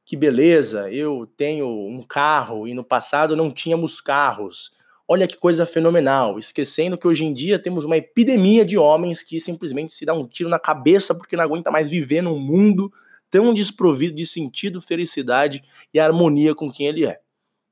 que 0.04 0.16
beleza, 0.16 0.90
eu 0.90 1.26
tenho 1.36 1.66
um 1.66 2.02
carro 2.02 2.68
e 2.68 2.74
no 2.74 2.84
passado 2.84 3.36
não 3.36 3.50
tínhamos 3.50 4.00
carros. 4.00 4.72
Olha 5.06 5.26
que 5.26 5.36
coisa 5.36 5.66
fenomenal, 5.66 6.38
esquecendo 6.38 6.96
que 6.96 7.06
hoje 7.06 7.24
em 7.24 7.32
dia 7.32 7.58
temos 7.58 7.84
uma 7.84 7.96
epidemia 7.96 8.64
de 8.64 8.78
homens 8.78 9.22
que 9.22 9.38
simplesmente 9.38 9.92
se 9.92 10.04
dá 10.04 10.14
um 10.14 10.26
tiro 10.26 10.48
na 10.48 10.58
cabeça 10.58 11.14
porque 11.14 11.36
não 11.36 11.44
aguenta 11.44 11.70
mais 11.70 11.88
viver 11.88 12.22
num 12.22 12.38
mundo 12.38 12.90
tão 13.30 13.52
desprovido 13.52 14.14
de 14.14 14.26
sentido, 14.26 14.80
felicidade 14.80 15.62
e 15.92 16.00
harmonia 16.00 16.54
com 16.54 16.70
quem 16.70 16.86
ele 16.86 17.06
é. 17.06 17.20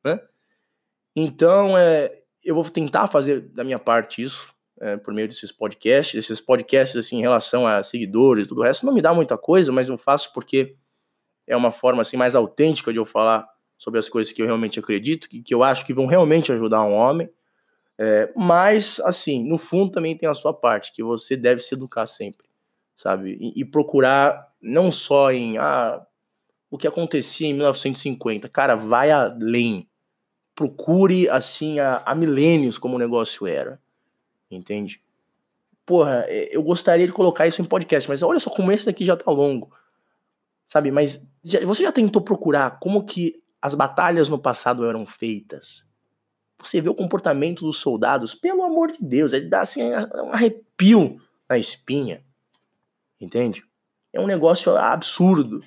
Né? 0.04 0.20
Então, 1.14 1.76
é, 1.76 2.21
eu 2.44 2.54
vou 2.54 2.64
tentar 2.64 3.06
fazer 3.06 3.40
da 3.40 3.64
minha 3.64 3.78
parte 3.78 4.22
isso, 4.22 4.52
é, 4.80 4.96
por 4.96 5.14
meio 5.14 5.28
desses 5.28 5.52
podcasts, 5.52 6.14
esses 6.14 6.40
podcasts 6.40 6.96
assim 6.96 7.18
em 7.18 7.20
relação 7.20 7.66
a 7.66 7.82
seguidores, 7.82 8.48
tudo 8.48 8.60
o 8.60 8.64
resto 8.64 8.84
não 8.84 8.92
me 8.92 9.00
dá 9.00 9.14
muita 9.14 9.38
coisa, 9.38 9.70
mas 9.70 9.88
eu 9.88 9.96
faço 9.96 10.32
porque 10.32 10.76
é 11.46 11.56
uma 11.56 11.70
forma 11.70 12.02
assim 12.02 12.16
mais 12.16 12.34
autêntica 12.34 12.92
de 12.92 12.98
eu 12.98 13.04
falar 13.04 13.46
sobre 13.78 13.98
as 13.98 14.08
coisas 14.08 14.32
que 14.32 14.40
eu 14.40 14.46
realmente 14.46 14.78
acredito, 14.78 15.28
que, 15.28 15.42
que 15.42 15.54
eu 15.54 15.62
acho 15.62 15.84
que 15.84 15.94
vão 15.94 16.06
realmente 16.06 16.52
ajudar 16.52 16.82
um 16.82 16.92
homem. 16.92 17.28
É, 17.98 18.32
mas 18.34 19.00
assim, 19.00 19.44
no 19.44 19.58
fundo 19.58 19.92
também 19.92 20.16
tem 20.16 20.28
a 20.28 20.34
sua 20.34 20.54
parte, 20.54 20.92
que 20.92 21.02
você 21.02 21.36
deve 21.36 21.60
se 21.60 21.74
educar 21.74 22.06
sempre, 22.06 22.48
sabe? 22.94 23.36
E, 23.40 23.60
e 23.60 23.64
procurar 23.64 24.48
não 24.60 24.90
só 24.90 25.30
em 25.30 25.58
ah, 25.58 26.04
o 26.70 26.78
que 26.78 26.86
acontecia 26.86 27.46
em 27.46 27.54
1950, 27.54 28.48
cara, 28.48 28.74
vai 28.74 29.10
além. 29.10 29.88
Procure 30.54 31.28
assim 31.28 31.78
a, 31.78 32.02
a 32.04 32.14
milênios 32.14 32.78
como 32.78 32.96
o 32.96 32.98
negócio 32.98 33.46
era 33.46 33.80
entende? 34.56 35.02
Porra, 35.84 36.26
eu 36.28 36.62
gostaria 36.62 37.06
de 37.06 37.12
colocar 37.12 37.46
isso 37.46 37.60
em 37.60 37.64
podcast, 37.64 38.08
mas 38.08 38.22
olha 38.22 38.38
só 38.38 38.50
como 38.50 38.70
esse 38.70 38.86
daqui 38.86 39.04
já 39.04 39.16
tá 39.16 39.30
longo, 39.30 39.72
sabe? 40.66 40.90
Mas 40.90 41.26
já, 41.42 41.60
você 41.64 41.82
já 41.82 41.92
tentou 41.92 42.22
procurar 42.22 42.78
como 42.78 43.04
que 43.04 43.42
as 43.60 43.74
batalhas 43.74 44.28
no 44.28 44.38
passado 44.38 44.86
eram 44.86 45.04
feitas? 45.04 45.86
Você 46.58 46.80
vê 46.80 46.88
o 46.88 46.94
comportamento 46.94 47.64
dos 47.64 47.78
soldados, 47.78 48.34
pelo 48.34 48.62
amor 48.62 48.92
de 48.92 48.98
Deus, 49.00 49.32
ele 49.32 49.48
dá 49.48 49.62
assim 49.62 49.82
um 49.82 50.32
arrepio 50.32 51.20
na 51.48 51.58
espinha, 51.58 52.24
entende? 53.20 53.64
É 54.12 54.20
um 54.20 54.26
negócio 54.26 54.76
absurdo. 54.76 55.62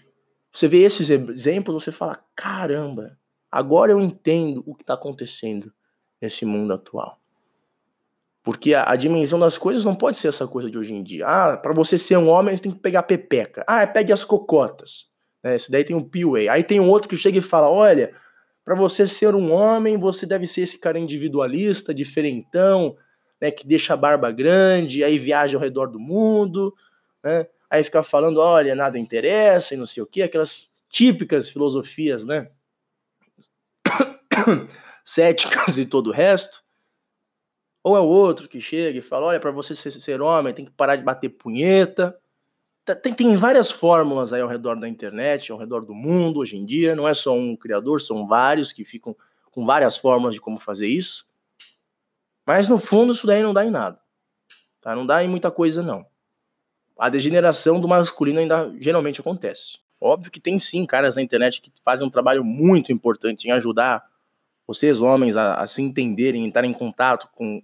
Você 0.52 0.68
vê 0.70 0.84
esses 0.84 1.10
exemplos, 1.10 1.84
você 1.84 1.92
fala: 1.92 2.24
caramba, 2.34 3.20
agora 3.56 3.94
eu 3.94 4.02
entendo 4.02 4.62
o 4.66 4.76
que 4.76 4.84
está 4.84 4.96
acontecendo 4.96 5.72
nesse 6.22 6.46
mundo 6.46 6.74
atual. 6.74 7.18
Porque 8.44 8.74
a, 8.74 8.92
a, 8.92 8.96
dimensão 8.98 9.40
das 9.40 9.58
coisas 9.58 9.86
não 9.86 9.96
pode 9.96 10.18
ser 10.18 10.28
essa 10.28 10.46
coisa 10.46 10.70
de 10.70 10.78
hoje 10.78 10.94
em 10.94 11.02
dia. 11.02 11.26
Ah, 11.26 11.56
para 11.56 11.74
você 11.74 11.98
ser 11.98 12.18
um 12.18 12.28
homem, 12.28 12.56
você 12.56 12.64
tem 12.64 12.72
que 12.74 12.80
pegar 12.80 13.04
pepeca. 13.04 13.64
Ah, 13.66 13.88
pegue 13.88 14.12
as 14.12 14.26
cocotas. 14.26 15.10
Né? 15.42 15.56
Esse 15.56 15.72
daí 15.72 15.86
tem 15.86 15.96
um 15.96 16.04
P-Way. 16.04 16.50
Aí 16.50 16.64
tem 16.64 16.82
um 16.82 16.90
outro 16.90 17.08
que 17.08 17.16
chega 17.16 17.38
e 17.38 17.42
fala: 17.42 17.70
olha, 17.70 18.14
para 18.66 18.76
você 18.76 19.08
ser 19.08 19.34
um 19.34 19.54
homem, 19.54 19.98
você 19.98 20.26
deve 20.26 20.46
ser 20.48 20.62
esse 20.62 20.78
cara 20.78 21.00
individualista, 21.00 21.94
diferentão, 21.94 22.98
né, 23.40 23.52
que 23.52 23.66
deixa 23.66 23.94
a 23.94 23.98
barba 23.98 24.32
grande, 24.32 25.02
aí 25.02 25.18
viaja 25.18 25.56
ao 25.56 25.64
redor 25.64 25.88
do 25.88 26.00
mundo, 26.00 26.74
né? 27.24 27.48
Aí 27.70 27.84
fica 27.84 28.04
falando, 28.04 28.40
olha, 28.40 28.76
nada 28.76 29.00
interessa 29.00 29.74
e 29.74 29.78
não 29.78 29.86
sei 29.86 30.04
o 30.04 30.06
quê, 30.06 30.24
aquelas 30.24 30.68
típicas 30.90 31.50
filosofias, 31.50 32.26
né? 32.26 32.50
Céticas 35.04 35.78
e 35.80 35.86
todo 35.86 36.08
o 36.08 36.14
resto. 36.14 36.64
Ou 37.84 37.96
é 37.96 38.00
o 38.00 38.06
outro 38.06 38.50
que 38.50 38.60
chega 38.60 38.98
e 38.98 39.02
fala: 39.02 39.28
olha, 39.28 39.40
para 39.40 39.52
você 39.52 39.76
ser, 39.76 39.92
ser 39.92 40.22
homem, 40.22 40.54
tem 40.54 40.66
que 40.66 40.72
parar 40.72 40.96
de 40.96 41.04
bater 41.04 41.30
punheta. 41.30 42.18
Tá, 42.84 42.96
tem, 42.96 43.14
tem 43.14 43.36
várias 43.36 43.72
fórmulas 43.72 44.34
aí 44.34 44.42
ao 44.42 44.48
redor 44.48 44.80
da 44.80 44.88
internet, 44.88 45.52
ao 45.52 45.58
redor 45.58 45.86
do 45.86 45.94
mundo 45.94 46.40
hoje 46.40 46.58
em 46.58 46.66
dia. 46.66 46.96
Não 46.96 47.08
é 47.08 47.14
só 47.14 47.36
um 47.36 47.56
criador, 47.56 48.02
são 48.02 48.28
vários 48.28 48.74
que 48.74 48.84
ficam 48.84 49.16
com 49.52 49.66
várias 49.66 49.98
formas 49.98 50.36
de 50.36 50.42
como 50.42 50.60
fazer 50.60 50.88
isso. 50.88 51.26
Mas 52.46 52.68
no 52.68 52.78
fundo, 52.78 53.14
isso 53.14 53.26
daí 53.26 53.42
não 53.42 53.54
dá 53.54 53.66
em 53.66 53.72
nada. 53.72 54.00
Tá? 54.82 54.96
Não 54.96 55.06
dá 55.06 55.24
em 55.24 55.28
muita 55.28 55.50
coisa, 55.50 55.82
não. 55.82 56.06
A 56.98 57.10
degeneração 57.10 57.80
do 57.80 57.88
masculino 57.88 58.40
ainda 58.40 58.74
geralmente 58.80 59.20
acontece. 59.20 59.80
Óbvio 60.00 60.32
que 60.32 60.40
tem 60.40 60.60
sim 60.60 60.86
caras 60.86 61.16
na 61.16 61.22
internet 61.22 61.62
que 61.62 61.72
fazem 61.84 62.06
um 62.06 62.10
trabalho 62.10 62.44
muito 62.44 62.92
importante 62.92 63.48
em 63.48 63.52
ajudar 63.52 64.04
vocês, 64.68 65.00
homens, 65.00 65.36
a, 65.36 65.56
a 65.56 65.68
se 65.68 65.82
entenderem, 65.82 66.46
entrar 66.46 66.66
em 66.66 66.74
contato 66.74 67.30
com 67.36 67.62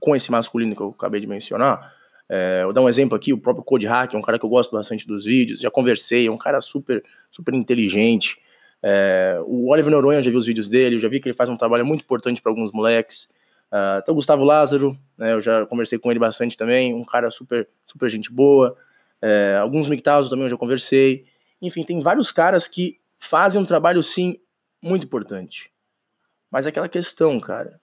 com 0.00 0.14
esse 0.14 0.30
masculino 0.30 0.76
que 0.76 0.82
eu 0.82 0.90
acabei 0.90 1.20
de 1.20 1.26
mencionar. 1.26 1.92
É, 2.28 2.62
vou 2.64 2.72
dar 2.72 2.82
um 2.82 2.88
exemplo 2.88 3.16
aqui, 3.16 3.32
o 3.32 3.38
próprio 3.38 3.64
Code 3.64 3.86
Hack, 3.86 4.14
é 4.14 4.18
um 4.18 4.22
cara 4.22 4.38
que 4.38 4.44
eu 4.44 4.48
gosto 4.48 4.70
bastante 4.70 5.06
dos 5.06 5.24
vídeos, 5.24 5.60
já 5.60 5.70
conversei, 5.70 6.26
é 6.26 6.30
um 6.30 6.36
cara 6.36 6.60
super, 6.60 7.02
super 7.30 7.54
inteligente. 7.54 8.38
É, 8.82 9.40
o 9.44 9.70
Oliver 9.70 9.90
Noronha, 9.90 10.18
eu 10.18 10.22
já 10.22 10.30
vi 10.30 10.36
os 10.36 10.46
vídeos 10.46 10.68
dele, 10.68 10.96
eu 10.96 11.00
já 11.00 11.08
vi 11.08 11.20
que 11.20 11.28
ele 11.28 11.36
faz 11.36 11.48
um 11.48 11.56
trabalho 11.56 11.86
muito 11.86 12.02
importante 12.02 12.40
para 12.42 12.52
alguns 12.52 12.70
moleques. 12.70 13.28
Uh, 13.72 13.98
até 13.98 14.10
o 14.10 14.14
Gustavo 14.14 14.44
Lázaro, 14.44 14.96
né, 15.16 15.34
eu 15.34 15.40
já 15.40 15.66
conversei 15.66 15.98
com 15.98 16.10
ele 16.10 16.18
bastante 16.18 16.56
também, 16.56 16.94
um 16.94 17.04
cara 17.04 17.30
super, 17.30 17.68
super 17.84 18.08
gente 18.08 18.32
boa. 18.32 18.76
É, 19.22 19.56
alguns 19.60 19.88
MGTOWs 19.88 20.28
também 20.28 20.44
eu 20.44 20.50
já 20.50 20.56
conversei. 20.56 21.26
Enfim, 21.60 21.84
tem 21.84 22.00
vários 22.00 22.30
caras 22.30 22.68
que 22.68 23.00
fazem 23.18 23.60
um 23.60 23.64
trabalho, 23.64 24.02
sim, 24.02 24.38
muito 24.82 25.04
importante. 25.04 25.72
Mas 26.50 26.66
aquela 26.66 26.88
questão, 26.88 27.38
cara, 27.40 27.80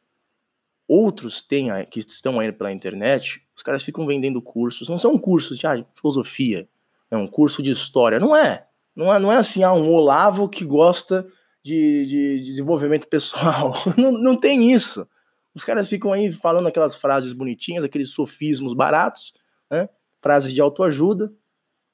outros 0.87 1.41
têm, 1.41 1.69
que 1.89 1.99
estão 1.99 2.39
aí 2.39 2.51
pela 2.51 2.71
internet, 2.71 3.41
os 3.55 3.61
caras 3.61 3.83
ficam 3.83 4.05
vendendo 4.05 4.41
cursos, 4.41 4.89
não 4.89 4.97
são 4.97 5.17
cursos 5.17 5.57
de, 5.57 5.67
ah, 5.67 5.85
filosofia, 5.93 6.67
é 7.11 7.17
um 7.17 7.27
curso 7.27 7.61
de 7.61 7.71
história, 7.71 8.19
não 8.19 8.35
é. 8.35 8.67
Não 8.95 9.13
é, 9.13 9.19
não 9.19 9.31
é 9.31 9.37
assim, 9.37 9.63
ah, 9.63 9.73
um 9.73 9.91
Olavo 9.91 10.47
que 10.47 10.63
gosta 10.63 11.27
de, 11.61 12.05
de 12.05 12.43
desenvolvimento 12.43 13.07
pessoal. 13.07 13.73
não, 13.97 14.11
não 14.11 14.35
tem 14.35 14.71
isso. 14.71 15.07
Os 15.53 15.63
caras 15.63 15.87
ficam 15.87 16.13
aí 16.13 16.31
falando 16.31 16.67
aquelas 16.67 16.95
frases 16.95 17.33
bonitinhas, 17.33 17.83
aqueles 17.83 18.11
sofismos 18.11 18.73
baratos, 18.73 19.33
né? 19.69 19.89
Frases 20.25 20.51
de 20.51 20.59
autoajuda, 20.59 21.31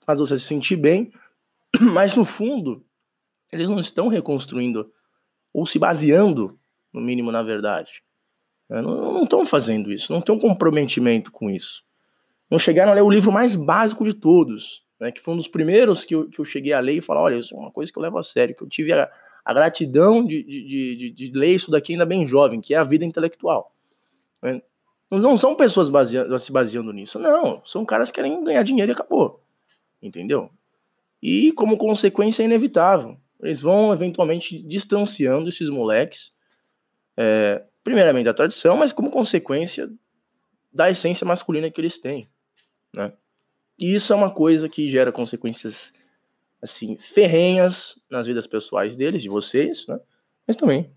faz 0.05 0.19
você 0.19 0.37
se 0.37 0.45
sentir 0.45 0.77
bem, 0.77 1.11
mas 1.81 2.15
no 2.15 2.23
fundo, 2.23 2.81
eles 3.51 3.67
não 3.67 3.77
estão 3.77 4.07
reconstruindo 4.07 4.89
ou 5.53 5.65
se 5.65 5.77
baseando, 5.77 6.57
no 6.93 7.01
mínimo, 7.01 7.29
na 7.29 7.43
verdade. 7.43 8.01
Né? 8.69 8.81
Não 8.81 9.23
estão 9.23 9.45
fazendo 9.45 9.91
isso, 9.91 10.13
não 10.13 10.21
tem 10.21 10.33
um 10.33 10.39
comprometimento 10.39 11.29
com 11.29 11.49
isso. 11.49 11.83
Não 12.49 12.57
chegaram 12.57 12.93
a 12.93 12.95
ler 12.95 13.01
o 13.01 13.09
livro 13.09 13.33
mais 13.33 13.57
básico 13.57 14.05
de 14.05 14.13
todos, 14.13 14.85
né? 14.97 15.11
que 15.11 15.19
foi 15.19 15.33
um 15.33 15.37
dos 15.37 15.49
primeiros 15.49 16.05
que 16.05 16.15
eu, 16.15 16.29
que 16.29 16.39
eu 16.39 16.45
cheguei 16.45 16.71
a 16.71 16.79
ler 16.79 16.99
e 16.99 17.01
falar: 17.01 17.23
olha, 17.23 17.35
isso 17.35 17.53
é 17.53 17.57
uma 17.57 17.71
coisa 17.71 17.91
que 17.91 17.99
eu 17.99 18.01
levo 18.01 18.17
a 18.17 18.23
sério, 18.23 18.55
que 18.55 18.63
eu 18.63 18.69
tive 18.69 18.93
a, 18.93 19.11
a 19.43 19.53
gratidão 19.53 20.23
de, 20.23 20.41
de, 20.41 20.95
de, 20.95 21.09
de, 21.09 21.31
ler 21.37 21.53
isso 21.53 21.69
daqui 21.69 21.91
ainda 21.91 22.05
bem 22.05 22.25
jovem, 22.25 22.61
que 22.61 22.73
é 22.73 22.77
a 22.77 22.83
vida 22.83 23.03
intelectual. 23.03 23.75
Não 25.11 25.37
são 25.37 25.55
pessoas 25.55 25.89
baseando, 25.89 26.39
se 26.39 26.51
baseando 26.51 26.93
nisso, 26.93 27.19
não. 27.19 27.61
São 27.65 27.85
caras 27.85 28.09
que 28.09 28.15
querem 28.15 28.41
ganhar 28.43 28.63
dinheiro 28.63 28.91
e 28.91 28.93
acabou. 28.93 29.43
Entendeu? 30.01 30.49
E 31.21 31.51
como 31.51 31.77
consequência 31.77 32.43
é 32.43 32.45
inevitável. 32.45 33.19
Eles 33.41 33.59
vão 33.59 33.91
eventualmente 33.91 34.61
distanciando 34.63 35.49
esses 35.49 35.69
moleques, 35.69 36.31
é, 37.17 37.63
primeiramente 37.83 38.25
da 38.25 38.33
tradição, 38.33 38.77
mas 38.77 38.93
como 38.93 39.11
consequência 39.11 39.91
da 40.71 40.89
essência 40.89 41.25
masculina 41.25 41.69
que 41.69 41.81
eles 41.81 41.99
têm. 41.99 42.29
Né? 42.95 43.11
E 43.79 43.93
isso 43.93 44.13
é 44.13 44.15
uma 44.15 44.31
coisa 44.31 44.69
que 44.69 44.89
gera 44.89 45.11
consequências 45.11 45.93
assim, 46.61 46.97
ferrenhas 46.97 47.99
nas 48.09 48.27
vidas 48.27 48.47
pessoais 48.47 48.95
deles, 48.95 49.23
de 49.23 49.29
vocês, 49.29 49.87
né? 49.87 49.99
Mas 50.47 50.55
também 50.55 50.91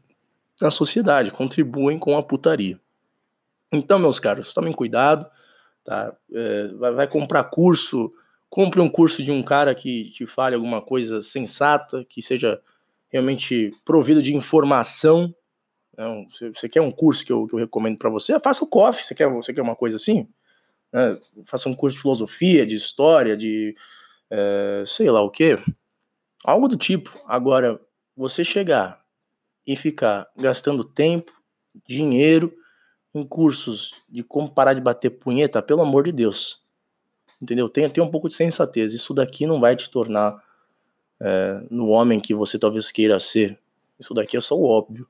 na 0.60 0.70
sociedade, 0.70 1.30
contribuem 1.30 1.98
com 1.98 2.16
a 2.16 2.22
putaria. 2.22 2.80
Então, 3.76 3.98
meus 3.98 4.18
caros, 4.18 4.52
tomem 4.54 4.72
cuidado, 4.72 5.26
tá? 5.82 6.14
É, 6.32 6.68
vai, 6.68 6.92
vai, 6.92 7.06
comprar 7.06 7.44
curso, 7.44 8.12
compre 8.48 8.80
um 8.80 8.88
curso 8.88 9.22
de 9.22 9.30
um 9.30 9.42
cara 9.42 9.74
que 9.74 10.10
te 10.10 10.26
fale 10.26 10.54
alguma 10.54 10.80
coisa 10.80 11.22
sensata, 11.22 12.04
que 12.08 12.22
seja 12.22 12.60
realmente 13.08 13.72
provido 13.84 14.22
de 14.22 14.34
informação. 14.34 15.34
Não, 15.96 16.28
você, 16.28 16.48
você 16.50 16.68
quer 16.68 16.80
um 16.80 16.90
curso 16.90 17.24
que 17.24 17.32
eu, 17.32 17.46
que 17.46 17.54
eu 17.54 17.58
recomendo 17.58 17.98
para 17.98 18.10
você? 18.10 18.38
Faça 18.40 18.64
o 18.64 18.68
COF, 18.68 19.02
você 19.02 19.14
quer, 19.14 19.28
você 19.28 19.52
quer 19.52 19.62
uma 19.62 19.76
coisa 19.76 19.96
assim? 19.96 20.28
Né? 20.92 21.18
Faça 21.44 21.68
um 21.68 21.74
curso 21.74 21.96
de 21.96 22.02
filosofia, 22.02 22.66
de 22.66 22.74
história, 22.74 23.36
de 23.36 23.74
é, 24.30 24.84
sei 24.86 25.10
lá 25.10 25.20
o 25.20 25.30
que, 25.30 25.58
algo 26.44 26.68
do 26.68 26.76
tipo. 26.76 27.18
Agora, 27.26 27.80
você 28.16 28.44
chegar 28.44 29.04
e 29.66 29.76
ficar 29.76 30.28
gastando 30.36 30.84
tempo, 30.84 31.32
dinheiro 31.86 32.52
em 33.14 33.24
cursos 33.24 33.94
de 34.08 34.22
como 34.22 34.50
parar 34.50 34.74
de 34.74 34.80
bater 34.80 35.10
punheta, 35.10 35.62
pelo 35.62 35.82
amor 35.82 36.04
de 36.04 36.12
Deus. 36.12 36.62
Entendeu? 37.40 37.68
Tenha, 37.68 37.88
tenha 37.88 38.04
um 38.04 38.10
pouco 38.10 38.28
de 38.28 38.34
sensatez. 38.34 38.92
Isso 38.92 39.14
daqui 39.14 39.46
não 39.46 39.60
vai 39.60 39.76
te 39.76 39.88
tornar 39.88 40.42
é, 41.20 41.62
no 41.70 41.88
homem 41.88 42.20
que 42.20 42.34
você 42.34 42.58
talvez 42.58 42.90
queira 42.90 43.18
ser. 43.18 43.58
Isso 43.98 44.14
daqui 44.14 44.36
é 44.36 44.40
só 44.40 44.56
o 44.56 44.64
óbvio. 44.64 45.06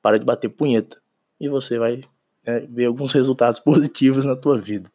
Para 0.00 0.18
de 0.18 0.24
bater 0.24 0.48
punheta. 0.48 1.00
E 1.40 1.48
você 1.48 1.78
vai 1.78 2.02
é, 2.44 2.60
ver 2.60 2.86
alguns 2.86 3.12
resultados 3.12 3.58
positivos 3.60 4.24
na 4.24 4.36
tua 4.36 4.58
vida. 4.58 4.90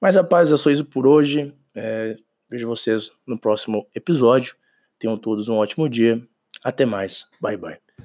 Mas 0.00 0.16
rapaz, 0.16 0.50
é 0.50 0.56
só 0.56 0.70
isso 0.70 0.84
por 0.84 1.06
hoje. 1.06 1.54
É, 1.74 2.16
Vejo 2.48 2.68
vocês 2.68 3.10
no 3.26 3.38
próximo 3.38 3.86
episódio. 3.94 4.54
Tenham 4.98 5.16
todos 5.16 5.48
um 5.48 5.56
ótimo 5.56 5.88
dia. 5.88 6.22
Até 6.62 6.86
mais. 6.86 7.26
Bye 7.40 7.56
bye. 7.56 7.85